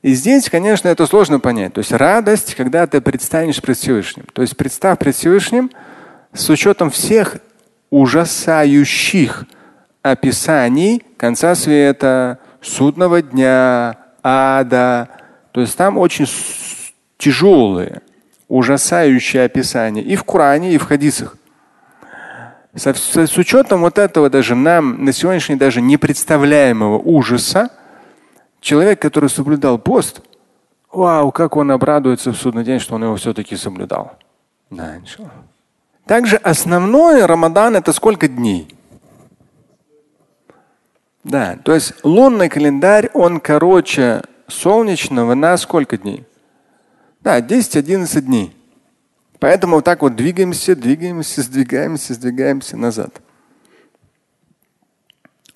И 0.00 0.14
здесь, 0.14 0.50
конечно, 0.50 0.88
это 0.88 1.06
сложно 1.06 1.38
понять. 1.38 1.74
То 1.74 1.78
есть 1.78 1.92
радость, 1.92 2.54
когда 2.54 2.86
ты 2.86 3.00
предстанешь 3.00 3.60
пред 3.60 3.76
Всевышним. 3.76 4.24
То 4.32 4.42
есть 4.42 4.56
представь 4.56 4.98
пред 4.98 5.14
Всевышним 5.14 5.70
с 6.32 6.48
учетом 6.48 6.90
всех 6.90 7.36
ужасающих 7.90 9.44
описаний 10.02 11.02
конца 11.16 11.54
света, 11.54 12.40
судного 12.62 13.20
дня, 13.20 13.96
ада. 14.22 15.08
То 15.52 15.60
есть 15.60 15.76
там 15.76 15.98
очень 15.98 16.26
тяжелые, 17.18 18.00
ужасающие 18.48 19.44
описания 19.44 20.02
и 20.02 20.16
в 20.16 20.24
Коране, 20.24 20.72
и 20.72 20.78
в 20.78 20.84
хадисах. 20.84 21.36
С, 22.74 22.86
с, 22.86 23.16
с 23.16 23.36
учетом 23.36 23.82
вот 23.82 23.98
этого 23.98 24.30
даже 24.30 24.54
нам 24.54 25.04
на 25.04 25.12
сегодняшний 25.12 25.56
даже 25.56 25.82
непредставляемого 25.82 26.98
ужаса, 26.98 27.70
человек, 28.60 29.02
который 29.02 29.28
соблюдал 29.28 29.78
пост, 29.78 30.22
вау, 30.90 31.32
как 31.32 31.56
он 31.56 31.70
обрадуется 31.70 32.32
в 32.32 32.36
судный 32.36 32.64
день, 32.64 32.80
что 32.80 32.94
он 32.94 33.04
его 33.04 33.16
все-таки 33.16 33.56
соблюдал. 33.56 34.12
Да, 34.70 34.94
Также 36.06 36.36
основное 36.36 37.26
Рамадан 37.26 37.76
это 37.76 37.92
сколько 37.92 38.26
дней? 38.26 38.74
Да, 41.24 41.56
то 41.64 41.74
есть 41.74 41.94
лунный 42.02 42.48
календарь, 42.48 43.10
он 43.14 43.40
короче 43.40 44.22
солнечного 44.48 45.34
на 45.34 45.56
сколько 45.56 45.96
дней? 45.96 46.24
Да, 47.20 47.40
10-11 47.40 48.20
дней. 48.22 48.56
Поэтому 49.38 49.76
вот 49.76 49.84
так 49.84 50.02
вот 50.02 50.16
двигаемся, 50.16 50.76
двигаемся, 50.76 51.42
сдвигаемся, 51.42 52.14
сдвигаемся 52.14 52.76
назад. 52.76 53.20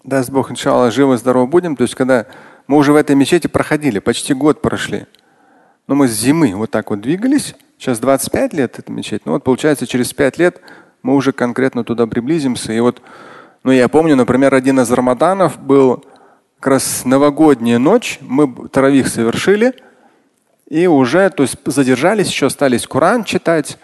Даст 0.03 0.31
Бог, 0.31 0.53
иншаллах, 0.53 0.93
живо, 0.93 1.17
здорово 1.17 1.47
будем. 1.47 1.75
То 1.75 1.83
есть, 1.83 1.97
когда 1.97 2.27
мы 2.69 2.77
уже 2.77 2.93
в 2.93 2.97
этой 2.97 3.17
мечети 3.17 3.49
проходили, 3.49 3.99
почти 3.99 4.35
год 4.35 4.63
прошли. 4.63 5.07
Но 5.89 5.95
мы 5.95 6.09
с 6.09 6.13
зимы 6.13 6.55
вот 6.55 6.71
так 6.71 6.91
вот 6.91 7.01
двигались. 7.01 7.55
Сейчас 7.79 7.99
25 7.99 8.55
лет 8.55 8.79
эта 8.79 8.91
мечеть. 8.91 9.23
Ну 9.25 9.33
вот 9.33 9.45
получается, 9.45 9.87
через 9.87 10.13
5 10.13 10.39
лет 10.39 10.61
мы 11.03 11.15
уже 11.15 11.33
конкретно 11.33 11.85
туда 11.85 12.07
приблизимся. 12.07 12.73
И 12.73 12.81
вот, 12.81 13.03
ну 13.67 13.73
я 13.73 13.89
помню, 13.89 14.15
например, 14.15 14.55
один 14.55 14.79
из 14.79 14.93
Рамаданов 14.93 15.59
был 15.59 16.05
как 16.61 16.69
раз 16.69 17.05
новогодняя 17.05 17.81
ночь. 17.81 18.21
Мы 18.21 18.69
таравих 18.69 19.09
совершили. 19.09 19.75
И 20.69 20.87
уже, 20.87 21.29
то 21.31 21.43
есть 21.43 21.57
задержались, 21.65 22.29
еще 22.29 22.47
остались 22.47 22.87
Коран 22.87 23.25
читать. 23.25 23.77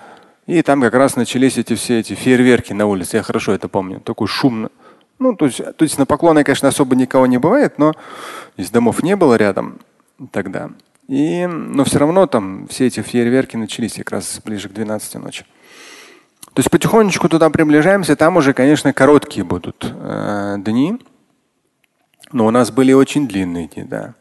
И 0.47 0.63
там 0.63 0.81
как 0.81 0.95
раз 0.95 1.17
начались 1.17 1.59
эти 1.59 1.75
все 1.75 1.99
эти 1.99 2.15
фейерверки 2.15 2.73
на 2.73 2.87
улице. 2.87 3.17
Я 3.17 3.25
хорошо 3.25 3.55
это 3.55 3.67
помню. 3.67 3.99
Такой 3.99 4.29
шумно. 4.29 4.71
Ну, 5.19 5.35
то 5.35 5.47
есть, 5.47 5.59
то 5.59 5.83
есть 5.83 5.99
на 5.99 6.07
поклоны, 6.07 6.45
конечно, 6.45 6.69
особо 6.69 6.95
никого 6.95 7.27
не 7.27 7.39
бывает, 7.39 7.77
но 7.79 7.93
из 8.57 8.71
домов 8.71 9.03
не 9.03 9.17
было 9.17 9.35
рядом 9.35 9.81
тогда. 10.31 10.71
И, 11.09 11.45
но 11.47 11.83
все 11.83 11.99
равно 11.99 12.29
там 12.29 12.69
все 12.69 12.87
эти 12.87 13.01
фейерверки 13.01 13.57
начались 13.57 13.95
как 13.95 14.13
раз 14.13 14.41
ближе 14.45 14.69
к 14.69 14.73
12 14.75 15.17
ночи. 15.17 15.45
То 16.47 16.61
есть 16.61 16.71
потихонечку 16.71 17.29
туда 17.29 17.49
приближаемся, 17.51 18.15
там 18.17 18.37
уже, 18.37 18.53
конечно, 18.53 18.93
короткие 18.93 19.45
будут 19.45 19.91
э, 19.91 20.57
дни. 20.59 21.01
Но 22.31 22.47
у 22.47 22.51
нас 22.51 22.71
были 22.71 22.93
очень 22.93 23.27
длинные 23.27 23.69
дни, 23.69 23.85
да. 23.85 24.15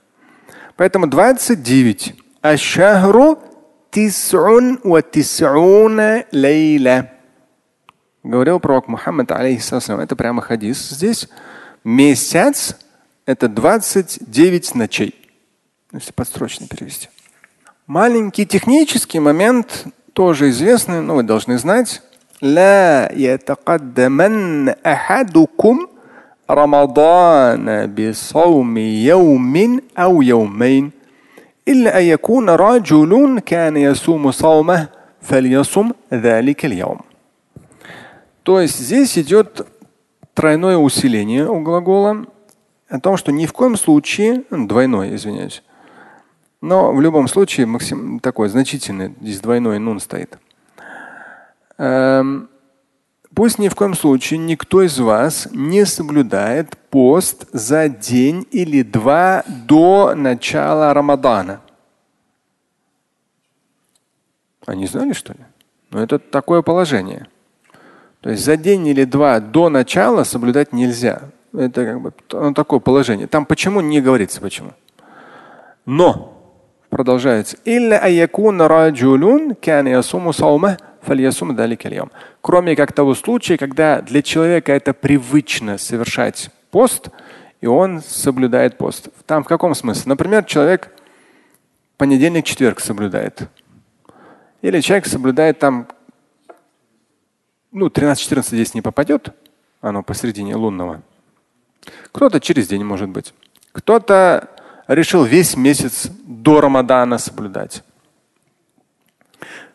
Поэтому 0.78 1.08
29. 1.08 2.16
Ашахру 2.42 3.40
тис'ун 3.92 4.80
ва 4.84 5.02
тис'уна 5.02 6.26
лейла 6.32 7.10
говорил 8.24 8.60
пророк 8.60 8.88
Мухаммад, 8.88 9.32
алейхиссалам, 9.32 10.00
это 10.00 10.16
прямо 10.16 10.42
хадис. 10.42 10.90
Здесь 10.90 11.28
месяц– 11.84 12.78
это 13.26 13.48
29 13.48 14.76
ночей. 14.76 15.16
Если 15.92 16.12
подстрочно 16.12 16.68
перевести. 16.68 17.10
Маленький 17.88 18.46
технический 18.46 19.20
момент, 19.20 19.86
тоже 20.14 20.50
известный, 20.50 21.02
но 21.02 21.16
вы 21.16 21.24
должны 21.24 21.58
знать. 21.58 22.02
لا 22.43 23.13
يتقدمن 23.13 24.69
أحدكم 24.69 25.87
رمضان 26.51 27.95
بصوم 27.95 28.79
يوم 28.79 29.81
أو 29.99 30.23
يومين 30.23 30.91
إلا 31.69 31.99
أن 31.99 32.05
يكون 32.05 32.51
رجل 32.51 33.41
كان 33.47 33.77
يصوم 33.77 34.31
صومه 34.31 34.89
فليصم 35.21 35.91
ذلك 36.13 36.65
اليوم 36.65 36.99
то 38.47 38.61
есть 38.61 38.79
здесь 38.79 39.19
идет 39.19 39.67
тройное 40.33 40.77
усиление 40.77 41.49
у 41.49 41.61
глагола 41.63 42.27
о 42.89 43.01
том, 43.01 43.17
что 43.17 43.33
ни 43.33 43.45
в 43.45 43.53
коем 43.53 43.77
случае, 43.77 44.45
ну, 44.51 44.69
двойное, 44.69 45.17
извиняюсь, 45.17 45.65
но 46.61 46.93
в 46.93 47.01
любом 47.01 47.27
случае 47.27 47.67
максим, 47.67 48.21
такой 48.21 48.49
значительный, 48.49 49.17
здесь 49.21 49.41
двойной 49.41 49.81
нун 49.81 49.99
стоит. 49.99 50.39
Эм, 51.82 52.48
пусть 53.34 53.58
ни 53.58 53.68
в 53.68 53.74
коем 53.74 53.96
случае 53.96 54.38
никто 54.38 54.84
из 54.84 55.00
вас 55.00 55.48
не 55.52 55.84
соблюдает 55.88 56.78
пост 56.92 57.48
за 57.54 57.90
день 57.90 58.46
или 58.52 58.84
два 58.84 59.44
до 59.48 60.14
начала 60.14 60.94
Рамадана. 60.94 61.62
Они 64.68 64.86
знали, 64.86 65.14
что 65.14 65.34
ли? 65.34 65.40
Но 65.90 65.98
ну, 65.98 66.04
это 66.04 66.20
такое 66.20 66.62
положение. 66.62 67.28
То 68.20 68.30
есть 68.30 68.46
за 68.46 68.58
день 68.58 68.86
или 68.86 69.04
два 69.04 69.40
до 69.40 69.70
начала 69.70 70.24
соблюдать 70.24 70.74
нельзя. 70.74 71.24
Это 71.52 71.84
как 71.84 72.00
бы 72.00 72.14
ну, 72.32 72.54
такое 72.54 72.80
положение. 72.80 73.26
Там 73.26 73.48
почему 73.48 73.82
не 73.82 74.02
говорится 74.02 74.40
почему. 74.40 74.74
Но 75.88 76.38
продолжается. 76.92 77.58
Кроме 82.42 82.76
как 82.76 82.94
того 82.94 83.16
случая, 83.16 83.58
когда 83.58 84.02
для 84.02 84.22
человека 84.22 84.72
это 84.72 84.94
привычно 84.94 85.78
совершать 85.78 86.50
пост, 86.70 87.10
и 87.60 87.68
он 87.68 88.02
соблюдает 88.02 88.78
пост. 88.78 89.10
Там 89.26 89.44
в 89.44 89.48
каком 89.48 89.76
смысле? 89.76 90.04
Например, 90.06 90.44
человек 90.44 90.94
понедельник, 91.98 92.46
четверг 92.46 92.80
соблюдает. 92.80 93.50
Или 94.62 94.80
человек 94.82 95.06
соблюдает 95.06 95.60
там 95.60 95.88
ну, 97.72 97.88
13-14 97.88 98.44
здесь 98.48 98.74
не 98.74 98.82
попадет, 98.82 99.34
оно 99.80 100.04
посередине 100.04 100.56
лунного. 100.56 101.02
Кто-то 102.12 102.40
через 102.40 102.68
день 102.68 102.84
может 102.84 103.10
быть. 103.10 103.34
Кто-то 103.72 104.50
решил 104.88 105.24
весь 105.24 105.56
месяц 105.56 106.10
до 106.26 106.62
Рамадана 106.62 107.18
соблюдать. 107.18 107.84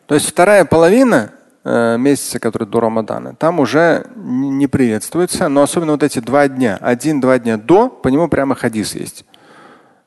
То 0.07 0.15
есть 0.15 0.27
вторая 0.27 0.63
половина 0.65 1.33
э, 1.63 1.97
месяца, 1.97 2.39
который 2.39 2.67
до 2.67 2.79
Рамадана, 2.79 3.35
там 3.35 3.59
уже 3.59 4.07
не 4.15 4.67
приветствуется, 4.67 5.49
но 5.49 5.61
особенно 5.61 5.91
вот 5.91 6.03
эти 6.03 6.19
два 6.19 6.47
дня, 6.47 6.77
один-два 6.81 7.37
дня 7.39 7.57
до, 7.57 7.89
по 7.89 8.07
нему 8.07 8.29
прямо 8.29 8.55
хадис 8.55 8.95
есть, 8.95 9.25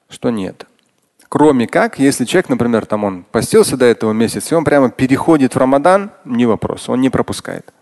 что 0.08 0.30
нет. 0.30 0.66
Кроме 1.28 1.68
как, 1.68 1.98
если 1.98 2.24
человек, 2.24 2.48
например, 2.48 2.86
там 2.86 3.04
он 3.04 3.24
постился 3.24 3.76
до 3.76 3.84
этого 3.84 4.12
месяца, 4.12 4.54
и 4.54 4.58
он 4.58 4.64
прямо 4.64 4.90
переходит 4.90 5.54
в 5.54 5.58
Рамадан, 5.58 6.10
не 6.24 6.46
вопрос, 6.46 6.88
он 6.88 7.00
не 7.02 7.10
пропускает. 7.10 7.72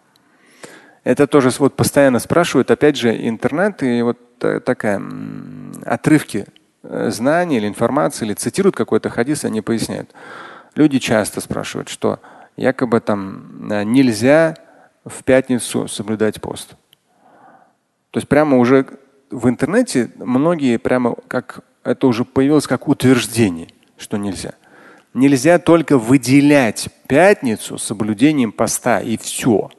Это 1.04 1.26
тоже 1.28 1.50
вот 1.58 1.74
постоянно 1.74 2.18
спрашивают, 2.18 2.70
опять 2.70 2.96
же, 2.96 3.16
интернет 3.26 3.82
и 3.82 4.02
вот 4.02 4.18
такая 4.64 5.00
отрывки 5.86 6.46
э, 6.82 7.10
знаний 7.10 7.58
или 7.58 7.68
информации, 7.68 8.26
или 8.26 8.34
цитируют 8.34 8.76
какой-то 8.76 9.08
хадис, 9.08 9.44
они 9.44 9.62
поясняют. 9.62 10.10
Люди 10.78 11.00
часто 11.00 11.40
спрашивают, 11.40 11.88
что 11.88 12.20
якобы 12.56 13.00
там 13.00 13.68
э, 13.68 13.82
нельзя 13.82 14.56
в 15.04 15.24
пятницу 15.24 15.88
соблюдать 15.88 16.40
пост. 16.40 16.76
То 18.12 18.18
есть 18.18 18.28
прямо 18.28 18.58
уже 18.58 18.86
в 19.28 19.48
интернете 19.48 20.12
многие 20.18 20.76
прямо 20.76 21.16
как 21.26 21.64
это 21.82 22.06
уже 22.06 22.24
появилось 22.24 22.68
как 22.68 22.86
утверждение, 22.86 23.66
что 23.96 24.18
нельзя. 24.18 24.52
Нельзя 25.14 25.58
только 25.58 25.98
выделять 25.98 26.88
пятницу 27.08 27.76
соблюдением 27.76 28.52
поста 28.52 29.00
и 29.00 29.16
все 29.16 29.70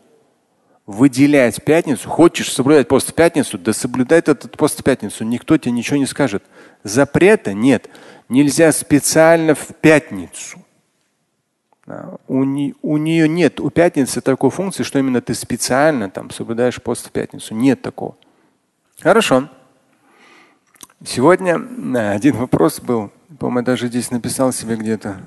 выделять 0.86 1.64
пятницу, 1.64 2.10
хочешь 2.10 2.52
соблюдать 2.52 2.90
пост 2.90 3.12
в 3.12 3.14
пятницу, 3.14 3.58
да 3.58 3.72
соблюдай 3.72 4.20
этот 4.20 4.58
пост 4.58 4.82
в 4.82 4.84
пятницу, 4.84 5.24
никто 5.24 5.58
тебе 5.58 5.72
ничего 5.72 5.96
не 5.96 6.08
скажет. 6.08 6.44
Запрета 6.84 7.54
нет. 7.54 7.90
Нельзя 8.28 8.72
специально 8.74 9.56
в 9.56 9.68
пятницу. 9.80 10.59
У, 12.28 12.44
не, 12.44 12.76
у 12.82 12.98
нее 12.98 13.28
нет, 13.28 13.60
у 13.60 13.70
пятницы 13.70 14.22
такой 14.22 14.52
функции, 14.52 14.84
что 14.84 15.00
именно 15.00 15.22
ты 15.22 15.34
специально 15.34 16.10
там 16.10 16.30
соблюдаешь 16.30 16.82
пост 16.82 17.08
в 17.08 17.12
пятницу. 17.12 17.56
Нет 17.56 17.82
такого. 17.82 18.16
Хорошо. 19.02 19.50
Сегодня 21.04 21.56
один 22.12 22.36
вопрос 22.36 22.80
был, 22.82 23.12
по-моему, 23.40 23.66
даже 23.66 23.88
здесь 23.88 24.12
написал 24.12 24.52
себе 24.52 24.76
где-то. 24.76 25.22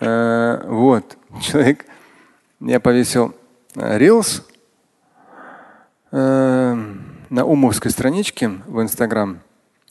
Э, 0.00 0.62
вот, 0.66 1.16
человек, 1.40 1.86
я 2.60 2.80
повесил 2.80 3.34
Reels 3.74 4.42
э, 6.10 6.74
на 7.30 7.44
умовской 7.44 7.90
страничке 7.90 8.48
в 8.66 8.82
Инстаграм 8.82 9.40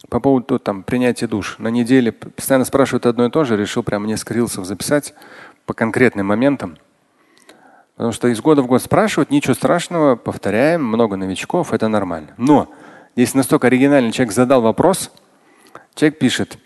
по 0.10 0.20
поводу 0.20 0.60
там 0.60 0.84
принятия 0.84 1.28
душ. 1.28 1.58
На 1.60 1.70
неделе 1.70 2.12
постоянно 2.12 2.66
спрашивают 2.66 3.06
одно 3.06 3.26
и 3.26 3.30
то 3.30 3.44
же, 3.44 3.58
решил 3.58 3.84
прямо 3.84 4.08
несколько 4.08 4.34
рилсов 4.36 4.66
записать 4.66 5.14
по 5.66 5.74
конкретным 5.74 6.28
моментам. 6.28 6.78
Потому 7.96 8.12
что 8.12 8.28
из 8.28 8.42
года 8.42 8.62
в 8.62 8.68
год 8.68 8.82
спрашивают, 8.82 9.30
ничего 9.30 9.54
страшного, 9.54 10.16
повторяем, 10.16 10.84
много 10.84 11.16
новичков, 11.16 11.74
это 11.74 11.88
нормально. 11.88 12.34
Но 12.38 12.72
здесь 13.16 13.34
настолько 13.34 13.68
оригинальный 13.68 14.12
человек 14.12 14.34
задал 14.34 14.62
вопрос, 14.62 15.12
человек 15.96 16.20
пишет, 16.20 16.58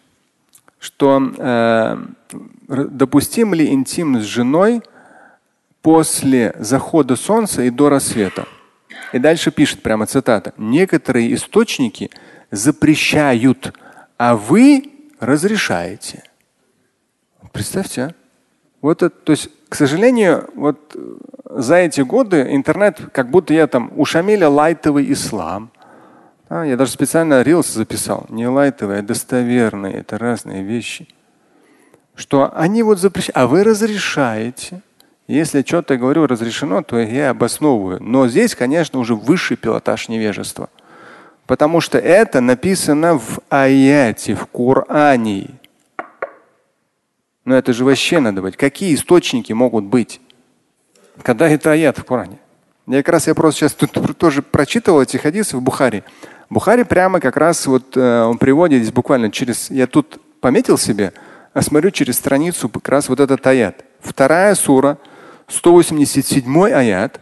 что 0.80 1.22
э, 1.38 1.98
допустим 2.68 3.54
ли 3.54 3.68
интим 3.72 4.20
с 4.20 4.24
женой– 4.24 4.82
после 5.88 6.54
захода 6.60 7.16
солнца 7.16 7.64
и 7.64 7.70
до 7.70 7.88
рассвета. 7.88 8.46
И 9.14 9.20
дальше 9.20 9.52
пишет 9.52 9.82
прямо 9.82 10.06
цитата. 10.06 10.54
Некоторые 10.58 11.34
источники 11.34 12.12
запрещают 12.52 13.74
а 14.18 14.36
вы 14.36 14.91
разрешаете. 15.20 16.24
Представьте, 17.54 18.02
а? 18.02 18.14
Вот 18.82 19.02
это, 19.02 19.16
то 19.16 19.32
есть, 19.32 19.50
к 19.70 19.76
сожалению, 19.76 20.50
вот 20.54 20.95
за 21.45 21.76
эти 21.76 22.02
годы 22.02 22.48
интернет, 22.52 23.00
как 23.12 23.30
будто 23.30 23.54
я 23.54 23.68
там 23.68 23.91
у 23.95 24.06
Шамиля 24.06 24.50
лайтовый 24.50 25.12
ислам. 25.12 25.72
А, 26.50 26.64
я 26.64 26.78
даже 26.78 26.91
специально 26.91 27.41
рилс 27.41 27.68
записал. 27.68 28.26
Не 28.30 28.48
лайтовый, 28.48 29.00
а 29.00 29.02
достоверный. 29.02 29.93
Это 29.93 30.18
разные 30.18 30.64
вещи. 30.64 31.08
Что 32.16 32.52
они 32.56 32.84
вот 32.84 33.00
запрещают, 33.00 33.38
а 33.38 33.48
вы 33.48 33.64
разрешаете. 33.64 34.82
Если 35.28 35.64
что-то 35.64 35.98
говорю 35.98 36.26
разрешено, 36.26 36.84
то 36.84 37.00
я 37.00 37.32
обосновываю. 37.32 38.02
Но 38.02 38.28
здесь, 38.28 38.56
конечно, 38.56 39.00
уже 39.00 39.16
высший 39.16 39.58
пилотаж 39.58 40.08
невежества. 40.08 40.70
Потому 41.48 41.80
что 41.80 41.98
это 41.98 42.41
написано 42.41 43.18
в 43.18 43.39
аяте, 43.50 44.36
в 44.36 44.45
Коране. 44.48 45.48
Но 47.45 47.56
это 47.56 47.72
же 47.72 47.86
вообще 47.86 48.20
надо 48.20 48.41
быть. 48.41 48.58
Какие 48.58 48.93
источники 48.93 49.54
могут 49.54 49.86
быть? 49.86 50.20
Когда 51.24 51.48
это 51.48 51.72
аят 51.72 51.98
в 51.98 52.04
Коране? 52.04 52.38
Я 52.86 52.98
как 53.02 53.14
раз 53.14 53.28
я 53.28 53.36
просто 53.36 53.62
сейчас 53.62 53.74
тут 53.74 53.91
тоже 54.18 54.41
прочитывал 54.41 55.02
эти 55.02 55.16
хадисы 55.16 55.56
в 55.56 55.62
Бухаре. 55.62 56.04
Бухари 56.50 56.84
прямо 56.84 57.22
как 57.22 57.38
раз 57.38 57.66
вот 57.66 57.95
э, 57.95 58.24
он 58.24 58.38
приводит 58.38 58.82
здесь 58.82 58.93
буквально 58.93 59.32
через, 59.32 59.72
я 59.72 59.88
тут 59.88 60.20
пометил 60.41 60.78
себе, 60.78 61.14
а 61.54 61.62
смотрю 61.62 61.91
через 61.91 62.16
страницу 62.16 62.68
как 62.68 62.88
раз 62.89 63.08
вот 63.08 63.22
этот 63.22 63.45
аят. 63.48 63.86
Вторая 64.02 64.54
сура, 64.56 64.98
187 65.48 66.66
аят. 66.66 67.22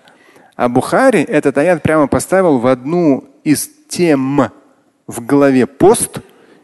А 0.55 0.67
Бухари 0.67 1.21
этот 1.21 1.57
аят 1.59 1.83
прямо 1.83 2.07
поставил 2.07 2.57
в 2.57 2.65
одну 2.65 3.25
из 3.43 3.69
тем 3.88 4.50
в 5.06 5.20
главе 5.26 5.66
пост, 5.66 6.20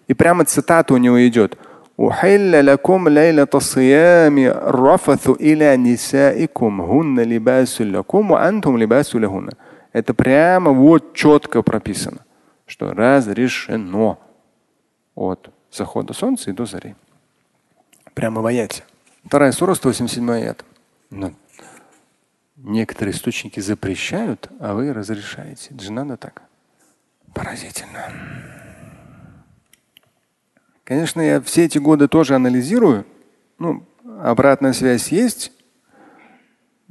и 0.09 0.15
прямо 0.15 0.45
цитата 0.45 0.95
у 0.95 0.97
него 0.97 1.27
идет. 1.27 1.59
أحل 1.99 2.67
لكم 2.67 3.09
ليلة 3.09 3.49
الصيام 3.55 4.39
الرفث 4.39 5.31
إلى 5.31 5.77
نسائكم 5.77 6.81
هن 6.81 7.21
لباس 7.21 7.81
لكم 7.81 8.31
وأنتم 8.31 8.79
لباس 8.79 9.15
لهن. 9.17 9.51
Это 9.93 10.13
прямо 10.13 10.73
вот 10.73 11.15
четко 11.15 11.63
прописано, 11.63 12.19
что 12.67 12.93
разрешено 12.93 14.19
от 15.15 15.49
захода 15.73 16.13
солнца 16.13 16.51
и 16.51 16.53
до 16.53 16.67
зари. 16.67 16.95
Прямо 18.13 18.43
в 18.43 18.47
аяте. 18.47 18.85
Вторая 19.25 19.53
сура, 19.53 19.75
187 19.75 20.31
аят. 20.31 20.65
Но 21.09 21.33
некоторые 22.57 23.15
источники 23.15 23.61
запрещают, 23.61 24.51
а 24.61 24.75
вы 24.75 24.93
разрешаете. 24.93 25.75
Это 25.75 25.83
же 25.83 25.93
надо 25.93 26.19
так. 26.19 26.43
Поразительно. 27.34 28.12
Конечно, 30.84 31.22
я 31.22 31.40
все 31.42 31.66
эти 31.66 31.78
годы 31.78 32.08
тоже 32.08 32.36
анализирую. 32.36 33.06
Ну, 33.60 33.86
обратная 34.22 34.74
связь 34.74 35.10
есть, 35.10 35.52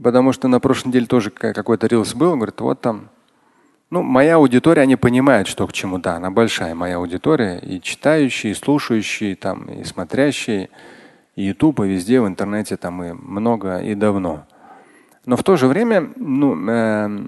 потому 0.03 0.32
что 0.32 0.49
на 0.49 0.61
прошлой 0.61 0.88
неделе 0.88 1.07
тоже 1.07 1.30
какой-то 1.30 1.86
рилс 1.86 2.14
был. 2.14 2.36
Говорит, 2.36 2.61
вот 2.61 2.80
там. 2.80 3.11
Ну, 3.91 4.03
моя 4.03 4.36
аудитория, 4.36 4.82
они 4.82 4.97
понимают, 4.97 5.49
что 5.49 5.66
к 5.66 5.72
чему. 5.72 5.99
Да, 5.99 6.16
она 6.16 6.30
большая 6.30 6.74
моя 6.74 6.97
аудитория. 6.97 7.59
И 7.59 7.80
читающие, 7.80 8.53
и 8.53 8.55
слушающие, 8.55 9.36
там, 9.36 9.64
и 9.64 9.84
смотрящие. 9.84 10.70
И 11.34 11.45
YouTube, 11.45 11.80
и 11.80 11.88
везде 11.88 12.20
в 12.20 12.26
интернете 12.26 12.76
там 12.76 13.03
и 13.03 13.12
много, 13.12 13.78
и 13.78 13.95
давно. 13.95 14.47
Но 15.26 15.36
в 15.36 15.43
то 15.43 15.57
же 15.57 15.66
время, 15.66 16.11
ну, 16.16 16.57
э, 16.70 17.20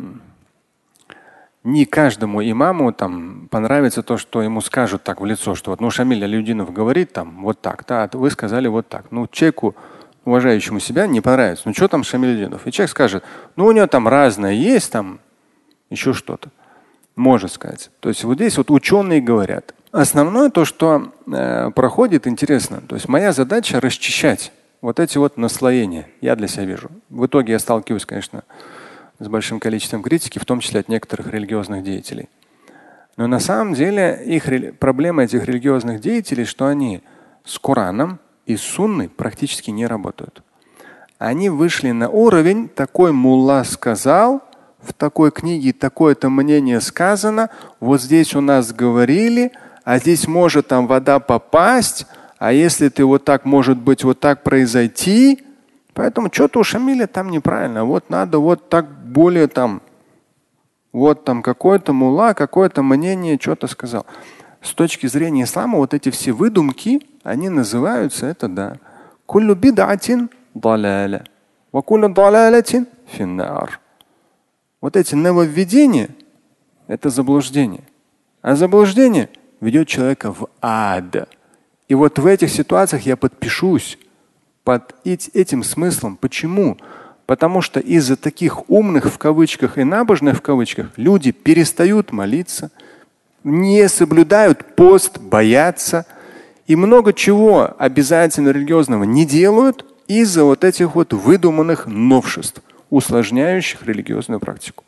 не 1.64 1.84
каждому 1.84 2.42
имаму 2.42 2.92
там 2.92 3.48
понравится 3.50 4.02
то, 4.02 4.16
что 4.16 4.42
ему 4.42 4.60
скажут 4.60 5.04
так 5.04 5.20
в 5.20 5.24
лицо, 5.24 5.54
что 5.54 5.70
вот 5.70 5.80
ну 5.80 5.90
Шамиль 5.90 6.24
Алюдинов 6.24 6.72
говорит 6.72 7.12
там 7.12 7.42
вот 7.42 7.60
так, 7.60 7.84
да, 7.86 8.04
а 8.04 8.16
вы 8.16 8.30
сказали 8.30 8.68
вот 8.68 8.88
так. 8.88 9.06
Ну 9.10 9.28
человеку, 9.30 9.76
уважающему 10.24 10.80
себя, 10.80 11.06
не 11.06 11.20
понравится. 11.20 11.64
Ну 11.66 11.74
что 11.74 11.88
там 11.88 12.02
Шамиль 12.02 12.30
Алюдинов? 12.30 12.66
И 12.66 12.72
человек 12.72 12.90
скажет, 12.90 13.24
ну 13.54 13.66
у 13.66 13.72
него 13.72 13.86
там 13.86 14.08
разное 14.08 14.52
есть, 14.52 14.90
там 14.90 15.20
еще 15.90 16.12
что-то. 16.12 16.50
Может 17.14 17.52
сказать. 17.52 17.90
То 18.00 18.08
есть 18.08 18.24
вот 18.24 18.36
здесь 18.36 18.56
вот 18.56 18.70
ученые 18.70 19.20
говорят. 19.20 19.74
Основное 19.92 20.48
то, 20.48 20.64
что 20.64 21.12
э, 21.30 21.70
проходит, 21.74 22.26
интересно. 22.26 22.80
То 22.88 22.96
есть 22.96 23.08
моя 23.08 23.32
задача 23.32 23.78
расчищать 23.80 24.52
вот 24.80 24.98
эти 24.98 25.18
вот 25.18 25.36
наслоения. 25.36 26.08
Я 26.22 26.34
для 26.34 26.48
себя 26.48 26.64
вижу. 26.64 26.90
В 27.10 27.26
итоге 27.26 27.52
я 27.52 27.58
сталкиваюсь, 27.58 28.06
конечно, 28.06 28.42
с 29.24 29.28
большим 29.28 29.60
количеством 29.60 30.02
критики, 30.02 30.38
в 30.38 30.44
том 30.44 30.60
числе 30.60 30.80
от 30.80 30.88
некоторых 30.88 31.28
религиозных 31.28 31.82
деятелей. 31.82 32.28
Но 33.16 33.26
на 33.26 33.40
самом 33.40 33.74
деле 33.74 34.22
их, 34.24 34.46
проблема 34.78 35.24
этих 35.24 35.44
религиозных 35.44 36.00
деятелей, 36.00 36.44
что 36.44 36.66
они 36.66 37.02
с 37.44 37.58
Кораном 37.58 38.18
и 38.46 38.56
Сунной 38.56 39.08
практически 39.08 39.70
не 39.70 39.86
работают. 39.86 40.42
Они 41.18 41.50
вышли 41.50 41.90
на 41.90 42.08
уровень, 42.08 42.68
такой 42.68 43.12
мулла 43.12 43.62
сказал, 43.64 44.42
в 44.80 44.92
такой 44.92 45.30
книге 45.30 45.72
такое-то 45.72 46.28
мнение 46.28 46.80
сказано, 46.80 47.50
вот 47.78 48.02
здесь 48.02 48.34
у 48.34 48.40
нас 48.40 48.72
говорили, 48.72 49.52
а 49.84 49.98
здесь 49.98 50.26
может 50.26 50.68
там 50.68 50.86
вода 50.86 51.20
попасть, 51.20 52.06
а 52.38 52.52
если 52.52 52.88
ты 52.88 53.04
вот 53.04 53.24
так, 53.24 53.44
может 53.44 53.78
быть, 53.78 54.02
вот 54.02 54.18
так 54.18 54.42
произойти, 54.42 55.44
Поэтому 55.94 56.30
что-то 56.32 56.60
у 56.60 56.64
Шамиля 56.64 57.06
там 57.06 57.30
неправильно. 57.30 57.84
Вот 57.84 58.08
надо 58.08 58.38
вот 58.38 58.68
так 58.68 58.88
более 58.88 59.46
там, 59.46 59.82
вот 60.92 61.24
там 61.24 61.42
какой-то 61.42 61.92
мула, 61.92 62.34
какое-то 62.34 62.82
мнение 62.82 63.38
что-то 63.40 63.66
сказал. 63.66 64.06
С 64.62 64.72
точки 64.74 65.06
зрения 65.06 65.44
ислама 65.44 65.78
вот 65.78 65.92
эти 65.92 66.10
все 66.10 66.32
выдумки, 66.32 67.06
они 67.22 67.48
называются 67.48 68.26
это 68.26 68.48
да. 68.48 68.78
Куллю 69.26 69.54
бидатин 69.54 70.30
далаля. 70.54 71.24
Вакуллю 71.72 72.08
далалятин 72.08 72.86
финнар. 73.06 73.80
Вот 74.80 74.96
эти 74.96 75.14
нововведения– 75.14 76.10
это 76.86 77.08
заблуждение. 77.08 77.84
А 78.42 78.56
заблуждение 78.56 79.30
ведет 79.60 79.88
человека 79.88 80.32
в 80.32 80.48
ад. 80.60 81.28
И 81.88 81.94
вот 81.94 82.18
в 82.18 82.26
этих 82.26 82.50
ситуациях 82.50 83.02
я 83.02 83.16
подпишусь 83.16 83.98
под 84.64 84.94
этим 85.04 85.62
смыслом. 85.62 86.16
Почему? 86.16 86.76
Потому 87.26 87.60
что 87.60 87.80
из-за 87.80 88.16
таких 88.16 88.68
умных 88.70 89.06
в 89.06 89.18
кавычках 89.18 89.78
и 89.78 89.84
набожных 89.84 90.38
в 90.38 90.42
кавычках 90.42 90.90
люди 90.96 91.32
перестают 91.32 92.12
молиться, 92.12 92.70
не 93.44 93.88
соблюдают 93.88 94.76
пост, 94.76 95.18
боятся 95.18 96.06
и 96.66 96.76
много 96.76 97.12
чего 97.12 97.74
обязательно 97.78 98.50
религиозного 98.50 99.04
не 99.04 99.26
делают 99.26 99.84
из-за 100.06 100.44
вот 100.44 100.64
этих 100.64 100.94
вот 100.94 101.12
выдуманных 101.12 101.86
новшеств, 101.86 102.62
усложняющих 102.90 103.82
религиозную 103.84 104.40
практику. 104.40 104.84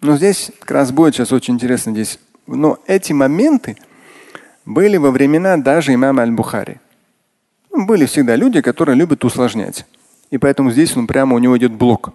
Но 0.00 0.16
здесь 0.16 0.50
как 0.60 0.70
раз 0.70 0.92
будет 0.92 1.14
сейчас 1.14 1.32
очень 1.32 1.54
интересно 1.54 1.92
здесь. 1.92 2.18
Но 2.46 2.78
эти 2.86 3.12
моменты 3.12 3.76
были 4.64 4.96
во 4.96 5.10
времена 5.10 5.56
даже 5.56 5.94
имама 5.94 6.22
Аль-Бухари. 6.22 6.78
Были 7.72 8.06
всегда 8.06 8.36
люди, 8.36 8.60
которые 8.60 8.96
любят 8.96 9.24
усложнять. 9.24 9.86
И 10.30 10.38
поэтому 10.38 10.70
здесь 10.70 10.96
он 10.96 11.06
прямо 11.06 11.36
у 11.36 11.38
него 11.38 11.56
идет 11.56 11.72
блок. 11.72 12.12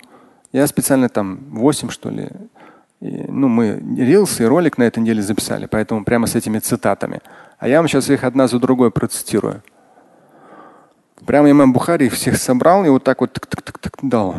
Я 0.51 0.67
специально 0.67 1.09
там 1.09 1.39
8, 1.51 1.89
что 1.89 2.09
ли, 2.09 2.29
и, 3.03 3.25
ну, 3.27 3.49
мы 3.49 3.83
рилс 3.97 4.39
и 4.39 4.45
ролик 4.45 4.77
на 4.77 4.83
этой 4.83 4.99
неделе 4.99 5.21
записали, 5.21 5.65
поэтому 5.65 6.05
прямо 6.05 6.25
с 6.25 6.35
этими 6.35 6.59
цитатами. 6.59 7.19
А 7.59 7.67
я 7.67 7.79
вам 7.79 7.89
сейчас 7.89 8.09
их 8.09 8.23
одна 8.23 8.47
за 8.47 8.59
другой 8.59 8.91
процитирую. 8.91 9.61
Прямо 11.25 11.51
имам 11.51 11.73
Бухари 11.73 12.07
всех 12.07 12.37
собрал 12.37 12.85
и 12.85 12.89
вот 12.89 13.03
так 13.03 13.19
вот 13.19 13.33
тык 13.33 13.45
-тык 13.45 13.61
-тык 13.61 13.79
-тык 13.79 14.09
дал. 14.09 14.35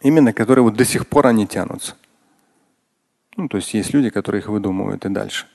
Именно 0.00 0.32
которые 0.32 0.62
вот 0.62 0.76
до 0.76 0.84
сих 0.86 1.06
пор 1.06 1.26
они 1.26 1.46
тянутся. 1.46 1.94
Ну, 3.36 3.48
то 3.48 3.58
есть 3.58 3.74
есть 3.74 3.92
люди, 3.92 4.08
которые 4.08 4.40
их 4.40 4.48
выдумывают 4.48 5.04
и 5.04 5.10
дальше. 5.10 5.46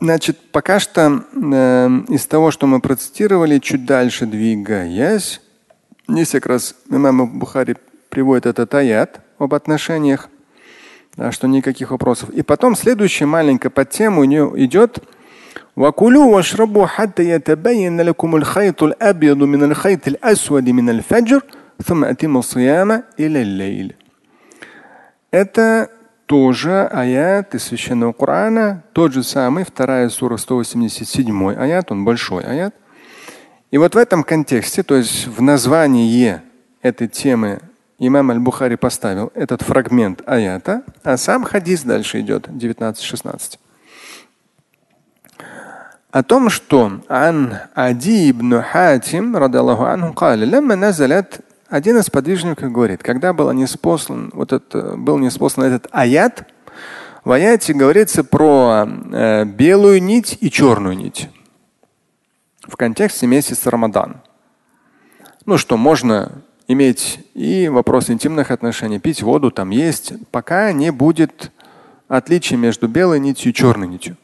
Значит, 0.00 0.38
пока 0.52 0.78
что 0.78 1.24
э, 1.32 1.88
из 2.08 2.26
того, 2.26 2.50
что 2.50 2.66
мы 2.66 2.80
процитировали, 2.80 3.58
чуть 3.58 3.84
дальше 3.84 4.26
двигаясь, 4.26 5.40
здесь 6.08 6.30
как 6.30 6.46
раз 6.46 6.74
имам 6.90 7.38
Бухари 7.38 7.76
приводит 8.08 8.46
этот 8.46 8.74
аят 8.74 9.20
об 9.38 9.54
отношениях, 9.54 10.28
да, 11.16 11.32
что 11.32 11.48
никаких 11.48 11.90
вопросов. 11.90 12.30
И 12.30 12.42
потом 12.42 12.76
следующая 12.76 13.26
маленькая 13.26 13.70
подтема 13.70 14.20
у 14.20 14.24
нее 14.24 14.52
идет 14.56 15.02
وكلوا 15.76 16.36
واشربوا 16.36 16.86
حتى 16.86 17.28
يتبين 17.28 18.00
لكم 18.00 18.36
الخيط 18.36 18.82
الأبيض 18.82 19.36
من 19.36 19.62
الخيط 19.62 20.08
الأسود 20.08 20.68
من 20.68 20.90
الفجر 20.90 21.42
ثم 21.84 22.04
أتموا 22.04 22.40
الصيام 22.40 23.02
إلى 23.20 23.42
الليل. 23.42 23.94
Это 25.32 25.90
тоже 26.31 26.87
аят 26.87 27.55
из 27.55 27.63
Священного 27.63 28.13
Корана, 28.13 28.85
тот 28.93 29.11
же 29.11 29.21
самый, 29.21 29.65
вторая 29.65 30.07
сура 30.07 30.37
187 30.37 31.55
аят, 31.55 31.91
он 31.91 32.05
большой 32.05 32.45
аят. 32.45 32.73
И 33.69 33.77
вот 33.77 33.95
в 33.95 33.97
этом 33.97 34.23
контексте, 34.23 34.81
то 34.81 34.95
есть 34.95 35.27
в 35.27 35.41
названии 35.41 36.39
этой 36.81 37.09
темы 37.09 37.59
имам 37.99 38.31
Аль-Бухари 38.31 38.77
поставил 38.77 39.33
этот 39.35 39.61
фрагмент 39.61 40.21
аята, 40.25 40.83
а 41.03 41.17
сам 41.17 41.43
хадис 41.43 41.83
дальше 41.83 42.21
идет, 42.21 42.47
19-16. 42.47 43.59
о 46.11 46.23
том, 46.23 46.49
что 46.49 47.01
Ан 47.09 47.57
Ади 47.75 48.31
ибн 48.31 48.61
Хатим, 48.61 49.35
радаллаху 49.35 49.83
анху, 49.83 50.25
назалят, 50.25 51.41
один 51.71 51.97
из 51.97 52.09
подвижников 52.09 52.69
говорит, 52.69 53.01
когда 53.01 53.31
был 53.31 53.49
неспослан, 53.53 54.29
вот 54.33 54.51
это, 54.51 54.97
был 54.97 55.17
неспослан 55.17 55.67
этот 55.67 55.87
аят, 55.91 56.45
в 57.23 57.31
аяте 57.31 57.73
говорится 57.73 58.25
про 58.25 58.85
э, 58.85 59.45
белую 59.45 60.03
нить 60.03 60.37
и 60.41 60.51
черную 60.51 60.97
нить 60.97 61.29
в 62.67 62.75
контексте 62.75 63.25
месяца 63.25 63.71
Рамадан. 63.71 64.17
Ну 65.45 65.57
что, 65.57 65.77
можно 65.77 66.43
иметь 66.67 67.25
и 67.33 67.69
вопрос 67.69 68.09
интимных 68.09 68.51
отношений, 68.51 68.99
пить 68.99 69.23
воду 69.23 69.49
там 69.49 69.69
есть, 69.69 70.13
пока 70.29 70.73
не 70.73 70.91
будет 70.91 71.53
отличия 72.09 72.57
между 72.57 72.89
белой 72.89 73.21
нитью 73.21 73.51
и 73.51 73.53
черной 73.53 73.87
нитью. 73.87 74.17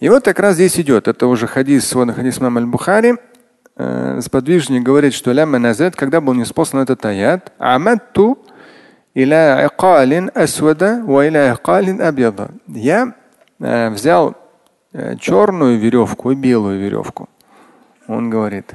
И 0.00 0.08
вот 0.08 0.24
как 0.24 0.40
раз 0.40 0.56
здесь 0.56 0.80
идет. 0.80 1.06
Это 1.06 1.28
уже 1.28 1.46
хадис, 1.46 1.86
сводный 1.86 2.12
хадис 2.12 2.40
мам 2.40 2.58
аль-Бухари. 2.58 3.18
Э, 3.76 4.20
сподвижник 4.20 4.82
говорит, 4.82 5.14
что 5.14 5.32
лямма 5.32 5.58
назад, 5.58 5.96
когда 5.96 6.20
был 6.20 6.34
неспослан 6.34 6.82
этот 6.82 7.04
аят, 7.04 7.52
аматту 7.58 8.38
иля 9.14 9.66
иqалин 9.66 10.30
асвада 10.34 11.02
ва 11.04 11.26
иля 11.26 11.54
иqалин 11.54 12.00
абьяда. 12.00 12.50
Я 12.68 13.14
э, 13.58 13.90
взял 13.90 14.36
э, 14.92 15.16
черную 15.16 15.78
веревку 15.78 16.30
и 16.30 16.36
белую 16.36 16.78
веревку. 16.78 17.28
Он 18.06 18.30
говорит. 18.30 18.74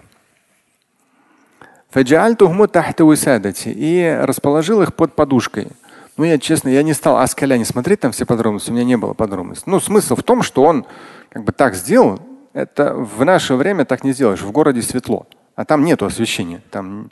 И 3.76 4.20
расположил 4.24 4.82
их 4.82 4.94
под 4.94 5.16
подушкой. 5.16 5.70
Ну, 6.18 6.26
я 6.26 6.38
честно, 6.38 6.68
я 6.68 6.84
не 6.84 6.94
стал 6.94 7.18
Аскаля 7.18 7.58
не 7.58 7.64
смотреть 7.64 8.02
там 8.02 8.12
все 8.12 8.26
подробности, 8.26 8.70
у 8.70 8.74
меня 8.74 8.84
не 8.84 8.98
было 8.98 9.14
подробностей. 9.14 9.64
Ну, 9.68 9.80
смысл 9.80 10.18
в 10.18 10.24
том, 10.24 10.44
что 10.44 10.64
он 10.64 10.86
как 11.30 11.46
бы 11.46 11.54
так 11.54 11.76
сделал. 11.76 12.20
Это 12.60 12.94
в 12.94 13.24
наше 13.24 13.56
время 13.56 13.86
так 13.86 14.04
не 14.04 14.12
сделаешь. 14.12 14.42
В 14.42 14.52
городе 14.52 14.82
светло, 14.82 15.28
а 15.56 15.64
там 15.66 15.86
нету 15.86 16.06
освещения. 16.06 16.62
Там 16.72 17.10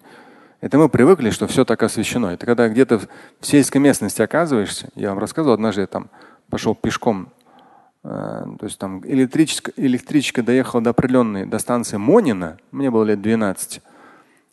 это 0.59 0.77
мы 0.77 0.89
привыкли, 0.89 1.29
что 1.29 1.47
все 1.47 1.63
так 1.63 1.81
освещено. 1.83 2.31
Это 2.31 2.45
когда 2.45 2.67
где-то 2.67 2.99
в 2.99 3.07
сельской 3.41 3.79
местности 3.79 4.21
оказываешься, 4.21 4.89
я 4.95 5.09
вам 5.09 5.19
рассказывал, 5.19 5.53
однажды 5.53 5.81
я 5.81 5.87
там 5.87 6.09
пошел 6.49 6.75
пешком, 6.75 7.29
э, 8.03 8.07
то 8.07 8.65
есть 8.65 8.77
там 8.77 9.01
электричка, 9.05 9.71
электричка 9.77 10.43
доехала 10.43 10.81
до 10.81 10.89
определенной, 10.89 11.45
до 11.45 11.59
станции 11.59 11.97
Монина, 11.97 12.57
мне 12.71 12.89
было 12.89 13.03
лет 13.03 13.21
12. 13.21 13.81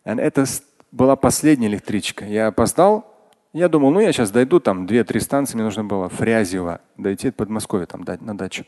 Это 0.05 0.45
была 0.91 1.15
последняя 1.15 1.67
электричка. 1.67 2.25
Я 2.25 2.47
опоздал, 2.47 3.11
я 3.51 3.67
думал, 3.67 3.91
ну 3.91 3.99
я 3.99 4.13
сейчас 4.13 4.31
дойду, 4.31 4.59
там 4.59 4.85
две-три 4.85 5.19
станции, 5.19 5.55
мне 5.55 5.63
нужно 5.65 5.83
было 5.83 6.07
Фрязево 6.07 6.79
дойти, 6.97 7.31
Подмосковье 7.31 7.85
там 7.85 8.05
на 8.21 8.37
дачу. 8.37 8.63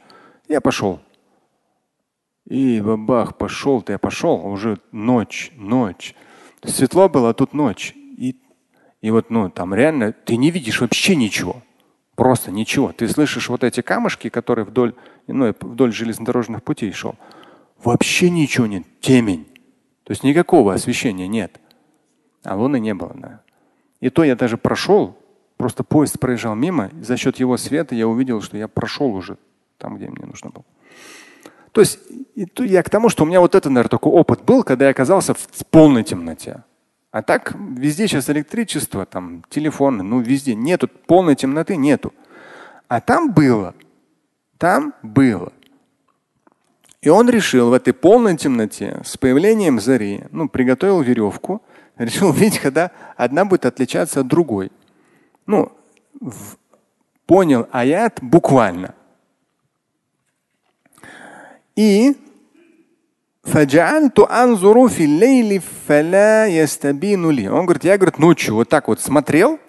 Я 0.48 0.60
пошел. 0.60 1.00
И 2.48 2.80
бабах, 2.80 3.38
пошел-то 3.38 3.92
я 3.92 3.98
пошел, 4.00 4.46
уже 4.48 4.80
ночь, 4.94 5.52
ночь. 5.56 6.16
Светло 6.64 7.10
было, 7.10 7.32
а 7.32 7.34
тут 7.34 7.54
ночь. 7.54 7.94
И, 7.96 8.38
и 9.02 9.12
вот, 9.12 9.30
ну, 9.30 9.50
там 9.50 9.76
реально 9.76 10.14
ты 10.14 10.38
не 10.38 10.50
видишь 10.50 10.80
вообще 10.80 11.16
ничего. 11.18 11.62
Просто 12.16 12.52
ничего. 12.52 12.94
Ты 12.94 13.08
слышишь 13.10 13.50
вот 13.50 13.64
эти 13.64 13.82
камушки, 13.82 14.30
которые 14.30 14.66
вдоль, 14.66 14.96
ну, 15.28 15.54
вдоль 15.60 15.92
железнодорожных 15.92 16.64
путей 16.64 16.92
шел. 16.94 17.16
Вообще 17.84 18.30
ничего 18.30 18.66
нет. 18.66 18.84
Темень. 19.02 19.46
То 20.04 20.12
есть 20.12 20.24
никакого 20.24 20.74
освещения 20.74 21.28
нет. 21.28 21.60
А 22.44 22.56
луны 22.56 22.80
не 22.80 22.94
было. 22.94 23.12
Да. 23.14 23.42
И 24.00 24.10
то 24.10 24.24
я 24.24 24.38
даже 24.38 24.58
прошел, 24.58 25.18
просто 25.58 25.84
поезд 25.84 26.18
проезжал 26.18 26.56
мимо, 26.56 26.92
и 26.98 27.04
за 27.04 27.18
счет 27.18 27.40
его 27.40 27.58
света 27.58 27.94
я 27.94 28.08
увидел, 28.08 28.42
что 28.42 28.58
я 28.58 28.70
прошел 28.70 29.14
уже 29.14 29.38
там, 29.78 29.98
где 29.98 30.08
мне 30.08 30.26
нужно 30.26 30.50
было. 30.50 30.64
То 31.78 31.82
есть 31.82 32.00
я 32.58 32.82
к 32.82 32.90
тому, 32.90 33.08
что 33.08 33.24
у 33.24 33.28
меня 33.28 33.40
вот 33.40 33.54
это, 33.54 33.70
наверное, 33.70 33.92
такой 33.92 34.12
опыт 34.12 34.42
был, 34.42 34.64
когда 34.64 34.86
я 34.86 34.92
оказался 34.92 35.36
в 35.36 35.64
полной 35.70 36.04
темноте. 36.04 36.64
А 37.12 37.22
так 37.22 37.54
везде 37.56 38.08
сейчас 38.08 38.32
электричество, 38.32 39.06
там 39.06 39.44
телефоны, 39.48 40.02
ну 40.02 40.20
везде 40.20 40.56
нету 40.56 40.88
полной 40.88 41.36
темноты, 41.36 41.76
нету. 41.76 42.16
А 42.88 43.00
там 43.00 43.32
было, 43.32 43.76
там 44.58 44.96
было. 45.04 45.54
И 47.04 47.10
он 47.10 47.30
решил 47.30 47.70
в 47.70 47.74
этой 47.74 47.94
полной 47.94 48.36
темноте 48.38 49.00
с 49.06 49.16
появлением 49.16 49.80
зари, 49.80 50.24
ну, 50.32 50.50
приготовил 50.50 51.02
веревку, 51.02 51.62
решил 52.00 52.32
видеть, 52.32 52.58
когда 52.58 52.90
одна 53.18 53.46
будет 53.46 53.68
отличаться 53.68 54.22
от 54.22 54.28
другой. 54.28 54.72
Ну, 55.46 55.72
в, 56.20 56.58
понял 57.28 57.68
аят 57.72 58.18
буквально. 58.24 58.96
И 61.78 62.16
он 67.50 67.66
говорит, 67.66 67.84
я 67.84 67.98
говорит, 67.98 68.18
ночью 68.18 68.56
вот 68.56 68.68
так 68.68 68.88
вот 68.90 69.00
смотрел, 69.00 69.60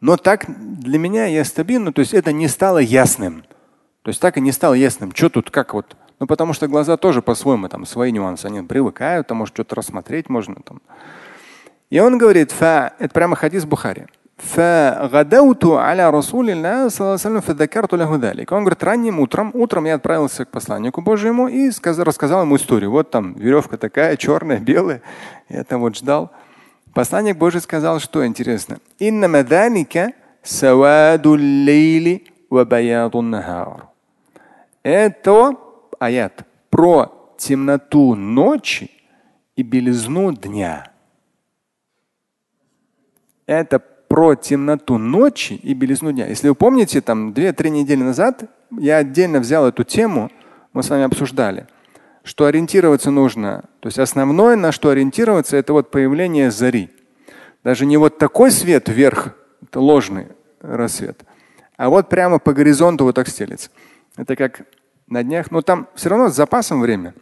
но 0.00 0.16
так 0.16 0.44
для 0.46 0.98
меня 0.98 1.24
я 1.24 1.44
стабильно, 1.44 1.92
то 1.92 2.00
есть 2.00 2.14
это 2.14 2.32
не 2.32 2.46
стало 2.48 2.78
ясным. 2.78 3.44
То 4.02 4.10
есть 4.10 4.20
так 4.20 4.36
и 4.36 4.40
не 4.40 4.52
стало 4.52 4.74
ясным, 4.74 5.12
что 5.14 5.30
тут, 5.30 5.50
как 5.50 5.74
вот. 5.74 5.96
Ну 6.20 6.26
потому 6.26 6.52
что 6.52 6.68
глаза 6.68 6.96
тоже 6.96 7.22
по-своему 7.22 7.68
там 7.68 7.86
свои 7.86 8.12
нюансы, 8.12 8.46
они 8.46 8.62
привыкают, 8.62 9.26
там 9.26 9.38
может 9.38 9.54
что-то 9.54 9.74
рассмотреть 9.74 10.28
можно 10.28 10.56
там. 10.56 10.82
И 11.90 11.98
он 11.98 12.18
говорит, 12.18 12.52
фа, 12.52 12.92
это 12.98 13.14
прямо 13.14 13.36
хадис 13.36 13.64
Бухари. 13.64 14.06
فغدوت 14.37 15.65
على 15.65 16.09
رسول 16.09 16.49
الله 16.49 16.87
صلى 16.87 17.01
الله 17.01 17.11
عليه 17.11 17.13
وسلم 17.13 17.41
فذكرت 17.41 17.93
له 17.93 18.15
ذلك. 18.15 18.51
Он 18.51 18.63
говорит, 18.63 18.83
ранним 18.83 19.19
утром, 19.19 19.51
утром 19.53 19.85
я 19.85 19.95
отправился 19.95 20.45
к 20.45 20.51
посланнику 20.51 21.01
Божьему 21.01 21.47
и 21.47 21.71
сказал, 21.71 22.05
рассказал 22.05 22.41
ему 22.41 22.55
историю. 22.55 22.91
Вот 22.91 23.09
там 23.09 23.33
веревка 23.35 23.77
такая, 23.77 24.17
черная, 24.17 24.59
белая. 24.59 25.01
Я 25.49 25.63
там 25.63 25.81
вот 25.81 25.95
ждал. 25.95 26.31
Посланник 26.93 27.37
Божий 27.37 27.61
сказал, 27.61 27.99
что 27.99 28.25
интересно. 28.25 28.79
Это 34.83 35.57
аят 35.99 36.45
про 36.69 37.35
темноту 37.37 38.15
ночи 38.15 38.91
и 39.55 39.63
белизну 39.63 40.33
дня. 40.33 40.91
Это 43.45 43.79
про 44.18 44.34
темноту 44.34 44.98
ночи 44.98 45.52
и 45.52 45.74
белизну 45.74 46.10
дня. 46.10 46.26
Если 46.26 46.48
вы 46.48 46.56
помните, 46.56 47.00
там 47.00 47.32
две-три 47.32 47.70
недели 47.70 48.02
назад 48.02 48.50
я 48.76 48.96
отдельно 48.96 49.38
взял 49.38 49.64
эту 49.64 49.84
тему, 49.84 50.28
мы 50.72 50.82
с 50.82 50.90
вами 50.90 51.04
обсуждали, 51.04 51.68
что 52.24 52.46
ориентироваться 52.46 53.12
нужно. 53.12 53.66
То 53.78 53.86
есть 53.86 54.00
основное, 54.00 54.56
на 54.56 54.72
что 54.72 54.90
ориентироваться, 54.90 55.56
это 55.56 55.72
вот 55.72 55.92
появление 55.92 56.50
зари. 56.50 56.90
Даже 57.62 57.86
не 57.86 57.96
вот 57.96 58.18
такой 58.18 58.50
свет 58.50 58.88
вверх, 58.88 59.36
это 59.62 59.78
ложный 59.78 60.26
рассвет, 60.60 61.22
а 61.76 61.88
вот 61.88 62.08
прямо 62.08 62.40
по 62.40 62.52
горизонту 62.52 63.04
вот 63.04 63.14
так 63.14 63.28
стелится. 63.28 63.70
Это 64.16 64.34
как 64.34 64.62
на 65.06 65.22
днях, 65.22 65.52
но 65.52 65.62
там 65.62 65.86
все 65.94 66.08
равно 66.08 66.28
с 66.28 66.34
запасом 66.34 66.80
время 66.80 67.14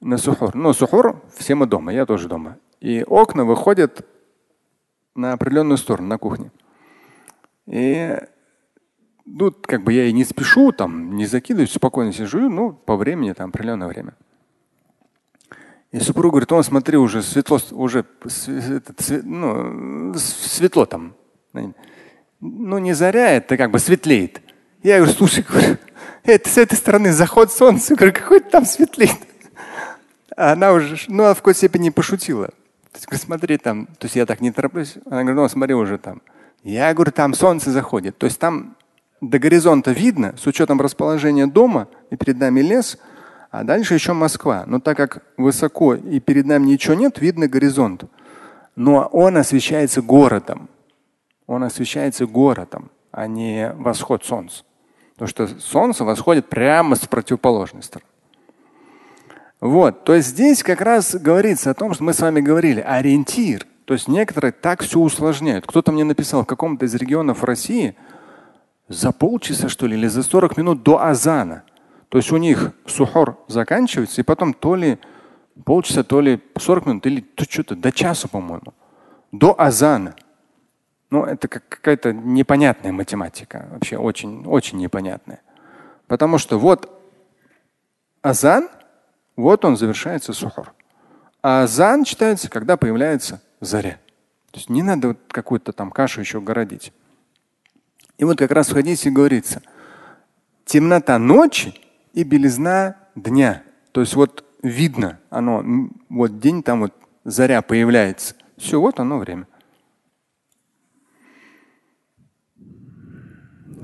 на 0.00 0.18
сухур. 0.18 0.52
Но 0.56 0.72
сухур 0.72 1.22
все 1.36 1.54
мы 1.54 1.66
дома, 1.66 1.92
я 1.92 2.04
тоже 2.04 2.26
дома. 2.26 2.56
И 2.80 3.04
окна 3.04 3.44
выходят 3.44 4.04
на 5.18 5.32
определенную 5.32 5.76
сторону, 5.76 6.08
на 6.08 6.18
кухне. 6.18 6.50
И 7.66 8.16
тут 9.38 9.66
как 9.66 9.82
бы 9.82 9.92
я 9.92 10.06
и 10.06 10.12
не 10.12 10.24
спешу, 10.24 10.72
там 10.72 11.16
не 11.16 11.26
закидываюсь, 11.26 11.72
спокойно 11.72 12.12
сижу, 12.12 12.48
ну, 12.48 12.72
по 12.72 12.96
времени, 12.96 13.32
там 13.32 13.50
определенное 13.50 13.88
время. 13.88 14.14
И 15.90 16.00
супруг 16.00 16.32
говорит, 16.32 16.52
он 16.52 16.62
смотри, 16.62 16.96
уже 16.96 17.22
светло, 17.22 17.58
уже 17.72 18.04
свет, 18.26 18.88
ну, 19.24 20.14
светло 20.14 20.86
там. 20.86 21.14
Ну, 22.40 22.78
не 22.78 22.92
заря, 22.92 23.32
это 23.32 23.56
как 23.56 23.70
бы 23.70 23.78
светлеет. 23.78 24.40
Я 24.82 24.98
говорю, 24.98 25.12
слушай, 25.12 25.44
это 26.22 26.48
с 26.48 26.56
этой 26.56 26.76
стороны 26.76 27.12
заход 27.12 27.52
солнца, 27.52 27.96
говорю, 27.96 28.12
какой 28.12 28.40
там 28.40 28.64
светлеет. 28.64 29.18
А 30.36 30.52
она 30.52 30.72
уже, 30.72 30.96
ну, 31.08 31.24
а 31.24 31.34
в 31.34 31.38
какой-то 31.38 31.58
степени 31.58 31.90
пошутила. 31.90 32.50
То 32.92 32.98
есть, 33.10 33.22
смотри, 33.22 33.58
там, 33.58 33.86
то 33.86 34.06
есть 34.06 34.16
я 34.16 34.26
так 34.26 34.40
не 34.40 34.50
тороплюсь. 34.50 34.96
Она 35.06 35.22
говорит, 35.22 35.36
ну 35.36 35.48
смотри 35.48 35.74
уже 35.74 35.98
там. 35.98 36.22
Я 36.62 36.92
говорю, 36.94 37.12
там 37.12 37.34
солнце 37.34 37.70
заходит. 37.70 38.18
То 38.18 38.26
есть 38.26 38.38
там 38.38 38.76
до 39.20 39.38
горизонта 39.38 39.92
видно, 39.92 40.34
с 40.36 40.46
учетом 40.46 40.80
расположения 40.80 41.46
дома, 41.46 41.88
и 42.10 42.16
перед 42.16 42.38
нами 42.38 42.60
лес, 42.60 42.98
а 43.50 43.64
дальше 43.64 43.94
еще 43.94 44.12
Москва. 44.12 44.64
Но 44.66 44.80
так 44.80 44.96
как 44.96 45.22
высоко 45.36 45.94
и 45.94 46.20
перед 46.20 46.46
нами 46.46 46.66
ничего 46.66 46.94
нет, 46.94 47.18
видно 47.18 47.48
горизонт. 47.48 48.04
Но 48.76 49.06
он 49.12 49.36
освещается 49.36 50.02
городом. 50.02 50.68
Он 51.46 51.64
освещается 51.64 52.26
городом, 52.26 52.90
а 53.10 53.26
не 53.26 53.72
восход 53.72 54.24
солнца. 54.24 54.64
Потому 55.14 55.28
что 55.28 55.48
солнце 55.60 56.04
восходит 56.04 56.48
прямо 56.48 56.94
с 56.94 57.06
противоположной 57.06 57.82
стороны. 57.82 58.08
Вот, 59.60 60.04
то 60.04 60.14
есть 60.14 60.28
здесь 60.28 60.62
как 60.62 60.80
раз 60.80 61.16
говорится 61.16 61.70
о 61.70 61.74
том, 61.74 61.92
что 61.92 62.04
мы 62.04 62.12
с 62.12 62.20
вами 62.20 62.40
говорили, 62.40 62.80
ориентир. 62.80 63.66
То 63.86 63.94
есть 63.94 64.06
некоторые 64.06 64.52
так 64.52 64.82
все 64.82 65.00
усложняют. 65.00 65.66
Кто-то 65.66 65.92
мне 65.92 66.04
написал 66.04 66.42
в 66.42 66.46
каком-то 66.46 66.84
из 66.84 66.94
регионов 66.94 67.42
России 67.42 67.96
за 68.86 69.12
полчаса, 69.12 69.68
что 69.68 69.86
ли, 69.86 69.96
или 69.96 70.06
за 70.06 70.22
40 70.22 70.56
минут 70.58 70.82
до 70.82 71.02
азана. 71.02 71.64
То 72.08 72.18
есть 72.18 72.30
у 72.30 72.36
них 72.36 72.72
сухор 72.86 73.38
заканчивается, 73.48 74.20
и 74.20 74.24
потом 74.24 74.54
то 74.54 74.76
ли 74.76 74.98
полчаса, 75.64 76.04
то 76.04 76.20
ли 76.20 76.40
40 76.56 76.86
минут, 76.86 77.06
или 77.06 77.20
то 77.20 77.44
что-то 77.44 77.74
до 77.74 77.90
часа, 77.90 78.28
по-моему, 78.28 78.74
до 79.32 79.58
азана. 79.60 80.14
Ну, 81.10 81.24
это 81.24 81.48
как 81.48 81.68
какая-то 81.68 82.12
непонятная 82.12 82.92
математика, 82.92 83.68
вообще 83.72 83.96
очень, 83.96 84.44
очень 84.46 84.78
непонятная. 84.78 85.40
Потому 86.06 86.38
что 86.38 86.58
вот 86.58 86.90
азан, 88.22 88.68
вот 89.38 89.64
он 89.64 89.76
завершается 89.76 90.32
сухор. 90.32 90.74
А 91.42 91.62
азан 91.62 92.02
читается, 92.02 92.50
когда 92.50 92.76
появляется 92.76 93.40
заря. 93.60 94.00
То 94.50 94.58
есть 94.58 94.68
не 94.68 94.82
надо 94.82 95.08
вот 95.08 95.18
какую-то 95.28 95.72
там 95.72 95.92
кашу 95.92 96.20
еще 96.20 96.40
городить. 96.40 96.92
И 98.16 98.24
вот 98.24 98.36
как 98.36 98.50
раз 98.50 98.68
в 98.68 98.74
хадисе 98.74 99.10
говорится, 99.10 99.62
темнота 100.64 101.18
ночи 101.20 101.72
и 102.14 102.24
белизна 102.24 102.96
дня. 103.14 103.62
То 103.92 104.00
есть 104.00 104.16
вот 104.16 104.44
видно 104.60 105.20
оно, 105.30 105.64
вот 106.08 106.40
день 106.40 106.64
там 106.64 106.80
вот 106.80 106.94
заря 107.22 107.62
появляется. 107.62 108.34
Все, 108.56 108.80
вот 108.80 108.98
оно 108.98 109.18
время. 109.18 109.46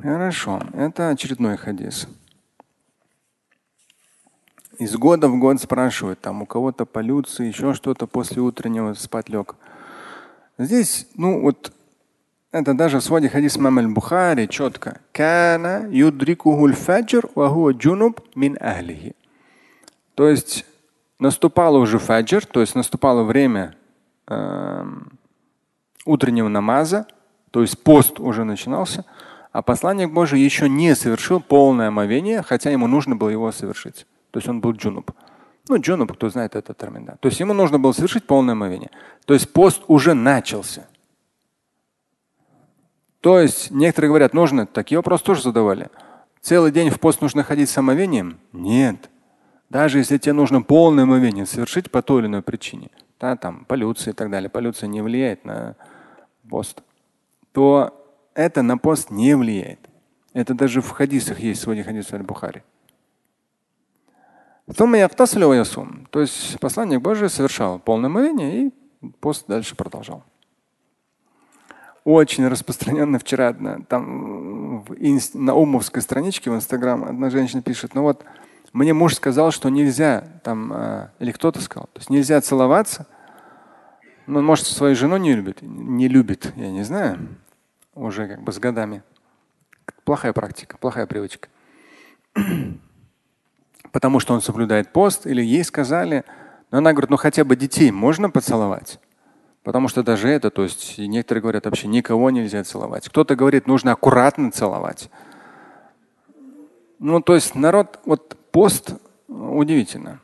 Хорошо, 0.03 0.61
это 0.73 1.11
очередной 1.11 1.57
хадис. 1.57 2.09
Из 4.79 4.97
года 4.97 5.29
в 5.29 5.39
год 5.39 5.61
спрашивают, 5.61 6.21
там 6.21 6.43
у 6.43 6.47
кого-то 6.47 6.85
полюция, 6.85 7.47
еще 7.47 7.75
что-то 7.75 8.07
после 8.07 8.43
утреннего 8.43 8.95
спать 8.95 9.29
лег. 9.29 9.57
Здесь, 10.59 11.07
ну 11.15 11.41
вот, 11.41 11.73
это 12.53 12.75
даже 12.75 12.99
в 12.99 13.05
своде 13.05 13.29
хадис 13.29 13.57
Мам 13.57 13.95
Бухари 13.95 14.49
четко. 14.49 15.01
Кана 15.13 15.89
юдрикухуль 15.91 16.75
фаджр 16.75 17.29
ва 17.35 17.73
джунуб 17.73 18.21
мин 18.35 18.57
ахлихи. 18.61 19.15
То 20.15 20.29
есть 20.29 20.65
наступало 21.19 21.79
уже 21.79 21.99
фаджр, 21.99 22.47
то 22.47 22.61
есть 22.61 22.75
наступало 22.75 23.25
время 23.25 23.75
э, 24.29 24.85
утреннего 26.05 26.49
намаза, 26.49 27.07
то 27.51 27.63
есть 27.63 27.83
пост 27.83 28.21
уже 28.21 28.45
начинался– 28.45 29.05
а 29.55 29.63
посланник 29.63 30.11
Божий 30.11 30.41
еще 30.41 30.69
не 30.69 30.97
совершил 30.97 31.39
полное 31.39 31.87
омовение, 31.87 32.43
хотя 32.43 32.71
ему 32.71 32.89
нужно 32.89 33.15
было 33.15 33.29
его 33.29 33.53
совершить. 33.53 34.05
То 34.35 34.39
есть 34.39 34.49
он 34.49 34.61
был 34.61 34.73
джунуб. 34.73 35.13
Ну, 35.69 35.81
джунуб, 35.81 36.13
кто 36.13 36.29
знает 36.29 36.57
этот 36.57 36.77
термин. 36.77 37.05
Да. 37.05 37.15
То 37.21 37.29
есть 37.29 37.39
ему 37.39 37.53
нужно 37.55 37.79
было 37.79 37.93
совершить 37.93 38.27
полное 38.27 38.55
омовение. 38.55 38.91
То 39.27 39.33
есть 39.33 39.53
пост 39.53 39.85
уже 39.87 40.13
начался. 40.13 40.89
То 43.21 43.39
есть 43.39 43.71
некоторые 43.71 44.09
говорят, 44.09 44.35
нужно, 44.35 44.67
такие 44.67 44.99
вопросы 44.99 45.23
тоже 45.23 45.43
задавали. 45.43 45.89
Целый 46.41 46.73
день 46.73 46.91
в 46.91 46.99
пост 46.99 47.21
нужно 47.21 47.45
ходить 47.45 47.71
с 47.71 47.79
омовением? 47.79 48.41
Нет. 48.53 49.09
Даже 49.71 49.99
если 49.99 50.19
тебе 50.19 50.33
нужно 50.33 50.63
полное 50.63 51.05
омовение 51.05 51.47
совершить 51.47 51.93
по 51.93 52.03
той 52.03 52.23
или 52.23 52.27
иной 52.27 52.43
причине, 52.43 52.91
да, 53.21 53.37
там 53.37 53.65
полюция 53.67 54.15
и 54.15 54.17
так 54.17 54.33
далее, 54.33 54.51
полюция 54.51 54.89
не 54.89 55.01
влияет 55.01 55.45
на 55.45 55.77
пост, 56.51 56.83
то 57.53 58.05
это 58.35 58.63
на 58.63 58.79
пост 58.79 59.13
не 59.13 59.37
влияет. 59.37 59.79
Это 60.33 60.55
даже 60.55 60.81
в 60.81 60.91
хадисах 60.91 61.39
есть 61.39 61.63
сегодня 61.63 61.85
хадис 61.85 62.13
Аль-Бухари. 62.13 62.63
То 66.11 66.21
есть 66.21 66.59
посланник 66.59 67.01
Божий 67.01 67.29
совершал 67.29 67.79
полное 67.79 68.09
омовение 68.09 68.67
и 68.67 68.75
пост 69.21 69.47
дальше 69.47 69.77
продолжал. 69.77 70.25
Очень 72.05 72.49
распространенно 72.49 73.19
вчера 73.19 73.55
там 73.89 74.83
в 74.83 74.95
инст, 74.95 75.35
на 75.35 75.55
умовской 75.55 76.03
страничке 76.03 76.51
в 76.51 76.55
Инстаграм 76.55 77.05
одна 77.05 77.31
женщина 77.31 77.63
пишет, 77.63 77.95
ну 77.95 78.03
вот 78.03 78.25
мне 78.73 78.93
муж 78.93 79.15
сказал, 79.15 79.51
что 79.53 79.69
нельзя 79.69 80.25
там, 80.43 80.73
э, 80.73 81.09
или 81.19 81.33
кто-то 81.33 81.61
сказал, 81.61 81.89
то 81.93 82.01
есть 82.01 82.11
нельзя 82.11 82.41
целоваться. 82.41 83.07
Ну, 84.27 84.43
может, 84.43 84.67
свою 84.67 84.97
жену 84.97 85.17
не 85.17 85.35
любит, 85.35 85.59
не 85.63 86.09
любит, 86.09 86.53
я 86.57 86.71
не 86.71 86.83
знаю 86.83 87.19
уже 87.95 88.27
как 88.29 88.43
бы 88.43 88.53
с 88.53 88.59
годами. 88.59 89.03
Плохая 90.05 90.33
практика, 90.33 90.77
плохая 90.79 91.07
привычка. 91.07 91.49
Потому 93.95 94.19
что 94.19 94.35
он 94.35 94.41
соблюдает 94.41 94.93
пост, 94.93 95.25
или 95.25 95.41
ей 95.41 95.63
сказали, 95.63 96.25
но 96.73 96.79
она 96.79 96.91
говорит, 96.91 97.11
ну 97.11 97.17
хотя 97.17 97.45
бы 97.45 97.55
детей 97.55 97.93
можно 97.93 98.29
поцеловать. 98.29 98.99
Потому 99.63 99.87
что 99.87 100.03
даже 100.03 100.29
это, 100.29 100.51
то 100.51 100.65
есть 100.65 100.99
некоторые 100.99 101.43
говорят, 101.43 101.67
вообще 101.67 101.87
никого 101.87 102.29
нельзя 102.31 102.65
целовать. 102.65 103.09
Кто-то 103.09 103.37
говорит, 103.37 103.69
нужно 103.69 103.93
аккуратно 103.93 104.51
целовать. 104.51 105.11
Ну, 106.99 107.21
то 107.21 107.37
есть 107.37 107.55
народ, 107.55 108.01
вот 108.05 108.37
пост 108.51 108.95
удивительно. 109.29 110.19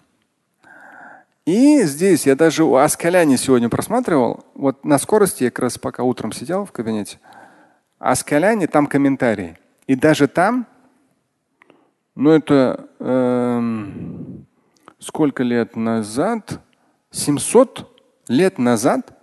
И 1.46 1.84
здесь 1.84 2.26
я 2.26 2.34
даже 2.34 2.64
у 2.64 2.74
Аскаляни 2.74 3.36
сегодня 3.36 3.68
просматривал, 3.68 4.44
вот 4.54 4.84
на 4.84 4.98
скорости 4.98 5.44
я 5.44 5.50
как 5.52 5.60
раз 5.60 5.78
пока 5.78 6.02
утром 6.02 6.32
сидел 6.32 6.64
в 6.64 6.72
кабинете, 6.72 7.20
Аскаляне 8.00 8.66
там 8.66 8.88
комментарии. 8.88 9.56
И 9.86 9.94
даже 9.94 10.26
там, 10.26 10.66
ну 12.14 12.30
это 12.30 12.88
э, 12.98 13.60
сколько 14.98 15.42
лет 15.42 15.76
назад, 15.76 16.60
700 17.10 18.02
лет 18.28 18.58
назад, 18.58 19.16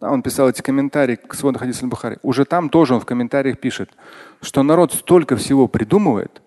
да, 0.00 0.10
он 0.10 0.22
писал 0.22 0.48
эти 0.48 0.62
комментарии 0.62 1.16
к 1.16 1.34
своду 1.34 1.58
хадис 1.58 1.82
бухари 1.82 2.18
уже 2.22 2.44
там 2.44 2.68
тоже 2.68 2.94
он 2.94 3.00
в 3.00 3.06
комментариях 3.06 3.58
пишет, 3.58 3.90
что 4.40 4.62
народ 4.62 4.92
столько 4.92 5.36
всего 5.36 5.68
придумывает, 5.68 6.42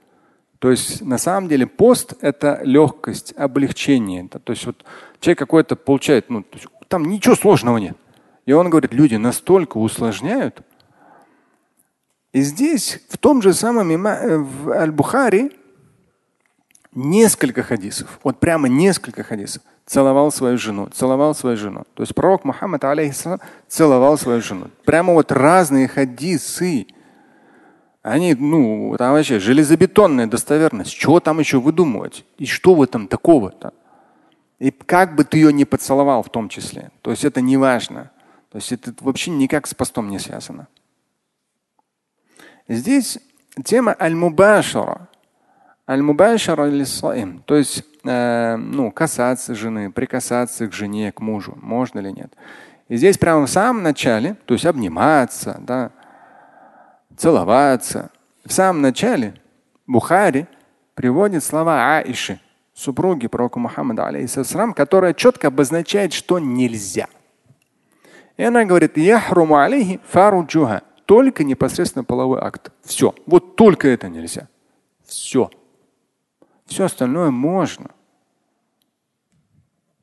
то 0.59 0.69
есть 0.69 1.01
на 1.01 1.17
самом 1.17 1.49
деле 1.49 1.65
пост– 1.65 2.13
это 2.21 2.61
легкость, 2.63 3.33
облегчение. 3.35 4.27
То 4.27 4.53
есть 4.53 4.63
вот 4.67 4.85
человек 5.19 5.39
какой-то 5.39 5.75
получает, 5.75 6.29
ну, 6.29 6.45
там 6.87 7.05
ничего 7.05 7.33
сложного 7.33 7.77
нет. 7.77 7.97
И 8.45 8.53
он 8.53 8.69
говорит, 8.69 8.93
люди 8.93 9.15
настолько 9.15 9.79
усложняют, 9.79 10.61
и 12.31 12.41
здесь, 12.41 12.99
в 13.09 13.17
том 13.17 13.41
же 13.41 13.53
самом 13.53 13.91
э, 13.91 14.37
в 14.37 14.69
Аль-Бухари, 14.69 15.51
несколько 16.93 17.63
хадисов, 17.63 18.19
вот 18.23 18.39
прямо 18.39 18.67
несколько 18.67 19.23
хадисов. 19.23 19.63
Целовал 19.85 20.31
свою 20.31 20.57
жену, 20.57 20.87
целовал 20.87 21.35
свою 21.35 21.57
жену. 21.57 21.83
То 21.95 22.03
есть 22.03 22.15
пророк 22.15 22.45
Мухаммад 22.45 22.83
алейхиссалам 22.83 23.39
целовал 23.67 24.17
свою 24.17 24.41
жену. 24.41 24.67
Прямо 24.85 25.13
вот 25.13 25.31
разные 25.31 25.87
хадисы. 25.87 26.87
Они, 28.01 28.33
ну, 28.33 28.95
там 28.97 29.13
вообще 29.13 29.39
железобетонная 29.39 30.27
достоверность. 30.27 30.91
Чего 30.91 31.19
там 31.19 31.39
еще 31.39 31.59
выдумывать? 31.59 32.25
И 32.37 32.45
что 32.45 32.73
в 32.73 32.81
этом 32.81 33.07
такого-то? 33.07 33.73
И 34.59 34.71
как 34.71 35.15
бы 35.15 35.23
ты 35.23 35.37
ее 35.37 35.51
не 35.51 35.65
поцеловал 35.65 36.23
в 36.23 36.29
том 36.29 36.47
числе. 36.47 36.91
То 37.01 37.11
есть 37.11 37.25
это 37.25 37.41
не 37.41 37.57
важно. 37.57 38.11
То 38.51 38.57
есть 38.57 38.71
это 38.71 38.93
вообще 38.99 39.31
никак 39.31 39.67
с 39.67 39.73
постом 39.73 40.09
не 40.09 40.19
связано. 40.19 40.67
Здесь 42.67 43.19
тема 43.63 43.95
аль-мубашара. 43.99 45.07
Аль-мубашара. 45.87 46.71
То 47.45 47.55
есть 47.55 47.83
э, 48.03 48.55
ну, 48.55 48.91
касаться 48.91 49.55
жены, 49.55 49.91
прикасаться 49.91 50.67
к 50.67 50.73
жене, 50.73 51.11
к 51.11 51.19
мужу. 51.19 51.57
Можно 51.61 51.99
или 51.99 52.11
нет. 52.11 52.33
И 52.87 52.97
здесь 52.97 53.17
прямо 53.17 53.45
в 53.45 53.49
самом 53.49 53.83
начале, 53.83 54.35
то 54.45 54.53
есть 54.53 54.65
обниматься, 54.65 55.57
да, 55.61 55.91
целоваться. 57.15 58.11
В 58.45 58.51
самом 58.51 58.81
начале 58.81 59.35
Бухари 59.87 60.47
приводит 60.93 61.43
слова 61.43 61.97
Аиши, 61.97 62.39
супруги 62.73 63.27
пророка 63.27 63.59
Мухаммада, 63.59 64.07
алейхиссалам, 64.07 64.73
которая 64.73 65.13
четко 65.13 65.47
обозначает, 65.47 66.13
что 66.13 66.39
нельзя. 66.39 67.07
И 68.37 68.43
она 68.43 68.65
говорит, 68.65 68.97
яхруму 68.97 69.57
алейхи 69.57 69.99
фаруджуха 70.07 70.81
только 71.05 71.43
непосредственно 71.43 72.03
половой 72.03 72.39
акт. 72.41 72.71
Все. 72.83 73.13
Вот 73.25 73.55
только 73.55 73.87
это 73.87 74.09
нельзя. 74.09 74.47
Все. 75.05 75.51
Все 76.71 76.85
остальное 76.85 77.29
можно. 77.31 77.91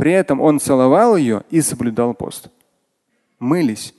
При 0.00 0.12
этом 0.12 0.40
он 0.40 0.60
целовал 0.60 1.14
ее 1.14 1.44
и 1.50 1.60
соблюдал 1.60 2.14
пост. 2.14 2.48
Мылись. 3.38 3.94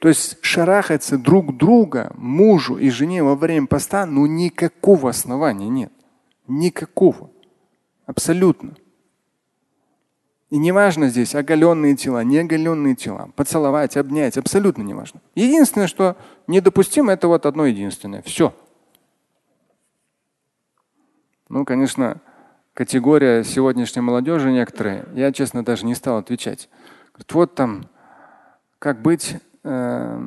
То 0.00 0.08
есть 0.08 0.36
шарахаться 0.42 1.16
друг 1.16 1.56
друга, 1.56 2.12
мужу 2.16 2.76
и 2.76 2.90
жене 2.90 3.22
во 3.22 3.36
время 3.36 3.68
поста, 3.68 4.04
ну 4.04 4.26
никакого 4.26 5.10
основания 5.10 5.68
нет. 5.68 5.92
Никакого. 6.48 7.30
Абсолютно. 8.04 8.74
И 10.50 10.58
не 10.58 10.72
важно 10.72 11.08
здесь 11.08 11.36
оголенные 11.36 11.94
тела, 11.94 12.24
не 12.24 12.38
оголенные 12.38 12.96
тела, 12.96 13.30
поцеловать, 13.36 13.96
обнять, 13.96 14.36
абсолютно 14.36 14.82
не 14.82 14.92
важно. 14.92 15.20
Единственное, 15.36 15.86
что 15.86 16.16
недопустимо, 16.48 17.12
это 17.12 17.28
вот 17.28 17.46
одно 17.46 17.66
единственное. 17.66 18.22
Все. 18.22 18.52
Ну, 21.48 21.64
конечно, 21.64 22.20
категория 22.74 23.44
сегодняшней 23.44 24.02
молодежи 24.02 24.50
некоторые, 24.50 25.04
я, 25.14 25.32
честно, 25.32 25.64
даже 25.64 25.86
не 25.86 25.94
стал 25.94 26.18
отвечать. 26.18 26.68
Говорит, 27.12 27.32
вот 27.32 27.54
там, 27.54 27.88
как 28.78 29.02
быть, 29.02 29.36
э, 29.64 30.18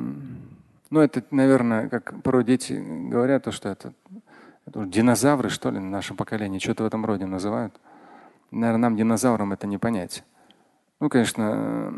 ну, 0.90 1.00
это, 1.00 1.22
наверное, 1.30 1.88
как 1.88 2.22
порой 2.22 2.44
дети 2.44 2.72
говорят, 2.72 3.44
то, 3.44 3.50
что 3.50 3.68
это, 3.68 3.92
это 4.66 4.84
динозавры, 4.86 5.48
что 5.48 5.70
ли, 5.70 5.78
наше 5.78 6.14
поколение, 6.14 6.60
что-то 6.60 6.84
в 6.84 6.86
этом 6.86 7.04
роде 7.04 7.26
называют. 7.26 7.74
Наверное, 8.50 8.82
нам, 8.82 8.96
динозаврам, 8.96 9.52
это 9.52 9.66
не 9.66 9.78
понять. 9.78 10.22
Ну, 11.00 11.08
конечно, 11.08 11.92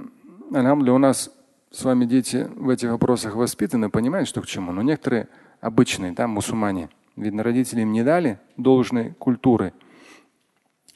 Алямля, 0.52 0.92
у 0.92 0.98
нас 0.98 1.30
с 1.70 1.84
вами 1.84 2.06
дети 2.06 2.48
в 2.56 2.70
этих 2.70 2.90
вопросах 2.90 3.34
воспитаны, 3.34 3.90
понимают, 3.90 4.28
что 4.28 4.40
к 4.40 4.46
чему. 4.46 4.72
Но 4.72 4.80
некоторые 4.82 5.28
обычные, 5.60 6.12
да, 6.12 6.26
мусульмане, 6.26 6.88
видно, 7.16 7.42
родители 7.42 7.82
им 7.82 7.92
не 7.92 8.02
дали 8.02 8.38
должной 8.56 9.10
культуры. 9.18 9.74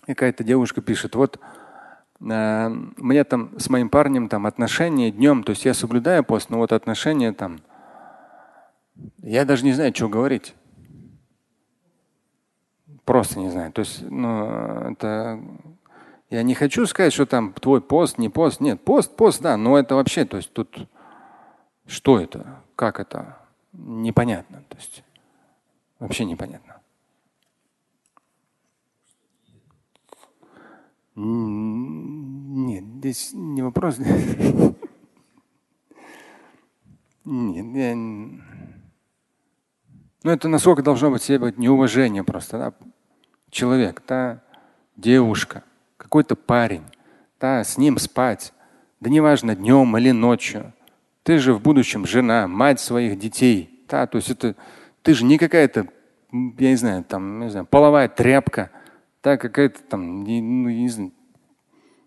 Какая-то 0.07 0.45
девушка 0.45 0.81
пишет, 0.81 1.15
вот 1.15 1.39
э, 2.21 2.69
мне 2.69 3.25
там 3.25 3.59
с 3.59 3.71
моим 3.71 3.89
парнем 3.89 4.29
там 4.29 4.47
отношения 4.47 5.11
днем, 5.11 5.45
то 5.45 5.51
есть 5.51 5.65
я 5.65 5.75
соблюдаю 5.75 6.25
пост, 6.25 6.51
но 6.51 6.59
вот 6.59 6.73
отношения 6.73 7.33
там, 7.33 7.61
я 9.19 9.45
даже 9.45 9.65
не 9.65 9.73
знаю, 9.73 9.95
что 9.95 10.09
говорить. 10.09 10.55
Просто 13.05 13.39
не 13.41 13.51
знаю. 13.51 13.73
То 13.73 13.81
есть, 13.81 14.03
ну, 14.03 14.93
это 14.93 15.41
я 16.31 16.43
не 16.43 16.55
хочу 16.55 16.87
сказать, 16.87 17.13
что 17.13 17.27
там 17.27 17.53
твой 17.53 17.83
пост, 17.83 18.17
не 18.17 18.29
пост. 18.29 18.61
Нет, 18.61 18.81
пост, 18.83 19.15
пост, 19.17 19.43
да, 19.43 19.57
но 19.57 19.79
это 19.79 19.97
вообще, 19.97 20.25
то 20.25 20.39
есть 20.39 20.53
тут 20.53 20.89
что 21.87 22.19
это, 22.19 22.63
как 22.75 23.01
это, 23.01 23.37
непонятно. 23.73 24.63
То 24.69 24.77
есть 24.79 25.05
вообще 25.99 26.25
непонятно. 26.25 26.72
Нет, 31.15 32.85
здесь 32.99 33.31
не 33.35 33.63
вопрос. 33.63 33.99
Нет, 37.25 37.77
я... 37.77 37.95
Ну 40.25 40.31
это 40.31 40.49
насколько 40.49 40.83
должно 40.83 41.11
быть 41.11 41.23
себе 41.23 41.39
быть 41.41 41.59
неуважение 41.59 42.25
просто, 42.25 42.59
да? 42.59 42.73
Человек, 43.51 44.03
да, 44.07 44.43
девушка, 44.97 45.65
какой-то 45.97 46.37
парень, 46.37 46.85
да, 47.41 47.65
с 47.65 47.77
ним 47.77 47.99
спать, 47.99 48.53
да 49.01 49.11
неважно 49.11 49.55
днем 49.55 49.97
или 49.99 50.13
ночью. 50.13 50.73
Ты 51.23 51.39
же 51.39 51.53
в 51.55 51.61
будущем 51.61 52.07
жена, 52.07 52.49
мать 52.49 52.81
своих 52.81 53.19
детей, 53.19 53.85
да, 53.89 54.07
то 54.07 54.17
есть 54.17 54.31
это 54.31 54.57
ты 55.03 55.15
же 55.15 55.25
не 55.25 55.39
какая-то, 55.39 55.89
я 56.33 56.71
не 56.71 56.77
знаю, 56.77 57.05
там, 57.05 57.41
не 57.41 57.51
знаю, 57.51 57.67
половая 57.67 58.09
тряпка, 58.09 58.71
да, 59.23 59.37
какая-то 59.37 59.83
там, 59.83 60.25
не, 60.25 60.43
ну, 60.43 60.69
не 60.69 60.89
знаю. 60.89 61.13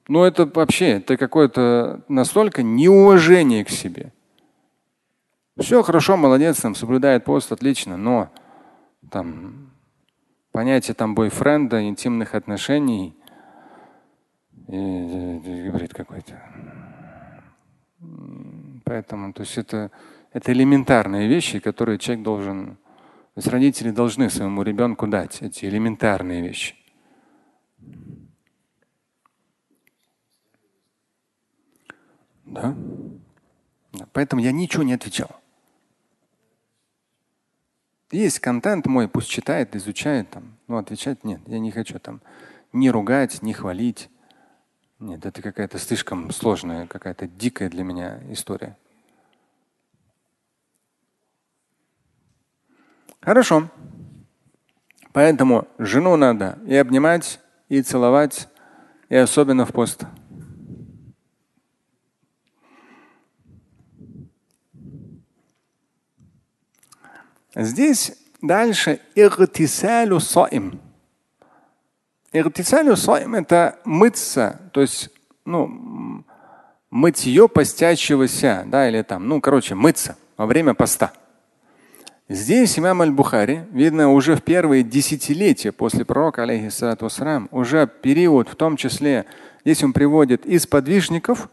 Ну 0.07 0.23
это 0.23 0.45
вообще, 0.45 0.97
это 0.97 1.17
какое-то 1.17 2.03
настолько 2.07 2.61
неуважение 2.61 3.65
к 3.65 3.69
себе. 3.69 4.11
Все 5.57 5.81
хорошо, 5.81 6.17
молодец, 6.17 6.59
там 6.61 6.75
соблюдает 6.75 7.23
пост, 7.23 7.51
отлично, 7.51 7.97
но 7.97 8.29
там 9.09 9.71
понятие 10.51 10.93
там 10.93 11.15
бойфренда, 11.15 11.87
интимных 11.87 12.35
отношений, 12.35 13.15
говорит 14.67 15.93
какой-то. 15.93 16.41
Поэтому, 18.83 19.33
то 19.33 19.41
есть 19.41 19.57
это, 19.57 19.91
это 20.33 20.51
элементарные 20.51 21.27
вещи, 21.27 21.59
которые 21.59 21.97
человек 21.97 22.23
должен, 22.23 22.75
то 22.75 23.37
есть 23.37 23.47
родители 23.47 23.91
должны 23.91 24.29
своему 24.29 24.61
ребенку 24.61 25.07
дать 25.07 25.41
эти 25.41 25.65
элементарные 25.65 26.41
вещи. 26.41 26.75
Да? 32.55 32.75
Поэтому 34.13 34.41
я 34.41 34.51
ничего 34.51 34.83
не 34.83 34.93
отвечал. 34.93 35.29
Есть 38.11 38.39
контент 38.39 38.85
мой, 38.85 39.07
пусть 39.09 39.29
читает, 39.29 39.75
изучает 39.75 40.29
там. 40.29 40.55
Но 40.67 40.77
отвечать 40.77 41.23
нет, 41.23 41.41
я 41.47 41.59
не 41.59 41.71
хочу 41.71 41.99
там 41.99 42.21
не 42.71 42.89
ругать, 42.89 43.41
не 43.41 43.53
хвалить. 43.53 44.09
Нет, 44.99 45.25
это 45.25 45.41
какая-то 45.41 45.77
слишком 45.79 46.31
сложная, 46.31 46.87
какая-то 46.87 47.27
дикая 47.27 47.69
для 47.69 47.83
меня 47.83 48.21
история. 48.29 48.77
Хорошо. 53.21 53.69
Поэтому 55.11 55.67
жену 55.77 56.15
надо 56.15 56.59
и 56.65 56.75
обнимать, 56.75 57.39
и 57.69 57.81
целовать, 57.81 58.47
и 59.09 59.15
особенно 59.15 59.65
в 59.65 59.71
пост. 59.71 60.05
Здесь 67.55 68.13
дальше 68.41 68.99
игтисалю 69.15 70.19
саим. 70.19 70.79
Игтисалю 72.33 72.97
саим– 72.97 73.35
это 73.35 73.79
мыться, 73.85 74.59
то 74.73 74.81
есть 74.81 75.09
ну, 75.45 76.23
мытье 76.89 77.47
постящегося, 77.47 78.63
да, 78.67 78.89
или 78.89 79.01
там, 79.03 79.27
ну, 79.27 79.39
короче, 79.39 79.73
мыться 79.73 80.17
во 80.35 80.45
время 80.45 80.73
поста. 80.73 81.13
Здесь 82.27 82.77
имам 82.79 83.03
Аль-Бухари, 83.03 83.65
видно, 83.71 84.11
уже 84.11 84.35
в 84.35 84.41
первые 84.41 84.83
десятилетия 84.83 85.71
после 85.71 86.03
пророка, 86.03 86.43
алейхиссалату 86.43 87.05
вассалам, 87.05 87.47
уже 87.51 87.87
период, 87.87 88.49
в 88.49 88.55
том 88.55 88.77
числе, 88.77 89.25
здесь 89.63 89.83
он 89.83 89.93
приводит 89.93 90.45
из 90.45 90.65
подвижников 90.65 91.49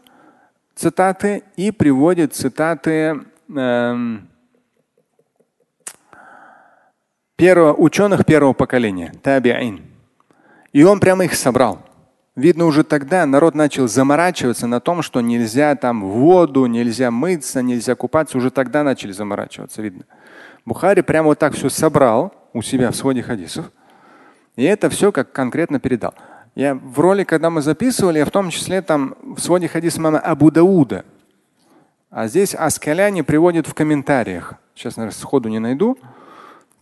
цитаты 0.75 1.43
и 1.55 1.69
приводит 1.69 2.33
цитаты 2.33 3.21
эм, 3.55 4.27
первого, 7.43 7.73
ученых 7.73 8.25
первого 8.25 8.53
поколения, 8.53 9.11
табиин. 9.21 9.81
И 10.71 10.81
он 10.83 11.01
прямо 11.01 11.25
их 11.25 11.35
собрал. 11.35 11.79
Видно, 12.37 12.65
уже 12.65 12.85
тогда 12.85 13.25
народ 13.25 13.53
начал 13.53 13.89
заморачиваться 13.89 14.65
на 14.65 14.79
том, 14.79 15.01
что 15.01 15.19
нельзя 15.19 15.75
там 15.75 16.05
воду, 16.05 16.65
нельзя 16.67 17.11
мыться, 17.11 17.61
нельзя 17.61 17.95
купаться. 17.95 18.37
Уже 18.37 18.49
тогда 18.49 18.83
начали 18.83 19.11
заморачиваться, 19.11 19.81
видно. 19.81 20.05
Бухари 20.65 21.01
прямо 21.01 21.27
вот 21.27 21.39
так 21.39 21.53
все 21.53 21.67
собрал 21.67 22.33
у 22.53 22.61
себя 22.61 22.91
в 22.91 22.95
своде 22.95 23.21
хадисов. 23.21 23.69
И 24.55 24.63
это 24.63 24.89
все 24.89 25.11
как 25.11 25.33
конкретно 25.33 25.81
передал. 25.81 26.13
Я 26.55 26.75
в 26.75 26.97
роли, 26.97 27.25
когда 27.25 27.49
мы 27.49 27.61
записывали, 27.61 28.19
я 28.19 28.25
в 28.25 28.31
том 28.31 28.51
числе 28.51 28.81
там 28.81 29.15
в 29.21 29.39
своде 29.41 29.67
хадиса 29.67 29.99
мама 29.99 30.19
Абу 30.19 30.49
Дауда. 30.49 31.03
А 32.09 32.27
здесь 32.27 32.55
Аскаляни 32.55 33.21
приводит 33.21 33.67
в 33.67 33.73
комментариях. 33.73 34.53
Сейчас, 34.75 34.95
наверное, 34.95 35.19
сходу 35.19 35.49
не 35.49 35.59
найду. 35.59 35.97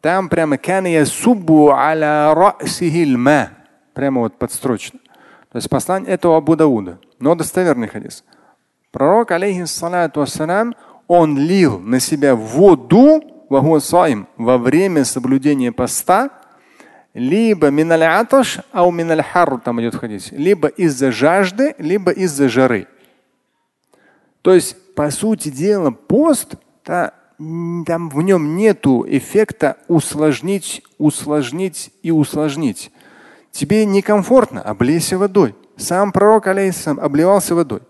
Там 0.02 0.30
прямо 0.30 0.58
субу 1.06 1.70
аля 1.70 2.34
ма. 3.18 3.50
Прямо 3.94 4.22
вот 4.22 4.38
подстрочно. 4.38 5.00
То 5.52 5.58
есть 5.58 5.70
послание 5.70 6.12
этого 6.12 6.38
Абу 6.38 6.56
Дауда. 6.56 7.00
Но 7.20 7.36
достоверный 7.36 7.88
хадис. 7.88 8.24
Пророк, 8.92 9.32
алейхиссалату 9.32 10.22
вассалам, 10.22 10.76
он 11.08 11.38
лил 11.38 11.80
на 11.80 12.00
себя 12.00 12.36
воду 12.36 13.22
во 14.38 14.58
время 14.58 15.06
соблюдения 15.06 15.72
поста, 15.72 16.30
либо 17.14 17.70
миналь 17.70 18.06
аташ, 18.06 18.60
а 18.72 18.88
у 18.88 18.92
миналь 18.92 19.22
хар 19.22 19.60
там 19.60 19.82
идет 19.82 19.96
хадисе, 19.96 20.36
либо 20.36 20.70
из-за 20.70 21.12
жажды, 21.12 21.76
либо 21.78 22.12
из-за 22.12 22.48
жары. 22.48 22.88
То 24.42 24.54
есть, 24.54 24.96
по 24.96 25.12
сути 25.12 25.50
дела, 25.50 25.92
пост, 25.92 26.56
да, 26.86 27.14
там 27.86 28.10
в 28.10 28.22
нем 28.22 28.56
нету 28.56 29.04
эффекта 29.08 29.78
усложнить, 29.88 30.84
усложнить 30.98 31.92
и 32.04 32.12
усложнить. 32.12 32.92
Тебе 33.52 33.86
некомфортно, 33.86 34.62
облейся 34.62 35.18
водой. 35.18 35.56
Сам 35.76 36.12
пророк, 36.12 36.48
алейхиссалам, 36.48 37.00
обливался 37.00 37.56
водой. 37.56 37.82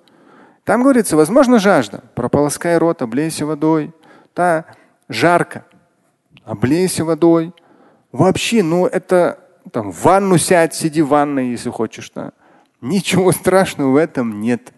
Там 0.64 0.84
говорится, 0.84 1.18
возможно, 1.18 1.60
жажда. 1.60 2.03
Прополоскай 2.15 2.78
рот, 2.78 3.02
облейся 3.02 3.45
водой. 3.45 3.94
Та 4.34 4.65
жарко. 5.10 5.65
Облейся 6.45 7.03
водой. 7.03 7.53
Вообще, 8.11 8.64
ну 8.64 8.86
это 8.86 9.40
там 9.72 9.91
в 9.91 10.03
ванну 10.03 10.38
сядь, 10.38 10.73
сиди 10.73 11.02
в 11.02 11.10
ванной, 11.10 11.49
если 11.49 11.69
хочешь. 11.69 12.10
Да. 12.15 12.32
Ничего 12.80 13.32
страшного 13.32 13.91
в 13.91 13.95
этом 13.98 14.40
нет. 14.40 14.72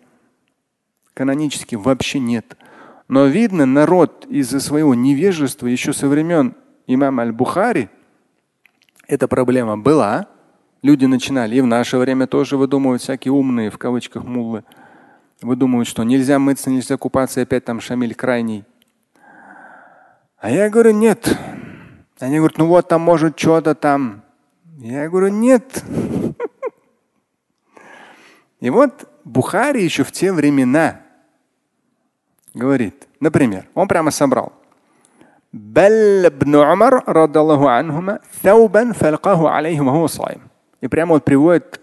Канонически 1.14 1.76
вообще 1.76 2.20
нет. 2.20 2.58
Но 3.08 3.26
видно, 3.26 3.66
народ 3.66 4.26
из-за 4.30 4.60
своего 4.60 4.96
невежества 4.96 5.68
еще 5.68 5.94
со 5.94 6.08
времен 6.08 6.56
имама 6.88 7.24
Аль-Бухари 7.24 7.90
эта 9.08 9.28
проблема 9.28 9.78
была. 9.78 10.28
Люди 10.82 11.06
начинали 11.06 11.56
и 11.56 11.62
в 11.62 11.66
наше 11.66 11.98
время 11.98 12.28
тоже 12.28 12.58
выдумывать 12.58 13.02
всякие 13.02 13.32
умные, 13.32 13.70
в 13.70 13.78
кавычках, 13.78 14.24
муллы. 14.24 14.64
Выдумывают, 15.42 15.88
что 15.88 16.04
нельзя 16.04 16.40
мыться, 16.40 16.70
нельзя 16.70 16.98
купаться, 16.98 17.40
и 17.40 17.44
опять 17.44 17.66
там 17.66 17.80
шамиль 17.80 18.16
крайний. 18.16 18.66
А 20.38 20.50
я 20.50 20.70
говорю, 20.70 20.92
нет. 20.92 21.38
Они 22.20 22.38
говорят, 22.38 22.58
ну 22.58 22.68
вот 22.68 22.88
там 22.88 23.02
может 23.02 23.40
что-то 23.40 23.76
там. 23.76 24.24
Я 24.78 25.10
говорю, 25.10 25.30
нет. 25.30 25.84
И 28.60 28.70
вот 28.70 29.10
Бухари 29.24 29.84
еще 29.84 30.04
в 30.04 30.12
те 30.12 30.32
времена 30.32 31.03
говорит. 32.54 33.08
Например, 33.20 33.68
он 33.74 33.88
прямо 33.88 34.12
собрал. 34.12 34.54
И 40.82 40.88
прямо 40.88 41.14
вот 41.14 41.26
приводит 41.26 41.80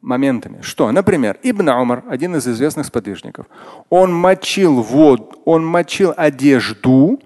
моментами. 0.00 0.60
Что, 0.62 0.90
например, 0.92 1.38
Ибн 1.42 1.68
Умар, 1.70 2.04
один 2.08 2.36
из 2.36 2.46
известных 2.46 2.86
сподвижников, 2.86 3.46
он 3.88 4.14
мочил 4.14 4.82
воду, 4.82 5.32
он 5.44 5.66
мочил 5.66 6.12
одежду, 6.16 7.20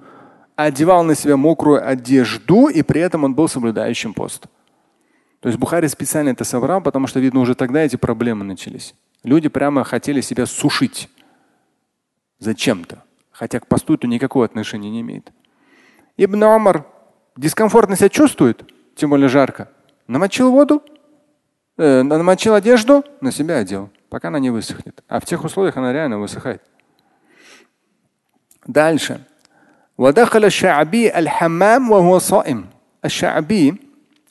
одевал 0.56 1.04
на 1.04 1.14
себя 1.14 1.36
мокрую 1.36 1.86
одежду, 1.86 2.68
и 2.68 2.82
при 2.82 3.00
этом 3.00 3.24
он 3.24 3.34
был 3.34 3.48
соблюдающим 3.48 4.14
пост. 4.14 4.46
То 5.40 5.48
есть 5.48 5.58
Бухари 5.58 5.88
специально 5.88 6.30
это 6.30 6.44
собрал, 6.44 6.80
потому 6.80 7.06
что, 7.06 7.20
видно, 7.20 7.40
уже 7.40 7.54
тогда 7.54 7.82
эти 7.82 7.96
проблемы 7.96 8.44
начались. 8.44 8.94
Люди 9.24 9.48
прямо 9.48 9.84
хотели 9.84 10.20
себя 10.20 10.46
сушить 10.46 11.10
зачем-то, 12.38 13.02
хотя 13.30 13.60
к 13.60 13.66
посту 13.66 13.94
это 13.94 14.06
никакого 14.06 14.44
отношения 14.44 14.90
не 14.90 15.00
имеет. 15.00 15.32
Ибн 16.16 16.44
Амар 16.44 16.86
дискомфортно 17.36 17.96
себя 17.96 18.08
чувствует, 18.08 18.70
тем 18.94 19.10
более 19.10 19.28
жарко. 19.28 19.70
Намочил 20.06 20.50
воду, 20.50 20.82
э, 21.76 22.02
намочил 22.02 22.54
одежду, 22.54 23.04
на 23.20 23.32
себя 23.32 23.58
одел, 23.58 23.90
пока 24.08 24.28
она 24.28 24.38
не 24.38 24.50
высохнет. 24.50 25.02
А 25.08 25.20
в 25.20 25.24
тех 25.24 25.42
условиях 25.44 25.76
она 25.76 25.92
реально 25.92 26.18
высыхает. 26.18 26.62
Дальше. 28.66 29.24
Вадахаля 29.96 30.50
Шааби 30.50 31.06
аль-Хаммам 31.06 31.88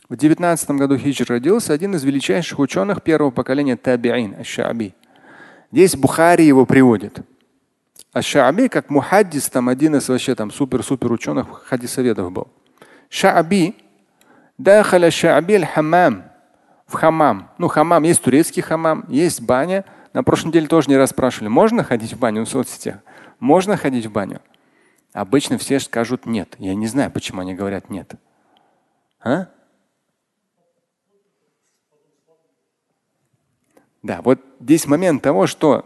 в 0.09 0.15
19 0.15 0.69
году 0.71 0.97
хиджр 0.97 1.25
родился 1.27 1.73
один 1.73 1.95
из 1.95 2.03
величайших 2.03 2.59
ученых 2.59 3.01
первого 3.01 3.31
поколения 3.31 3.75
табиин, 3.77 4.35
Аль-Шааби. 4.35 4.93
Здесь 5.71 5.95
Бухари 5.95 6.45
его 6.45 6.65
приводит. 6.65 7.21
Аш-Шааби, 8.13 8.67
как 8.67 8.91
мухаддис, 8.91 9.49
там 9.49 9.69
один 9.69 9.95
из 9.95 10.07
вообще 10.07 10.35
там 10.35 10.51
супер-супер 10.51 11.11
ученых 11.11 11.63
хадисоведов 11.65 12.31
был. 12.31 12.47
Шааби, 13.09 13.75
дахаля 14.59 15.09
Шааби 15.09 15.55
аль-хамам, 15.55 16.23
в 16.85 16.93
хамам. 16.93 17.49
Ну, 17.57 17.67
хамам, 17.67 18.03
есть 18.03 18.21
турецкий 18.21 18.61
хамам, 18.61 19.05
есть 19.09 19.41
баня. 19.41 19.83
На 20.13 20.23
прошлой 20.23 20.49
неделе 20.49 20.67
тоже 20.67 20.89
не 20.89 20.97
раз 20.97 21.09
спрашивали, 21.09 21.49
можно 21.49 21.83
ходить 21.83 22.13
в 22.13 22.19
баню 22.19 22.45
в 22.45 22.49
соцсетях? 22.49 22.97
Можно 23.39 23.77
ходить 23.77 24.05
в 24.05 24.11
баню? 24.11 24.41
Обычно 25.11 25.57
все 25.57 25.79
скажут 25.79 26.27
нет. 26.27 26.55
Я 26.59 26.75
не 26.75 26.85
знаю, 26.85 27.09
почему 27.09 27.41
они 27.41 27.55
говорят 27.55 27.89
нет. 27.89 28.13
А? 29.23 29.47
Да, 34.03 34.21
вот 34.21 34.39
здесь 34.59 34.85
момент 34.85 35.23
того, 35.23 35.47
что 35.47 35.85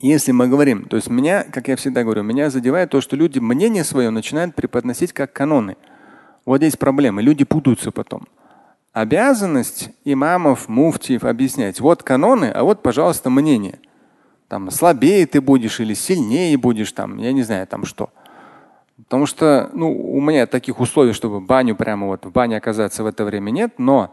если 0.00 0.30
мы 0.30 0.46
говорим, 0.46 0.84
то 0.84 0.96
есть 0.96 1.10
меня, 1.10 1.42
как 1.42 1.66
я 1.68 1.76
всегда 1.76 2.04
говорю, 2.04 2.22
меня 2.22 2.50
задевает 2.50 2.90
то, 2.90 3.00
что 3.00 3.16
люди 3.16 3.40
мнение 3.40 3.82
свое 3.82 4.10
начинают 4.10 4.54
преподносить 4.54 5.12
как 5.12 5.32
каноны. 5.32 5.76
Вот 6.44 6.58
здесь 6.58 6.76
проблема. 6.76 7.20
Люди 7.20 7.44
путаются 7.44 7.90
потом. 7.90 8.28
Обязанность 8.92 9.90
имамов, 10.04 10.68
муфтиев 10.68 11.24
объяснять. 11.24 11.80
Вот 11.80 12.02
каноны, 12.04 12.46
а 12.46 12.62
вот, 12.62 12.82
пожалуйста, 12.82 13.28
мнение. 13.28 13.80
Там 14.46 14.70
слабее 14.70 15.26
ты 15.26 15.40
будешь 15.40 15.80
или 15.80 15.94
сильнее 15.94 16.56
будешь, 16.56 16.92
там, 16.92 17.18
я 17.18 17.32
не 17.32 17.42
знаю, 17.42 17.66
там 17.66 17.84
что. 17.84 18.10
Потому 18.96 19.26
что 19.26 19.68
ну, 19.72 19.92
у 19.92 20.20
меня 20.20 20.46
таких 20.46 20.80
условий, 20.80 21.12
чтобы 21.12 21.40
баню 21.40 21.76
прямо 21.76 22.06
вот 22.06 22.24
в 22.24 22.30
бане 22.30 22.56
оказаться 22.56 23.02
в 23.02 23.06
это 23.06 23.24
время 23.24 23.50
нет, 23.50 23.74
но 23.78 24.12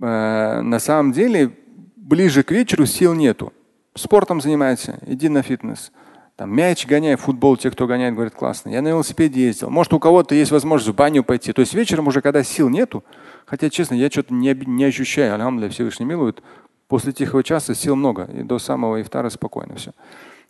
э, 0.00 0.60
на 0.60 0.78
самом 0.78 1.12
деле 1.12 1.52
ближе 1.96 2.42
к 2.42 2.50
вечеру 2.50 2.86
сил 2.86 3.14
нету. 3.14 3.52
Спортом 3.96 4.40
занимайся, 4.40 4.98
иди 5.06 5.28
на 5.28 5.42
фитнес. 5.42 5.92
Там 6.36 6.52
мяч 6.52 6.84
гоняй, 6.84 7.14
футбол, 7.14 7.56
те, 7.56 7.70
кто 7.70 7.86
гоняет, 7.86 8.14
говорят, 8.14 8.34
классно. 8.34 8.70
Я 8.70 8.82
на 8.82 8.88
велосипеде 8.88 9.46
ездил. 9.46 9.70
Может, 9.70 9.92
у 9.92 10.00
кого-то 10.00 10.34
есть 10.34 10.50
возможность 10.50 10.92
в 10.92 10.96
баню 10.96 11.22
пойти. 11.22 11.52
То 11.52 11.60
есть 11.60 11.74
вечером 11.74 12.08
уже, 12.08 12.20
когда 12.20 12.42
сил 12.42 12.68
нету, 12.68 13.04
хотя, 13.46 13.70
честно, 13.70 13.94
я 13.94 14.10
что-то 14.10 14.34
не, 14.34 14.52
не 14.66 14.84
ощущаю, 14.84 15.34
алхамдулillah, 15.34 15.68
Всевышний 15.68 16.06
милует, 16.06 16.42
после 16.88 17.12
тихого 17.12 17.44
часа 17.44 17.72
сил 17.74 17.94
много, 17.94 18.24
и 18.24 18.42
до 18.42 18.58
самого 18.58 19.00
ифтара 19.00 19.30
спокойно 19.30 19.76
все. 19.76 19.92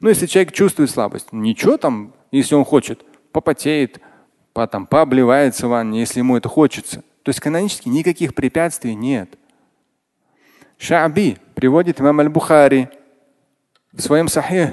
Ну, 0.01 0.09
если 0.09 0.25
человек 0.25 0.53
чувствует 0.53 0.91
слабость, 0.91 1.33
ничего 1.33 1.77
там, 1.77 2.15
если 2.31 2.55
он 2.55 2.65
хочет, 2.65 3.05
попотеет, 3.33 4.01
по, 4.55 4.67
там, 4.67 4.87
пообливается 4.87 5.67
в 5.67 5.71
ванне, 5.71 6.01
если 6.01 6.21
ему 6.21 6.39
это 6.39 6.49
хочется. 6.49 7.03
То 7.25 7.29
есть 7.29 7.41
канонически 7.41 7.91
никаких 7.91 8.35
препятствий 8.35 8.95
нет. 8.95 9.39
Шаби 10.79 11.37
приводит 11.55 12.01
имам 12.01 12.21
Аль-Бухари 12.21 12.89
в 13.95 14.03
своем 14.03 14.29
сахих. 14.29 14.71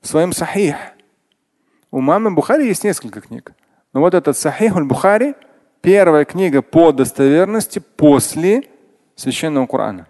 В 0.00 0.06
своем 0.06 0.32
сахих. 0.32 0.76
У 1.90 2.00
мамы 2.00 2.30
Бухари 2.30 2.66
есть 2.66 2.84
несколько 2.84 3.20
книг. 3.20 3.52
Но 3.92 4.00
вот 4.00 4.14
этот 4.14 4.38
сахих 4.38 4.76
Аль-Бухари 4.76 5.34
первая 5.80 6.24
книга 6.24 6.62
по 6.62 6.92
достоверности 6.92 7.80
после 7.80 8.68
священного 9.16 9.66
Корана. 9.66 10.06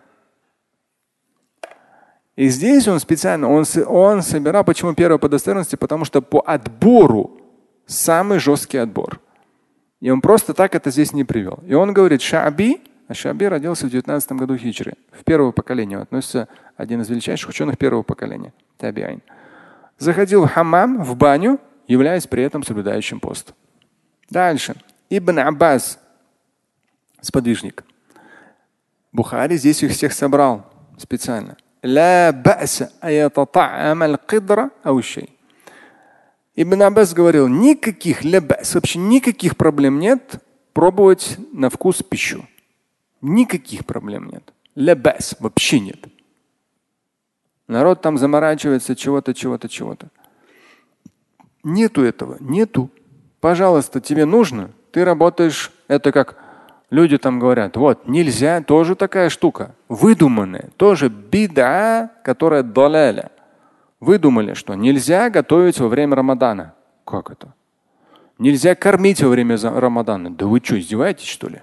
И 2.37 2.49
здесь 2.49 2.89
он 2.89 3.01
специально, 3.01 3.51
он, 3.51 3.65
он 3.87 4.23
собирал, 4.23 4.65
почему 4.65 4.95
первая 4.95 5.19
по 5.19 5.29
достоверности? 5.29 5.77
Потому 5.77 6.05
что 6.05 6.23
по 6.23 6.41
отбору 6.41 7.39
самый 7.87 8.39
жесткий 8.39 8.79
отбор. 8.79 9.21
И 10.01 10.11
он 10.11 10.21
просто 10.21 10.55
так 10.55 10.75
это 10.75 10.91
здесь 10.91 11.13
не 11.13 11.25
привел. 11.25 11.61
И 11.67 11.75
он 11.75 11.93
говорит, 11.93 12.23
Шаби 12.23 12.81
а 13.13 13.15
Шаби 13.15 13.47
родился 13.47 13.87
в 13.87 13.91
19 13.91 14.33
году 14.33 14.57
хиджры. 14.57 14.95
В 15.13 15.23
первое 15.23 15.53
поколение 15.53 15.99
относится 15.99 16.49
один 16.79 17.03
из 17.03 17.11
величайших 17.11 17.51
ученых 17.51 17.77
первого 17.77 18.03
поколения. 18.03 18.55
Табиайн. 18.79 19.21
Заходил 19.99 20.47
в 20.47 20.49
хамам, 20.49 21.05
в 21.05 21.15
баню, 21.15 21.61
являясь 21.87 22.27
при 22.27 22.43
этом 22.43 22.63
соблюдающим 22.63 23.21
пост. 23.21 23.53
Дальше. 24.31 24.77
Ибн 25.11 25.41
Аббас, 25.41 25.99
сподвижник. 27.21 27.85
Бухари 29.13 29.59
здесь 29.59 29.83
их 29.83 29.93
всех 29.93 30.15
собрал 30.15 30.67
специально. 30.97 31.59
Ибн 36.57 36.83
Аббас 36.85 37.13
говорил, 37.13 37.47
никаких 37.47 38.25
вообще 38.25 38.99
никаких 38.99 39.59
проблем 39.59 39.99
нет 39.99 40.43
пробовать 40.73 41.37
на 41.53 41.69
вкус 41.69 42.03
пищу. 42.03 42.47
Никаких 43.23 43.86
проблем 43.86 44.28
нет. 44.28 44.53
Лебес 44.74 45.36
вообще 45.39 45.81
нет. 45.81 46.05
Народ 47.69 48.03
там 48.03 48.19
заморачивается 48.19 48.97
чего-то, 48.97 49.32
чего-то, 49.32 49.69
чего-то. 49.69 50.09
Нету 51.62 52.03
этого, 52.03 52.36
нету. 52.40 52.90
Пожалуйста, 53.40 54.01
тебе 54.01 54.24
нужно, 54.24 54.70
ты 54.90 55.05
работаешь, 55.05 55.73
это 55.89 56.11
как 56.12 56.36
люди 56.90 57.16
там 57.16 57.39
говорят, 57.39 57.77
вот, 57.77 58.07
нельзя, 58.09 58.61
тоже 58.62 58.97
такая 58.97 59.31
штука, 59.31 59.74
выдуманная, 59.89 60.70
тоже 60.77 61.09
беда, 61.09 62.11
которая 62.24 62.62
доляля. 62.62 63.31
Выдумали, 64.01 64.55
что 64.55 64.74
нельзя 64.74 65.31
готовить 65.31 65.78
во 65.78 65.86
время 65.86 66.16
Рамадана. 66.16 66.74
Как 67.05 67.31
это? 67.31 67.55
Нельзя 68.39 68.74
кормить 68.74 69.23
во 69.23 69.28
время 69.28 69.57
Рамадана. 69.57 70.31
Да 70.35 70.47
вы 70.47 70.61
что, 70.62 70.78
издеваетесь, 70.78 71.28
что 71.28 71.49
ли? 71.49 71.62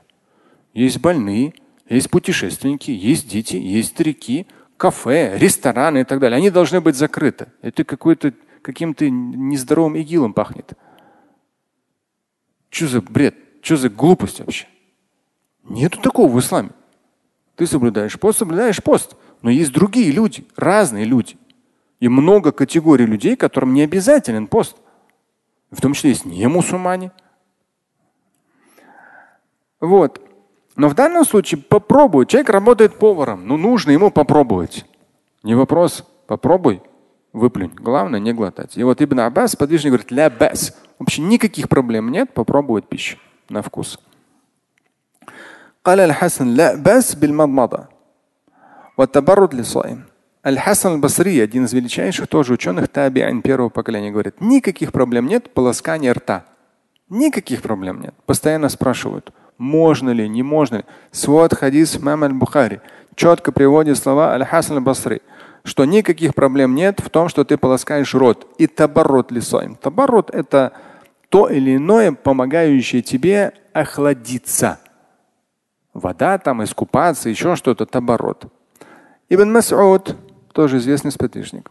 Есть 0.79 1.01
больные, 1.01 1.53
есть 1.89 2.09
путешественники, 2.09 2.89
есть 2.89 3.27
дети, 3.27 3.57
есть 3.57 3.89
старики, 3.89 4.47
кафе, 4.77 5.37
рестораны 5.37 6.01
и 6.01 6.03
так 6.05 6.21
далее. 6.21 6.37
Они 6.37 6.49
должны 6.49 6.79
быть 6.79 6.95
закрыты. 6.95 7.47
Это 7.61 7.83
какой-то 7.83 8.33
каким-то 8.61 9.09
нездоровым 9.09 9.99
игилом 9.99 10.33
пахнет. 10.33 10.71
Что 12.69 12.87
за 12.87 13.01
бред? 13.01 13.35
Что 13.61 13.75
за 13.75 13.89
глупость 13.89 14.39
вообще? 14.39 14.67
Нету 15.63 15.99
такого 15.99 16.31
в 16.31 16.39
исламе. 16.39 16.69
Ты 17.57 17.67
соблюдаешь 17.67 18.17
пост, 18.17 18.39
соблюдаешь 18.39 18.81
пост. 18.81 19.17
Но 19.41 19.49
есть 19.49 19.73
другие 19.73 20.11
люди, 20.11 20.47
разные 20.55 21.03
люди. 21.03 21.35
И 21.99 22.07
много 22.07 22.53
категорий 22.53 23.05
людей, 23.05 23.35
которым 23.35 23.73
не 23.73 23.81
обязателен 23.81 24.47
пост. 24.47 24.77
В 25.71 25.81
том 25.81 25.91
числе 25.91 26.11
есть 26.11 26.23
не 26.23 26.47
мусульмане. 26.47 27.11
Вот. 29.81 30.28
Но 30.78 30.88
в 30.88 30.94
данном 30.94 31.24
случае 31.24 31.60
попробуй. 31.60 32.26
Человек 32.26 32.50
работает 32.50 32.98
поваром. 32.98 33.46
Ну, 33.46 33.56
нужно 33.56 33.92
ему 33.92 34.10
попробовать. 34.10 34.84
Не 35.42 35.54
вопрос. 35.54 36.04
Попробуй, 36.26 36.82
выплюнь. 37.32 37.72
Главное 37.76 38.18
не 38.18 38.32
глотать. 38.32 38.76
И 38.76 38.82
вот 38.82 39.00
Ибн 39.00 39.20
Аббас 39.20 39.56
подвижник 39.56 39.92
говорит, 39.92 40.10
ля 40.10 40.30
бас. 40.30 40.76
Вообще 40.98 41.22
никаких 41.22 41.68
проблем 41.68 42.10
нет 42.10 42.32
попробовать 42.32 42.88
пищу 42.88 43.18
на 43.48 43.62
вкус. 43.62 43.98
قال 45.84 46.00
الحسن 46.00 46.48
لا 46.56 46.74
بأس 46.76 47.14
بالمضمضة 47.14 47.86
والتبرد 48.96 49.54
للصائم. 49.54 50.04
Аль-Хасан 50.46 50.94
аль-Басри, 50.94 51.40
один 51.40 51.64
из 51.64 51.72
величайших 51.72 52.26
тоже 52.26 52.52
ученых 52.52 52.88
табиан 52.88 53.40
первого 53.40 53.70
поколения, 53.70 54.10
говорит, 54.10 54.40
никаких 54.40 54.92
проблем 54.92 55.26
нет 55.26 55.54
полоскания 55.54 56.12
рта. 56.12 56.44
Никаких 57.08 57.62
проблем 57.62 58.02
нет. 58.02 58.14
Постоянно 58.26 58.68
спрашивают, 58.68 59.30
можно 59.59 60.09
ли, 60.09 60.27
не 60.27 60.41
можно 60.41 60.77
ли. 60.77 60.85
Свод 61.11 61.53
хадис 61.53 61.99
мам 61.99 62.23
аль-Бухари 62.23 62.79
четко 63.15 63.51
приводит 63.51 63.97
слова 63.97 64.31
Аль-Хасан 64.31 64.77
аль-Басри, 64.77 65.21
что 65.63 65.85
никаких 65.85 66.33
проблем 66.33 66.73
нет 66.73 67.01
в 67.01 67.09
том, 67.09 67.29
что 67.29 67.43
ты 67.43 67.57
полоскаешь 67.57 68.15
рот. 68.15 68.47
И 68.57 68.65
табарот 68.65 69.31
лисоем. 69.31 69.75
Табарот– 69.75 70.29
это 70.33 70.71
то 71.27 71.47
или 71.47 71.75
иное, 71.75 72.13
помогающее 72.13 73.01
тебе 73.01 73.53
охладиться. 73.73 74.79
Вода 75.93 76.37
там, 76.37 76.63
искупаться, 76.63 77.29
еще 77.29 77.55
что-то, 77.55 77.85
таборот. 77.85 78.45
Ибн 79.27 79.55
Мас'уд, 79.55 80.15
тоже 80.53 80.77
известный 80.77 81.11
сподвижник. 81.11 81.69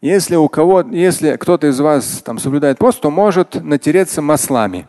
Если 0.00 0.34
у 0.36 0.48
кого, 0.48 0.80
если 0.80 1.36
кто-то 1.36 1.66
из 1.66 1.78
вас 1.78 2.22
там 2.24 2.38
соблюдает 2.38 2.78
пост, 2.78 3.00
то 3.00 3.10
может 3.10 3.62
натереться 3.62 4.22
маслами. 4.22 4.88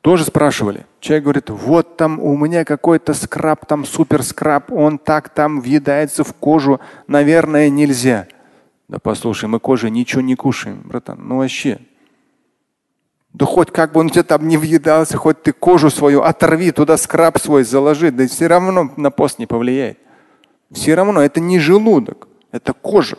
Тоже 0.00 0.24
спрашивали. 0.24 0.86
Человек 1.00 1.24
говорит, 1.24 1.50
вот 1.50 1.96
там 1.96 2.20
у 2.20 2.36
меня 2.36 2.64
какой-то 2.64 3.14
скраб, 3.14 3.66
там 3.66 3.84
супер 3.84 4.22
скраб, 4.22 4.70
он 4.70 4.98
так 4.98 5.30
там 5.30 5.60
въедается 5.60 6.22
в 6.22 6.32
кожу, 6.34 6.80
наверное, 7.08 7.68
нельзя. 7.68 8.28
Да 8.86 9.00
послушай, 9.00 9.48
мы 9.48 9.58
кожи 9.58 9.90
ничего 9.90 10.22
не 10.22 10.36
кушаем, 10.36 10.82
братан. 10.84 11.18
Ну 11.26 11.38
вообще, 11.38 11.80
да 13.32 13.44
хоть 13.44 13.72
как 13.72 13.92
бы 13.92 14.00
он 14.00 14.08
тебе 14.10 14.22
там 14.22 14.46
не 14.46 14.56
въедался, 14.56 15.16
хоть 15.16 15.42
ты 15.42 15.52
кожу 15.52 15.90
свою 15.90 16.22
оторви, 16.22 16.70
туда 16.70 16.96
скраб 16.96 17.38
свой 17.38 17.64
заложи, 17.64 18.12
да 18.12 18.28
все 18.28 18.46
равно 18.46 18.92
на 18.96 19.10
пост 19.10 19.40
не 19.40 19.46
повлияет. 19.46 19.98
Все 20.70 20.94
равно 20.94 21.20
это 21.20 21.40
не 21.40 21.58
желудок, 21.58 22.28
это 22.52 22.72
кожа. 22.72 23.18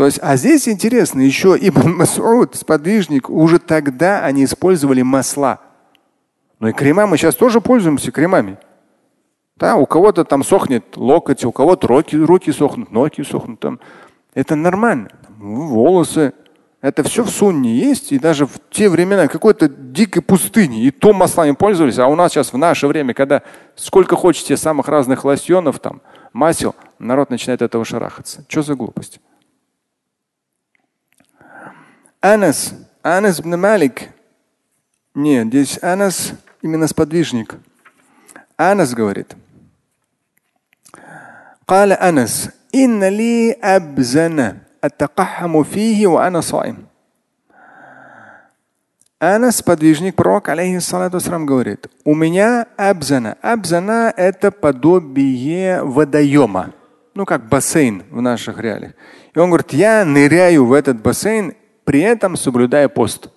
То 0.00 0.06
есть, 0.06 0.18
а 0.22 0.34
здесь 0.36 0.66
интересно, 0.66 1.20
еще 1.20 1.58
Ибн 1.60 1.92
Масуд, 1.98 2.54
сподвижник, 2.54 3.28
уже 3.28 3.58
тогда 3.58 4.24
они 4.24 4.44
использовали 4.44 5.02
масла. 5.02 5.60
Ну 6.58 6.68
и 6.68 6.72
крема 6.72 7.06
мы 7.06 7.18
сейчас 7.18 7.34
тоже 7.34 7.60
пользуемся 7.60 8.10
кремами. 8.10 8.56
Да, 9.56 9.76
у 9.76 9.84
кого-то 9.84 10.24
там 10.24 10.42
сохнет 10.42 10.96
локоть, 10.96 11.44
у 11.44 11.52
кого-то 11.52 11.86
руки, 11.86 12.16
руки 12.16 12.50
сохнут, 12.50 12.90
ноги 12.90 13.20
сохнут. 13.20 13.60
Там. 13.60 13.78
Это 14.32 14.54
нормально. 14.54 15.10
Волосы, 15.36 16.32
это 16.80 17.02
все 17.02 17.22
в 17.22 17.28
сунне 17.28 17.74
есть, 17.74 18.10
и 18.12 18.18
даже 18.18 18.46
в 18.46 18.52
те 18.70 18.88
времена 18.88 19.28
какой-то 19.28 19.68
дикой 19.68 20.22
пустыни, 20.22 20.82
и 20.82 20.90
то 20.90 21.12
маслами 21.12 21.52
пользовались, 21.52 21.98
а 21.98 22.06
у 22.06 22.14
нас 22.14 22.32
сейчас 22.32 22.54
в 22.54 22.56
наше 22.56 22.86
время, 22.86 23.12
когда 23.12 23.42
сколько 23.74 24.16
хочете 24.16 24.56
самых 24.56 24.88
разных 24.88 25.26
лосьонов, 25.26 25.78
там, 25.78 26.00
масел, 26.32 26.74
народ 26.98 27.28
начинает 27.28 27.60
этого 27.60 27.84
шарахаться. 27.84 28.46
Что 28.48 28.62
за 28.62 28.74
глупость? 28.76 29.20
Анас, 32.21 32.73
Анас 33.03 33.41
бн 33.41 33.59
Малик. 33.59 34.09
Нет, 35.13 35.47
здесь 35.47 35.79
Анас 35.81 36.33
именно 36.61 36.87
сподвижник. 36.87 37.55
Анас 38.57 38.93
говорит. 38.93 39.35
قال 41.67 41.91
أنس 41.91 42.49
إن 42.75 43.03
لي 43.03 43.53
أبزن 43.53 44.57
التقحم 44.83 45.63
فيه 45.63 46.07
وأنا 46.07 46.41
صائم. 46.41 46.85
Анас, 49.19 49.61
подвижник 49.63 50.15
пророк, 50.15 50.49
алейхиссалату 50.49 51.19
говорит, 51.45 51.87
у 52.03 52.13
меня 52.13 52.67
абзана. 52.75 53.37
Абзана – 53.41 54.17
это 54.17 54.51
подобие 54.51 55.81
водоема. 55.83 56.73
Ну, 57.15 57.25
как 57.25 57.47
бассейн 57.47 58.03
в 58.11 58.21
наших 58.21 58.59
реалиях. 58.59 58.91
И 59.33 59.39
он 59.39 59.49
говорит, 59.49 59.71
я 59.71 60.03
ныряю 60.03 60.65
в 60.65 60.73
этот 60.73 61.01
бассейн, 61.01 61.55
при 61.84 62.00
этом 62.00 62.36
соблюдая 62.36 62.88
пост. 62.88 63.30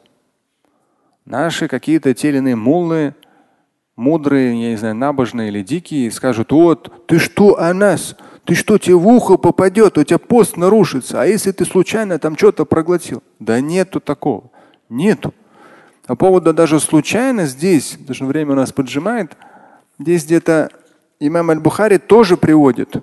Наши 1.26 1.68
какие-то 1.68 2.14
теленые 2.14 2.56
муллы, 2.56 3.16
мудрые, 3.96 4.62
я 4.62 4.70
не 4.72 4.78
знаю, 4.78 4.96
набожные 4.96 5.50
или 5.50 5.62
дикие, 5.62 6.12
скажут, 6.12 6.52
вот, 6.52 7.08
ты 7.08 7.20
что, 7.20 7.60
Анас, 7.60 8.16
ты 8.46 8.56
что, 8.56 8.78
тебе 8.78 8.96
в 8.96 9.08
ухо 9.08 9.38
попадет, 9.38 9.98
у 9.98 10.04
тебя 10.04 10.18
пост 10.18 10.58
нарушится. 10.58 11.22
А 11.22 11.26
если 11.26 11.52
ты 11.52 11.64
случайно 11.66 12.20
там 12.20 12.38
что-то 12.38 12.66
проглотил? 12.66 13.24
Да 13.40 13.62
нету 13.62 14.00
такого. 14.02 14.52
Нету. 14.90 15.34
По 16.06 16.16
поводу 16.16 16.54
даже 16.54 16.80
случайно 16.82 17.46
здесь, 17.46 17.92
потому 17.92 18.16
что 18.16 18.26
время 18.26 18.52
у 18.52 18.56
нас 18.56 18.74
поджимает, 18.74 19.38
здесь 19.98 20.26
где-то 20.26 20.70
имам 21.20 21.52
Аль-Бухари 21.52 21.98
тоже 21.98 22.36
приводит. 22.36 22.96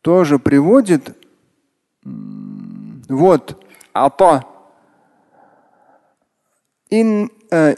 Тоже 0.00 0.40
приводит. 0.40 1.16
Вот. 3.08 3.63
Ата. 3.93 4.43
إن 6.93 7.29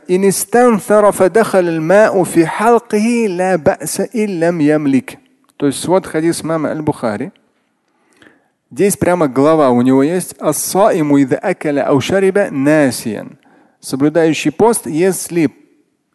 إن 0.10 0.24
استنثر 0.24 1.12
فدخل 1.12 1.60
الماء 1.60 2.24
في 2.24 2.48
حلقه 2.48 3.28
لا 3.28 3.56
بأس 3.56 4.02
إن 4.16 4.40
لم 4.40 4.62
يملك 4.62 5.20
то 5.62 5.68
есть 5.68 5.86
вот 5.86 6.08
хадис 6.08 6.44
мама 6.44 6.72
Аль-Бухари. 6.72 7.32
Здесь 8.72 8.98
прямо 8.98 9.28
глава 9.28 9.70
у 9.70 9.84
него 9.84 10.02
есть. 10.02 10.36
Соблюдающий 13.80 14.52
пост, 14.52 14.88
если 14.88 15.52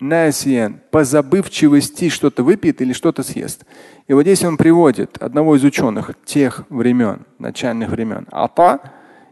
насиян 0.01 0.81
по 0.91 1.05
забывчивости 1.05 2.09
что-то 2.09 2.43
выпьет 2.43 2.83
или 2.83 2.93
что-то 2.93 3.23
съест. 3.23 3.65
И 4.09 4.13
вот 4.13 4.23
здесь 4.23 4.43
он 4.43 4.57
приводит 4.57 5.17
одного 5.23 5.55
из 5.55 5.63
ученых 5.63 6.11
тех 6.25 6.65
времен, 6.69 7.25
начальных 7.39 7.91
времен, 7.91 8.27
Ата, 8.33 8.81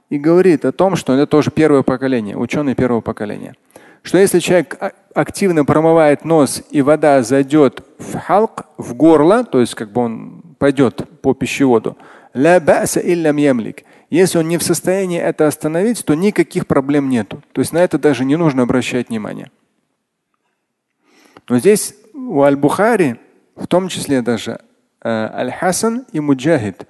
и 0.10 0.18
говорит 0.18 0.66
о 0.66 0.72
том, 0.72 0.96
что 0.96 1.14
это 1.14 1.28
тоже 1.28 1.52
первое 1.52 1.84
поколение, 1.84 2.38
ученый 2.38 2.76
первого 2.76 3.02
поколения 3.02 3.56
что 4.04 4.18
если 4.18 4.40
человек 4.40 4.78
а, 4.80 4.92
активно 5.14 5.66
промывает 5.66 6.26
нос 6.26 6.64
и 6.72 6.82
вода 6.82 7.22
зайдет 7.24 7.84
в 7.98 8.18
халк, 8.18 8.66
в 8.78 8.94
горло, 8.96 9.44
то 9.44 9.60
есть 9.60 9.76
как 9.76 9.92
бы 9.92 10.02
он 10.02 10.42
пойдет 10.58 11.08
по 11.22 11.34
пищеводу, 11.34 11.98
если 14.10 14.40
он 14.40 14.48
не 14.48 14.58
в 14.58 14.64
состоянии 14.64 15.20
это 15.20 15.48
остановить, 15.48 16.04
то 16.04 16.16
никаких 16.16 16.66
проблем 16.68 17.10
нету. 17.10 17.44
То 17.52 17.62
есть 17.62 17.74
на 17.74 17.80
это 17.80 18.00
даже 18.00 18.26
не 18.26 18.36
нужно 18.36 18.64
обращать 18.64 19.10
внимание. 19.10 19.52
Но 21.48 21.60
здесь 21.60 21.96
у 22.14 22.42
Аль-Бухари, 22.42 23.20
в 23.56 23.68
том 23.68 23.88
числе 23.88 24.22
даже 24.22 24.60
э, 25.02 25.10
Аль-Хасан 25.10 26.06
и 26.12 26.20
Муджахид, 26.20 26.88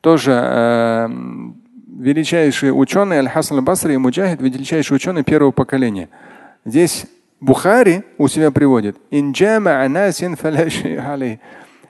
тоже 0.00 0.32
э, 0.32 1.08
величайшие 2.02 2.72
ученые, 2.72 3.20
Аль-Хасан 3.20 3.58
Аль-Басри 3.58 3.94
и 3.94 3.96
Муджахид, 3.96 4.40
величайшие 4.40 4.96
ученые 4.96 5.24
первого 5.24 5.52
поколения– 5.52 6.08
Здесь 6.64 7.06
Бухари 7.40 8.04
у 8.18 8.28
себя 8.28 8.52
приводит. 8.52 8.96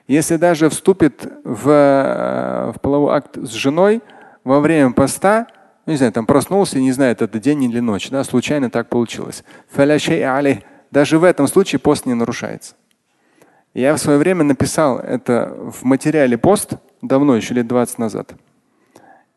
Если 0.07 0.35
даже 0.37 0.69
вступит 0.69 1.31
в, 1.43 2.73
в 2.75 2.81
половой 2.81 3.15
акт 3.15 3.37
с 3.37 3.51
женой 3.51 4.01
во 4.43 4.59
время 4.59 4.91
поста, 4.91 5.47
ну, 5.85 5.91
не 5.91 5.97
знаю, 5.97 6.11
там 6.11 6.25
проснулся, 6.25 6.79
не 6.79 6.91
знает, 6.91 7.21
это 7.21 7.39
день 7.39 7.63
или 7.63 7.79
ночь, 7.79 8.09
да, 8.09 8.23
случайно 8.23 8.69
так 8.69 8.89
получилось. 8.89 9.43
Даже 10.91 11.19
в 11.19 11.23
этом 11.23 11.47
случае 11.47 11.79
пост 11.79 12.05
не 12.05 12.13
нарушается. 12.15 12.75
Я 13.73 13.93
в 13.93 13.99
свое 13.99 14.17
время 14.19 14.43
написал 14.43 14.99
это 14.99 15.55
в 15.71 15.83
материале 15.83 16.37
пост, 16.37 16.73
давно, 17.01 17.35
еще 17.35 17.53
лет 17.53 17.67
20 17.67 17.99
назад. 17.99 18.33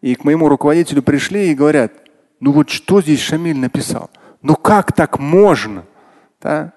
И 0.07 0.15
к 0.15 0.23
моему 0.23 0.49
руководителю 0.49 1.03
пришли 1.03 1.51
и 1.51 1.55
говорят, 1.57 1.93
ну 2.39 2.53
вот 2.53 2.70
что 2.70 3.03
здесь 3.03 3.19
Шамиль 3.19 3.59
написал? 3.59 4.09
Ну 4.41 4.55
как 4.55 4.93
так 4.93 5.19
можно? 5.19 5.85
Да? 6.41 6.74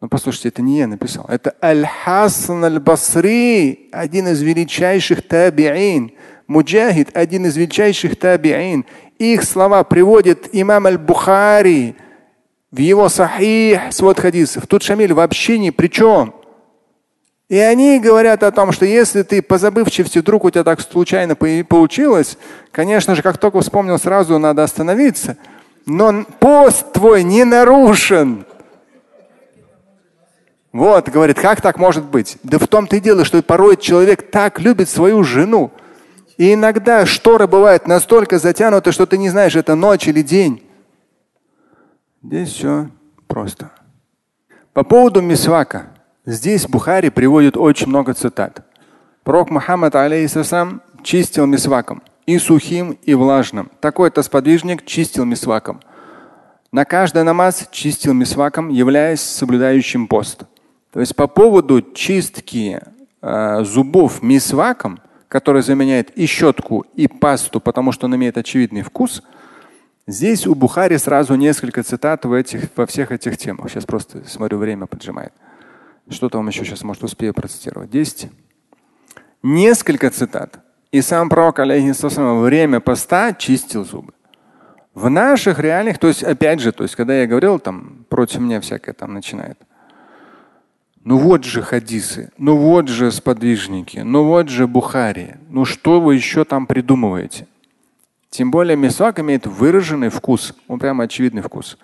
Ну 0.00 0.08
послушайте, 0.08 0.48
это 0.48 0.62
не 0.62 0.78
я 0.78 0.86
написал. 0.86 1.26
Это 1.28 1.54
Аль-Хасан 1.62 2.64
Аль-Басри, 2.64 3.90
один 3.92 4.28
из 4.28 4.40
величайших 4.40 5.28
табиин. 5.28 6.12
Муджахид, 6.46 7.14
один 7.14 7.44
из 7.44 7.58
величайших 7.58 8.18
табиин. 8.18 8.86
Их 9.18 9.44
слова 9.44 9.84
приводит 9.84 10.48
имам 10.52 10.86
Аль-Бухари 10.86 11.94
в 12.70 12.78
его 12.78 13.10
сахих 13.10 13.92
свод 13.92 14.18
хадисов. 14.18 14.66
Тут 14.66 14.82
Шамиль 14.82 15.12
вообще 15.12 15.58
ни 15.58 15.68
при 15.68 15.88
чем. 15.88 16.34
И 17.48 17.58
они 17.58 18.00
говорят 18.00 18.42
о 18.42 18.50
том, 18.50 18.72
что 18.72 18.84
если 18.84 19.22
ты 19.22 19.40
по 19.40 19.56
забывчивости 19.56 20.18
вдруг 20.18 20.44
у 20.44 20.50
тебя 20.50 20.64
так 20.64 20.80
случайно 20.80 21.36
получилось, 21.36 22.38
конечно 22.72 23.14
же, 23.14 23.22
как 23.22 23.38
только 23.38 23.60
вспомнил, 23.60 23.98
сразу 23.98 24.38
надо 24.38 24.64
остановиться. 24.64 25.36
Но 25.86 26.24
пост 26.40 26.92
твой 26.92 27.22
не 27.22 27.44
нарушен. 27.44 28.44
Вот, 30.72 31.08
говорит, 31.08 31.38
как 31.38 31.62
так 31.62 31.78
может 31.78 32.04
быть? 32.04 32.36
Да 32.42 32.58
в 32.58 32.66
том-то 32.66 32.96
и 32.96 33.00
дело, 33.00 33.24
что 33.24 33.40
порой 33.42 33.76
человек 33.76 34.28
так 34.30 34.58
любит 34.58 34.88
свою 34.88 35.22
жену. 35.22 35.70
И 36.36 36.52
иногда 36.52 37.06
шторы 37.06 37.46
бывают 37.46 37.86
настолько 37.86 38.38
затянуты, 38.38 38.90
что 38.90 39.06
ты 39.06 39.16
не 39.16 39.30
знаешь, 39.30 39.54
это 39.54 39.76
ночь 39.76 40.08
или 40.08 40.20
день. 40.20 40.68
Здесь 42.22 42.50
все 42.50 42.88
просто. 43.28 43.70
По 44.74 44.82
поводу 44.82 45.22
мисвака. 45.22 45.95
Здесь 46.28 46.66
Бухари 46.66 47.10
приводит 47.10 47.56
очень 47.56 47.86
много 47.86 48.12
цитат. 48.12 48.66
Пророк 49.22 49.48
Мухаммад 49.48 49.94
алейхиссалам 49.94 50.82
чистил 51.04 51.46
мисваком 51.46 52.02
и 52.26 52.36
сухим, 52.38 52.98
и 53.00 53.14
влажным. 53.14 53.70
Такой-то 53.78 54.24
сподвижник 54.24 54.84
чистил 54.84 55.24
мисваком. 55.24 55.80
На 56.72 56.84
каждый 56.84 57.22
намаз 57.22 57.68
чистил 57.70 58.12
мисваком, 58.12 58.70
являясь 58.70 59.20
соблюдающим 59.20 60.08
пост. 60.08 60.42
То 60.92 60.98
есть 60.98 61.14
по 61.14 61.28
поводу 61.28 61.80
чистки 61.80 62.80
э, 63.22 63.64
зубов 63.64 64.20
мисваком, 64.20 64.98
который 65.28 65.62
заменяет 65.62 66.10
и 66.18 66.26
щетку, 66.26 66.84
и 66.96 67.06
пасту, 67.06 67.60
потому 67.60 67.92
что 67.92 68.06
он 68.06 68.16
имеет 68.16 68.36
очевидный 68.36 68.82
вкус– 68.82 69.22
Здесь 70.08 70.46
у 70.46 70.54
Бухари 70.54 70.98
сразу 70.98 71.34
несколько 71.34 71.82
цитат 71.82 72.24
в 72.24 72.32
этих, 72.32 72.68
во 72.76 72.86
всех 72.86 73.10
этих 73.10 73.36
темах. 73.36 73.68
Сейчас 73.68 73.84
просто 73.84 74.22
смотрю, 74.28 74.58
время 74.58 74.86
поджимает. 74.86 75.32
Что-то 76.08 76.38
вам 76.38 76.48
еще 76.48 76.64
сейчас, 76.64 76.82
может, 76.82 77.02
успею 77.02 77.34
процитировать. 77.34 77.90
Десять. 77.90 78.30
Несколько 79.42 80.10
цитат. 80.10 80.60
И 80.92 81.00
сам 81.00 81.28
пророк, 81.28 81.58
алейхиссалам, 81.58 82.42
время 82.42 82.80
поста 82.80 83.32
чистил 83.32 83.84
зубы. 83.84 84.12
В 84.94 85.10
наших 85.10 85.58
реальных, 85.58 85.98
то 85.98 86.08
есть, 86.08 86.22
опять 86.22 86.60
же, 86.60 86.72
то 86.72 86.84
есть, 86.84 86.94
когда 86.96 87.14
я 87.20 87.26
говорил, 87.26 87.58
там, 87.58 88.06
против 88.08 88.40
меня 88.40 88.60
всякое 88.60 88.92
там 88.92 89.12
начинает. 89.12 89.58
Ну 91.04 91.18
вот 91.18 91.44
же 91.44 91.62
хадисы, 91.62 92.32
ну 92.36 92.56
вот 92.56 92.88
же 92.88 93.12
сподвижники, 93.12 93.98
ну 93.98 94.24
вот 94.24 94.48
же 94.48 94.66
Бухари. 94.66 95.34
Ну 95.48 95.64
что 95.64 96.00
вы 96.00 96.16
еще 96.16 96.44
там 96.44 96.66
придумываете? 96.66 97.46
Тем 98.28 98.50
более 98.50 98.76
мисвак 98.76 99.20
имеет 99.20 99.46
выраженный 99.46 100.08
вкус, 100.08 100.52
он 100.66 100.80
прямо 100.80 101.04
очевидный 101.04 101.42
вкус. 101.42 101.78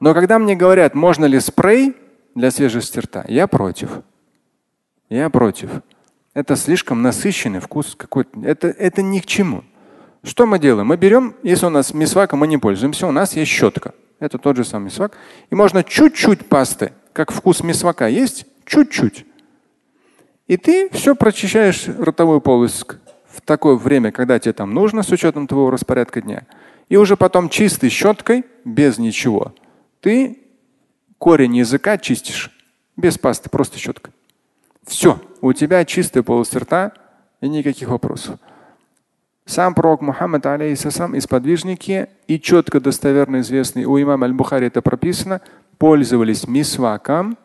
Но 0.00 0.14
когда 0.14 0.38
мне 0.38 0.56
говорят, 0.56 0.94
можно 0.94 1.26
ли 1.26 1.40
спрей 1.40 1.94
для 2.38 2.50
свежести 2.50 3.00
рта, 3.00 3.24
я 3.28 3.46
против. 3.46 3.90
Я 5.10 5.28
против. 5.28 5.70
Это 6.34 6.56
слишком 6.56 7.02
насыщенный 7.02 7.60
вкус 7.60 7.94
какой-то. 7.96 8.40
Это, 8.42 8.68
это 8.68 9.02
ни 9.02 9.18
к 9.18 9.26
чему. 9.26 9.64
Что 10.22 10.46
мы 10.46 10.58
делаем? 10.58 10.86
Мы 10.86 10.96
берем, 10.96 11.34
если 11.42 11.66
у 11.66 11.70
нас 11.70 11.92
мисваком 11.92 12.40
мы 12.40 12.46
не 12.46 12.58
пользуемся, 12.58 13.06
у 13.06 13.10
нас 13.10 13.34
есть 13.34 13.50
щетка. 13.50 13.92
Это 14.20 14.38
тот 14.38 14.56
же 14.56 14.64
самый 14.64 14.86
мисвак. 14.86 15.16
И 15.50 15.54
можно 15.54 15.82
чуть-чуть 15.82 16.48
пасты, 16.48 16.92
как 17.12 17.32
вкус 17.32 17.62
мисвака 17.62 18.06
есть, 18.06 18.46
чуть-чуть. 18.64 19.24
И 20.46 20.56
ты 20.56 20.90
все 20.90 21.14
прочищаешь 21.14 21.88
ротовую 21.88 22.40
полость 22.40 22.84
в 23.28 23.40
такое 23.40 23.76
время, 23.76 24.12
когда 24.12 24.38
тебе 24.38 24.52
там 24.52 24.74
нужно, 24.74 25.02
с 25.02 25.10
учетом 25.10 25.46
твоего 25.46 25.70
распорядка 25.70 26.20
дня. 26.20 26.46
И 26.88 26.96
уже 26.96 27.16
потом 27.16 27.48
чистой 27.48 27.90
щеткой, 27.90 28.44
без 28.64 28.98
ничего, 28.98 29.54
ты 30.00 30.47
корень 31.18 31.56
языка 31.56 31.98
чистишь. 31.98 32.50
Без 32.96 33.18
пасты, 33.18 33.48
просто 33.50 33.78
щеткой. 33.78 34.12
Все, 34.84 35.20
у 35.40 35.52
тебя 35.52 35.84
чистая 35.84 36.22
полость 36.22 36.56
рта 36.56 36.92
и 37.40 37.48
никаких 37.48 37.88
вопросов. 37.88 38.38
Сам 39.44 39.74
пророк 39.74 40.02
Мухаммад, 40.02 40.44
алейхиссалам, 40.44 41.14
и 41.14 41.20
сподвижники, 41.20 42.08
и 42.26 42.38
четко 42.38 42.80
достоверно 42.80 43.40
известный 43.40 43.84
у 43.84 44.00
имама 44.00 44.26
Аль-Бухари 44.26 44.66
это 44.66 44.82
прописано, 44.82 45.40
пользовались 45.78 46.46
мисваком, 46.46 47.38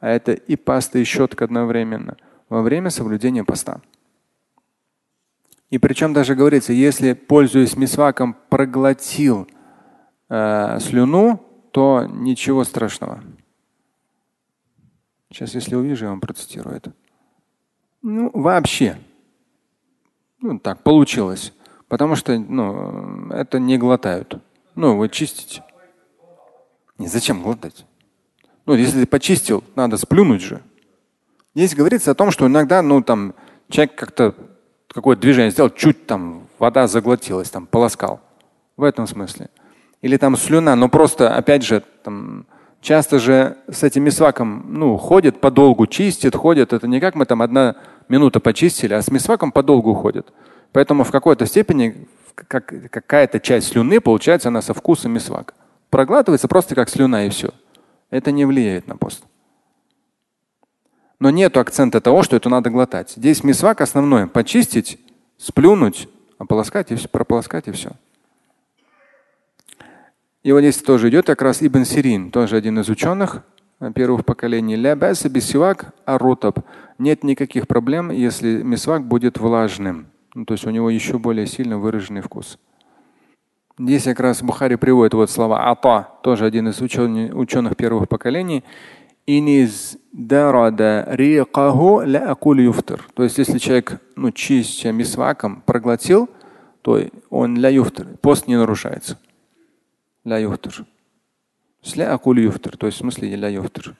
а 0.00 0.08
это 0.08 0.32
и 0.32 0.56
паста, 0.56 0.98
и 0.98 1.04
щетка 1.04 1.44
одновременно, 1.44 2.16
во 2.48 2.62
время 2.62 2.90
соблюдения 2.90 3.44
поста. 3.44 3.80
И 5.70 5.78
причем 5.78 6.12
даже 6.12 6.34
говорится, 6.34 6.72
если, 6.72 7.12
пользуясь 7.12 7.76
мисваком, 7.76 8.36
проглотил 8.48 9.48
э, 10.28 10.78
слюну, 10.80 11.45
то 11.76 12.08
ничего 12.10 12.64
страшного. 12.64 13.22
Сейчас, 15.30 15.54
если 15.54 15.74
увижу, 15.74 16.06
я 16.06 16.10
вам 16.10 16.22
процитирую 16.22 16.74
это. 16.74 16.94
Ну, 18.00 18.30
вообще. 18.32 18.96
Ну, 20.40 20.58
так 20.58 20.82
получилось. 20.82 21.52
Потому 21.88 22.16
что 22.16 22.38
ну, 22.38 23.28
это 23.30 23.58
не 23.58 23.76
глотают. 23.76 24.42
Ну, 24.74 24.96
вы 24.96 25.10
чистите. 25.10 25.64
Не, 26.96 27.08
зачем 27.08 27.42
глотать? 27.42 27.84
Ну, 28.64 28.72
если 28.72 29.00
ты 29.00 29.06
почистил, 29.06 29.62
надо 29.74 29.98
сплюнуть 29.98 30.40
же. 30.40 30.62
Здесь 31.54 31.74
говорится 31.74 32.12
о 32.12 32.14
том, 32.14 32.30
что 32.30 32.46
иногда, 32.46 32.80
ну, 32.80 33.02
там, 33.02 33.34
человек 33.68 33.96
как-то 33.96 34.34
какое-то 34.88 35.20
движение 35.20 35.50
сделал, 35.50 35.68
чуть 35.68 36.06
там 36.06 36.48
вода 36.58 36.86
заглотилась, 36.86 37.50
там 37.50 37.66
полоскал. 37.66 38.22
В 38.78 38.82
этом 38.82 39.06
смысле. 39.06 39.50
Или 40.02 40.16
там 40.16 40.36
слюна, 40.36 40.76
но 40.76 40.88
просто, 40.88 41.34
опять 41.34 41.62
же, 41.62 41.82
там, 42.02 42.46
часто 42.80 43.18
же 43.18 43.56
с 43.70 43.82
этим 43.82 44.04
мисваком 44.04 44.64
ну, 44.68 44.96
ходят 44.96 45.40
подолгу, 45.40 45.86
чистят, 45.86 46.34
ходят. 46.36 46.72
Это 46.72 46.86
не 46.86 47.00
как 47.00 47.14
мы 47.14 47.26
там 47.26 47.42
одна 47.42 47.76
минута 48.08 48.40
почистили, 48.40 48.94
а 48.94 49.02
с 49.02 49.10
мисваком 49.10 49.52
подолгу 49.52 49.94
ходят. 49.94 50.32
Поэтому 50.72 51.04
в 51.04 51.10
какой-то 51.10 51.46
степени 51.46 52.06
как, 52.34 52.72
какая-то 52.90 53.40
часть 53.40 53.68
слюны, 53.68 54.00
получается, 54.00 54.48
она 54.48 54.62
со 54.62 54.74
вкусом 54.74 55.12
мисвака. 55.12 55.54
Проглатывается 55.90 56.48
просто 56.48 56.74
как 56.74 56.88
слюна 56.88 57.26
и 57.26 57.30
все. 57.30 57.50
Это 58.10 58.30
не 58.30 58.44
влияет 58.44 58.86
на 58.86 58.96
пост. 58.96 59.24
Но 61.18 61.30
нет 61.30 61.56
акцента 61.56 62.00
того, 62.00 62.22
что 62.22 62.36
это 62.36 62.48
надо 62.48 62.70
глотать. 62.70 63.12
Здесь 63.16 63.42
мисвак 63.42 63.80
основной– 63.80 64.26
почистить, 64.28 65.00
сплюнуть, 65.38 66.08
ополоскать 66.38 66.92
и 66.92 66.96
все, 66.96 67.08
прополоскать 67.08 67.68
и 67.68 67.72
все. 67.72 67.92
Вот 70.52 70.60
здесь 70.60 70.76
тоже 70.78 71.08
идет 71.08 71.26
как 71.26 71.42
раз 71.42 71.60
Ибн 71.60 71.84
Сирин, 71.84 72.30
тоже 72.30 72.56
один 72.56 72.78
из 72.78 72.88
ученых 72.88 73.42
первых 73.94 74.24
поколений. 74.24 74.76
арутаб. 76.04 76.60
Нет 76.98 77.24
никаких 77.24 77.66
проблем, 77.66 78.10
если 78.10 78.62
мисвак 78.62 79.04
будет 79.04 79.38
влажным. 79.38 80.06
Ну, 80.34 80.44
то 80.44 80.52
есть 80.54 80.66
у 80.66 80.70
него 80.70 80.88
еще 80.88 81.18
более 81.18 81.46
сильно 81.46 81.78
выраженный 81.78 82.20
вкус. 82.20 82.58
Здесь 83.78 84.04
как 84.04 84.20
раз 84.20 84.42
Бухари 84.42 84.76
приводит 84.76 85.14
вот 85.14 85.30
слова 85.30 85.70
Ата, 85.70 86.08
тоже 86.22 86.46
один 86.46 86.68
из 86.68 86.80
ученых, 86.80 87.34
ученых 87.34 87.76
первых 87.76 88.08
поколений. 88.08 88.64
Иниз 89.26 89.98
дарада 90.12 91.06
риqahu 91.10 92.06
ла 92.06 92.30
акуль 92.30 92.62
юфтер. 92.62 93.04
То 93.14 93.24
есть 93.24 93.36
если 93.38 93.58
человек, 93.58 94.00
ну, 94.14 94.30
чистя 94.30 94.92
мисваком 94.92 95.62
проглотил, 95.66 96.30
то 96.82 97.00
он 97.28 97.56
ля 97.56 97.68
юфтер. 97.68 98.06
Пост 98.22 98.46
не 98.46 98.56
нарушается. 98.56 99.18
Ля 100.25 100.37
юфтер. 100.39 100.85
Ля 101.95 102.13
акуль 102.13 102.41
юфтер. 102.41 102.77
То 102.77 102.87
есть 102.87 102.97
в 102.97 103.01
смысле 103.01 103.35
ля 103.35 103.49
юфтер. 103.49 103.95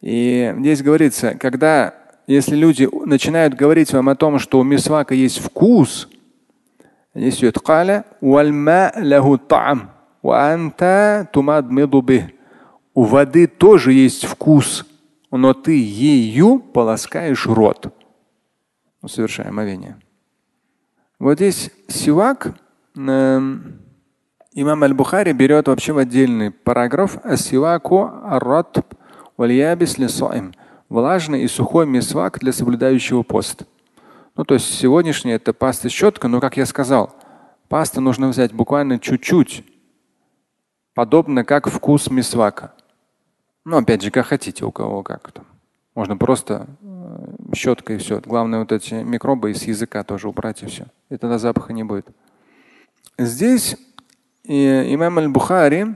И 0.00 0.54
здесь 0.58 0.82
говорится, 0.82 1.34
когда, 1.34 1.94
если 2.26 2.56
люди 2.56 2.88
начинают 3.06 3.54
говорить 3.54 3.92
вам 3.92 4.08
о 4.08 4.16
том, 4.16 4.38
что 4.38 4.58
у 4.58 4.64
мисвака 4.64 5.14
есть 5.14 5.38
вкус, 5.38 6.08
здесь 7.14 7.38
идет 7.38 7.58
قال 7.58 8.04
والماء 8.20 9.00
له 9.00 9.36
طعم 9.36 9.88
وأنت 10.22 11.28
تمضمض 11.32 11.96
به 12.04 12.32
у 12.94 13.04
воды 13.04 13.46
тоже 13.46 13.92
есть 13.92 14.24
вкус, 14.24 14.84
но 15.30 15.54
ты 15.54 15.78
ею 15.82 16.58
полоскаешь 16.58 17.46
рот. 17.46 17.86
Ну, 19.00 19.08
совершая 19.08 19.48
омовение. 19.48 19.98
Вот 21.18 21.36
здесь 21.36 21.70
сивак 21.88 22.54
э, 22.96 23.40
имам 24.61 24.83
Аль-Бухари 24.83 25.33
берет 25.33 25.67
вообще 25.67 25.93
в 25.93 25.99
отдельный 25.99 26.51
параграф 26.51 27.23
асиваку 27.23 28.11
аррат 28.23 28.85
вальябис 29.37 29.97
лисаим. 29.97 30.53
Влажный 30.89 31.43
и 31.43 31.47
сухой 31.47 31.85
мисвак 31.85 32.39
для 32.39 32.51
соблюдающего 32.51 33.21
пост. 33.21 33.63
Ну, 34.35 34.45
то 34.45 34.55
есть 34.55 34.73
сегодняшний 34.73 35.31
это 35.31 35.53
паста 35.53 35.89
щетка, 35.89 36.27
но, 36.27 36.39
как 36.39 36.57
я 36.57 36.65
сказал, 36.65 37.15
паста 37.67 38.01
нужно 38.01 38.29
взять 38.29 38.53
буквально 38.53 38.97
чуть-чуть, 38.99 39.63
подобно 40.93 41.43
как 41.43 41.67
вкус 41.67 42.09
мисвака. 42.09 42.73
Ну, 43.65 43.77
опять 43.77 44.01
же, 44.01 44.11
как 44.11 44.27
хотите, 44.27 44.65
у 44.65 44.71
кого 44.71 45.03
как 45.03 45.31
там. 45.31 45.45
Можно 45.93 46.15
просто 46.15 46.67
э, 46.81 47.53
щеткой 47.55 47.97
и 47.97 47.99
все. 47.99 48.21
Главное, 48.21 48.59
вот 48.59 48.71
эти 48.71 48.93
микробы 48.93 49.51
из 49.51 49.63
языка 49.63 50.03
тоже 50.03 50.29
убрать 50.29 50.63
и 50.63 50.67
все. 50.67 50.85
И 51.09 51.17
тогда 51.17 51.37
запаха 51.37 51.73
не 51.73 51.83
будет. 51.83 52.07
Здесь 53.17 53.75
имам 54.46 55.18
Аль-Бухари 55.18 55.94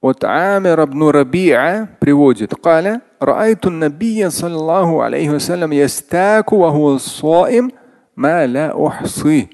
от 0.00 0.24
Амир 0.24 0.80
ибн 0.80 1.02
Раби'a 1.10 1.88
приводит 2.00 2.54
قال 2.54 3.00
رأيت 3.22 3.66
النبي 3.66 4.30
صلى 4.30 4.54
الله 4.54 5.02
عليه 5.02 5.30
وسلم 5.30 5.72
يستاك 5.72 6.52
وهو 6.52 6.98
صائم 6.98 7.70
ما 8.16 8.46
لا 8.46 8.86
أحصي 8.86 9.48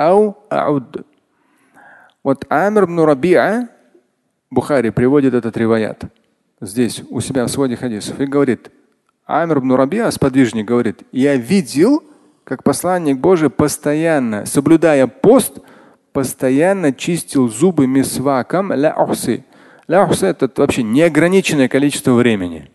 أو 0.00 0.34
أعد 0.52 1.04
Вот 2.22 2.44
Амир 2.50 2.84
ибн 2.84 3.00
Раби'a, 3.00 3.68
Бухари 4.50 4.90
приводит 4.90 5.34
этот 5.34 5.56
риваят 5.56 6.04
здесь 6.60 7.02
у 7.10 7.20
себя 7.20 7.44
в 7.44 7.48
своде 7.48 7.76
хадисов 7.76 8.20
и 8.20 8.26
говорит, 8.26 8.70
Амир 9.26 9.58
ибн 9.58 9.72
Раби'a, 9.72 10.10
сподвижник, 10.10 10.66
говорит, 10.66 11.02
я 11.12 11.36
видел, 11.36 12.02
как 12.44 12.62
посланник 12.62 13.18
Божий 13.18 13.50
постоянно, 13.50 14.44
соблюдая 14.44 15.06
пост, 15.06 15.58
постоянно 16.15 16.93
чистил 16.93 17.49
зубы 17.49 17.87
мисваком 17.87 18.71
ля 18.71 18.95
ухсы. 18.95 19.43
Ля 19.89 20.05
ухсы 20.05 20.27
это 20.27 20.49
вообще 20.55 20.81
неограниченное 20.81 21.67
количество 21.67 22.13
времени. 22.13 22.71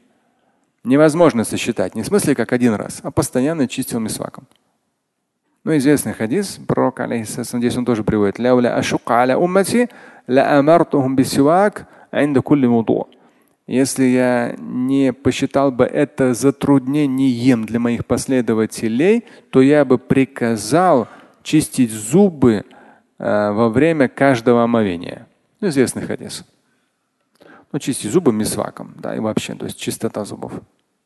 Невозможно 0.85 1.45
сосчитать. 1.45 1.95
Не 1.95 2.03
в 2.03 2.07
смысле 2.07 2.35
как 2.35 2.53
один 2.53 2.75
раз, 2.75 3.01
а 3.03 3.11
постоянно 3.11 3.67
чистил 3.67 3.99
мисваком. 3.99 4.47
Ну, 5.65 5.75
известный 5.79 6.13
хадис, 6.13 6.59
пророк, 6.69 7.01
алейхиссалам, 7.01 7.63
здесь 7.63 7.79
он 7.79 7.87
тоже 7.87 8.05
приводит. 8.05 8.39
Если 13.67 14.05
я 14.05 14.55
не 14.59 15.13
посчитал 15.15 15.73
бы 15.73 15.85
это 15.85 16.35
затруднением 16.35 17.65
для 17.65 17.81
моих 17.81 18.05
последователей, 18.05 19.25
то 19.51 19.63
я 19.63 19.87
бы 19.87 19.97
приказал 19.97 21.09
чистить 21.43 21.91
зубы 21.91 22.67
во 23.21 23.69
время 23.69 24.09
каждого 24.09 24.65
омовения. 24.65 25.29
Ну, 25.61 25.69
известный 25.69 26.03
хадис. 26.03 26.45
Ну, 27.71 27.79
чистить 27.79 28.11
зубы 28.11 28.33
мисваком, 28.33 28.95
да, 28.97 29.15
и 29.15 29.21
вообще, 29.21 29.55
то 29.55 29.67
есть 29.67 29.79
чистота 29.79 30.25
зубов. 30.25 30.53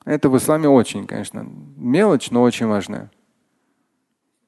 Это 0.05 0.29
в 0.29 0.37
исламе 0.37 0.69
очень, 0.69 1.07
конечно, 1.07 1.45
мелочь, 1.77 2.31
но 2.31 2.43
очень 2.43 2.67
важная. 2.67 3.11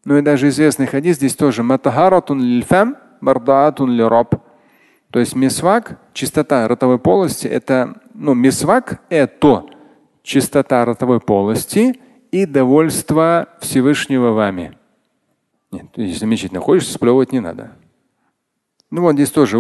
Ну 0.05 0.16
и 0.16 0.22
даже 0.22 0.48
известный 0.48 0.86
хадис 0.86 1.16
здесь 1.16 1.34
тоже. 1.34 1.62
Матахаратун 1.62 2.40
лильфам, 2.40 2.97
мардаатун 3.20 3.90
лираб. 3.90 4.36
То 5.10 5.18
есть 5.18 5.34
мисвак, 5.34 5.98
чистота 6.12 6.68
ротовой 6.68 6.98
полости, 6.98 7.48
это, 7.48 8.01
ну, 8.14 8.34
мисвак– 8.34 9.01
это 9.09 9.66
чистота 10.22 10.84
ротовой 10.84 11.20
полости 11.20 12.01
и 12.30 12.47
довольство 12.47 13.48
Всевышнего 13.60 14.30
вами. 14.30 14.76
Нет, 15.97 16.19
замечательно. 16.19 16.61
Хочешь, 16.61 16.90
сплевывать 16.90 17.32
не 17.32 17.40
надо. 17.40 17.73
Ну 18.90 19.03
вот 19.03 19.15
здесь 19.15 19.31
тоже. 19.31 19.59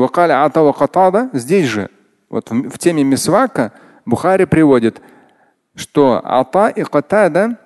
Здесь 1.32 1.66
же, 1.66 1.90
вот 2.28 2.50
в, 2.50 2.78
теме 2.78 3.04
мисвака, 3.04 3.72
Бухари 4.04 4.44
приводит, 4.44 5.02
что 5.74 6.20
Ата 6.24 6.68
и 6.68 6.84
Катада 6.84 7.58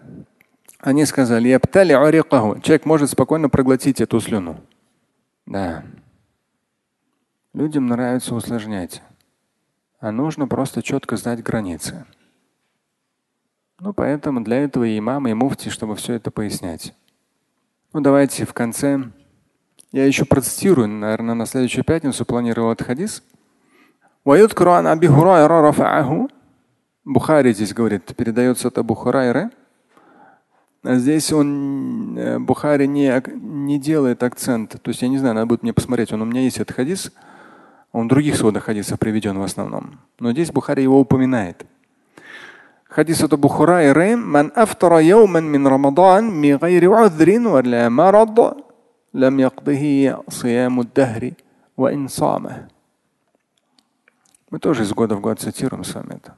они 0.80 1.04
сказали, 1.04 1.48
человек 2.62 2.86
может 2.86 3.10
спокойно 3.10 3.50
проглотить 3.50 4.00
эту 4.00 4.18
слюну. 4.20 4.60
Да. 5.44 5.84
Людям 7.52 7.86
нравится 7.86 8.34
усложнять. 8.34 9.02
А 9.98 10.10
нужно 10.10 10.48
просто 10.48 10.82
четко 10.82 11.16
знать 11.16 11.42
границы. 11.42 12.06
Ну, 13.78 13.92
поэтому 13.92 14.42
для 14.42 14.58
этого 14.58 14.84
и 14.84 14.98
имам, 14.98 15.28
и 15.28 15.34
муфти, 15.34 15.68
чтобы 15.68 15.96
все 15.96 16.14
это 16.14 16.30
пояснять. 16.30 16.94
Ну, 17.92 18.00
давайте 18.00 18.46
в 18.46 18.54
конце. 18.54 19.02
Я 19.90 20.06
еще 20.06 20.24
процитирую, 20.24 20.86
наверное, 20.86 21.34
на 21.34 21.44
следующую 21.44 21.82
пятницу 21.82 22.24
планировал 22.24 22.70
этот 22.70 22.86
хадис. 22.86 23.24
Бухари 27.04 27.52
здесь 27.52 27.74
говорит, 27.74 28.14
передается 28.16 28.68
от 28.68 28.78
Абу. 28.78 28.94
А 29.02 29.50
здесь 30.84 31.32
он, 31.32 32.16
э, 32.16 32.38
Бухари 32.38 32.86
не, 32.86 33.20
не 33.34 33.80
делает 33.80 34.22
акцент. 34.22 34.80
То 34.80 34.90
есть 34.90 35.02
я 35.02 35.08
не 35.08 35.18
знаю, 35.18 35.34
надо 35.34 35.46
будет 35.46 35.64
мне 35.64 35.72
посмотреть. 35.72 36.12
Он 36.12 36.22
у 36.22 36.26
меня 36.26 36.42
есть 36.42 36.58
этот 36.58 36.76
хадис. 36.76 37.10
Он 37.90 38.06
в 38.06 38.08
других 38.08 38.36
сводах 38.36 38.64
хадисов 38.64 39.00
приведен 39.00 39.36
в 39.36 39.42
основном. 39.42 39.98
Но 40.20 40.30
здесь 40.30 40.52
Бухари 40.52 40.84
его 40.84 41.00
упоминает. 41.00 41.66
Хадис 42.90 43.22
от 43.22 43.32
Абу 43.32 43.48
«Ман 43.48 44.52
афтара 44.56 44.98
яуман 45.00 45.44
мин 45.44 45.66
Рамадан 45.66 46.34
ми 46.34 46.56
гайри 46.56 46.88
удhrин 46.88 47.48
ва 47.48 47.62
ля 47.62 47.88
марад 47.88 48.36
лам 49.12 49.36
яqdihi 49.36 50.24
сияму 50.28 50.82
дахри 50.82 51.36
ва 51.76 51.94
инсама». 51.94 52.68
Мы 54.50 54.58
тоже 54.58 54.82
из 54.82 54.92
года 54.92 55.14
в 55.14 55.20
год 55.20 55.38
цитируем 55.38 55.84
с 55.84 55.94
вами 55.94 56.16
это. 56.16 56.34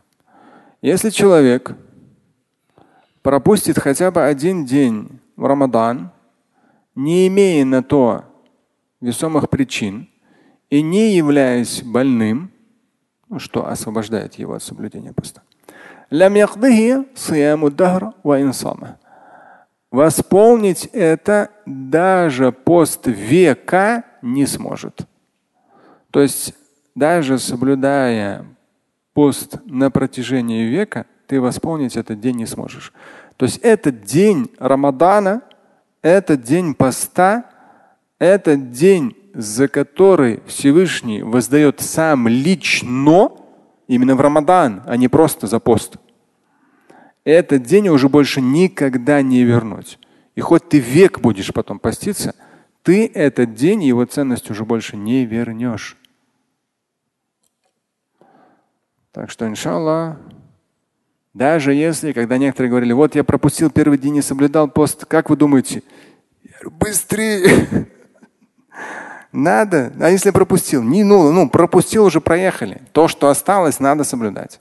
Если 0.83 1.09
человек 1.09 1.75
пропустит 3.23 3.79
хотя 3.79 4.11
бы 4.11 4.23
один 4.23 4.67
день 4.67 5.21
в 5.37 5.47
Рамадан, 5.47 6.11
не 6.95 7.29
имея 7.29 7.65
на 7.65 7.83
то 7.83 8.25
весомых 9.01 9.49
причин 9.49 10.11
и 10.69 10.83
не 10.83 11.17
являясь 11.17 11.83
больным, 11.83 12.51
ну, 13.31 13.39
что 13.39 13.67
освобождает 13.67 14.35
его 14.35 14.53
от 14.53 14.63
соблюдения 14.63 15.15
поста. 15.15 15.41
Восполнить 19.91 20.91
это 20.93 21.49
даже 21.65 22.53
пост 22.53 23.07
века 23.07 24.05
не 24.21 24.45
сможет. 24.45 25.07
То 26.11 26.21
есть 26.21 26.55
даже 26.95 27.39
соблюдая 27.39 28.45
пост 29.15 29.57
на 29.65 29.91
протяжении 29.91 30.65
века, 30.65 31.07
ты 31.27 31.41
восполнить 31.41 31.97
этот 31.97 32.21
день 32.21 32.37
не 32.37 32.47
сможешь. 32.47 32.93
То 33.39 33.47
есть 33.47 33.57
этот 33.63 34.03
день 34.03 34.51
Рамадана, 34.59 35.41
этот 36.03 36.43
день 36.43 36.75
поста, 36.75 37.47
этот 38.19 38.71
день, 38.71 39.17
за 39.33 39.67
который 39.67 40.43
Всевышний 40.47 41.23
воздает 41.23 41.81
сам 41.81 42.29
лично, 42.29 43.31
именно 43.93 44.17
в 44.17 44.21
Рамадан, 44.21 44.83
а 44.87 44.97
не 44.97 45.09
просто 45.09 45.47
за 45.47 45.61
пост. 45.61 45.97
Этот 47.25 47.63
день 47.63 47.89
уже 47.89 48.09
больше 48.09 48.41
никогда 48.41 49.21
не 49.23 49.45
вернуть. 49.45 49.99
И 50.35 50.41
хоть 50.41 50.69
ты 50.69 50.79
век 50.79 51.21
будешь 51.21 51.53
потом 51.53 51.79
поститься, 51.79 52.35
ты 52.83 53.07
этот 53.07 53.55
день, 53.55 53.85
его 53.85 54.05
ценность 54.07 54.51
уже 54.51 54.65
больше 54.65 54.97
не 54.97 55.27
вернешь. 55.27 55.97
Так 59.13 59.31
что, 59.31 59.47
иншаллах, 59.47 60.19
даже 61.35 61.75
если, 61.75 62.13
когда 62.13 62.39
некоторые 62.39 62.71
говорили, 62.71 62.95
вот 62.95 63.15
я 63.15 63.25
пропустил 63.25 63.71
первый 63.71 63.99
день 63.99 64.17
и 64.17 64.23
соблюдал 64.23 64.69
пост, 64.69 65.05
как 65.05 65.29
вы 65.29 65.37
думаете? 65.37 65.83
Быстрее! 66.65 67.89
Надо. 69.33 69.93
А 70.01 70.11
если 70.11 70.31
пропустил? 70.31 70.83
Не, 70.83 71.05
ну, 71.05 71.33
ну, 71.33 71.49
пропустил, 71.49 72.05
уже 72.05 72.21
проехали. 72.21 72.83
То, 72.93 73.09
что 73.09 73.29
осталось, 73.29 73.81
надо 73.81 74.05
соблюдать. 74.05 74.61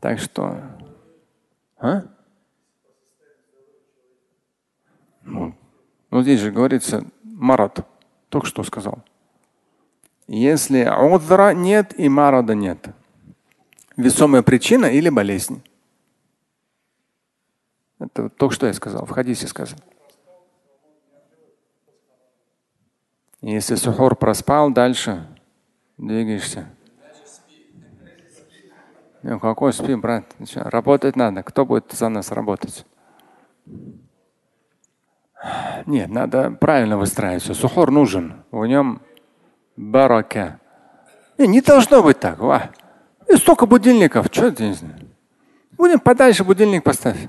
Так 0.00 0.18
что. 0.18 0.58
А? 1.78 2.02
Ну, 5.22 5.54
ну 6.10 6.22
здесь 6.22 6.40
же 6.40 6.50
говорится 6.50 7.04
марат. 7.22 7.86
Только 8.30 8.46
что 8.46 8.62
сказал. 8.64 9.04
Если 10.26 10.88
удра 10.88 11.52
нет 11.52 11.98
и 11.98 12.08
марада 12.08 12.54
нет 12.54 12.88
весомая 13.96 14.42
причина 14.42 14.86
или 14.86 15.08
болезнь. 15.08 15.62
Это 17.98 18.28
то, 18.28 18.50
что 18.50 18.66
я 18.66 18.74
сказал, 18.74 19.06
в 19.06 19.10
хадисе 19.10 19.46
сказано. 19.46 19.80
Если 23.42 23.74
сухор 23.74 24.16
проспал, 24.16 24.70
дальше 24.70 25.26
двигаешься. 25.98 26.68
Ну, 29.22 29.40
какой 29.40 29.72
спи, 29.72 29.94
брат? 29.94 30.24
Работать 30.54 31.16
надо. 31.16 31.42
Кто 31.42 31.66
будет 31.66 31.92
за 31.92 32.08
нас 32.08 32.30
работать? 32.30 32.86
Нет, 35.84 36.08
надо 36.08 36.50
правильно 36.52 36.96
выстраиваться. 36.96 37.54
Сухор 37.54 37.90
нужен. 37.90 38.44
В 38.50 38.64
нем 38.66 39.02
барака. 39.76 40.60
Не, 41.38 41.46
не 41.46 41.60
должно 41.60 42.02
быть 42.02 42.20
так. 42.20 42.38
Ва. 42.38 42.70
И 43.28 43.36
столько 43.36 43.66
будильников. 43.66 44.26
Что 44.26 44.50
знаю. 44.50 45.10
Будем 45.76 46.00
подальше 46.00 46.44
будильник 46.44 46.84
поставь. 46.84 47.28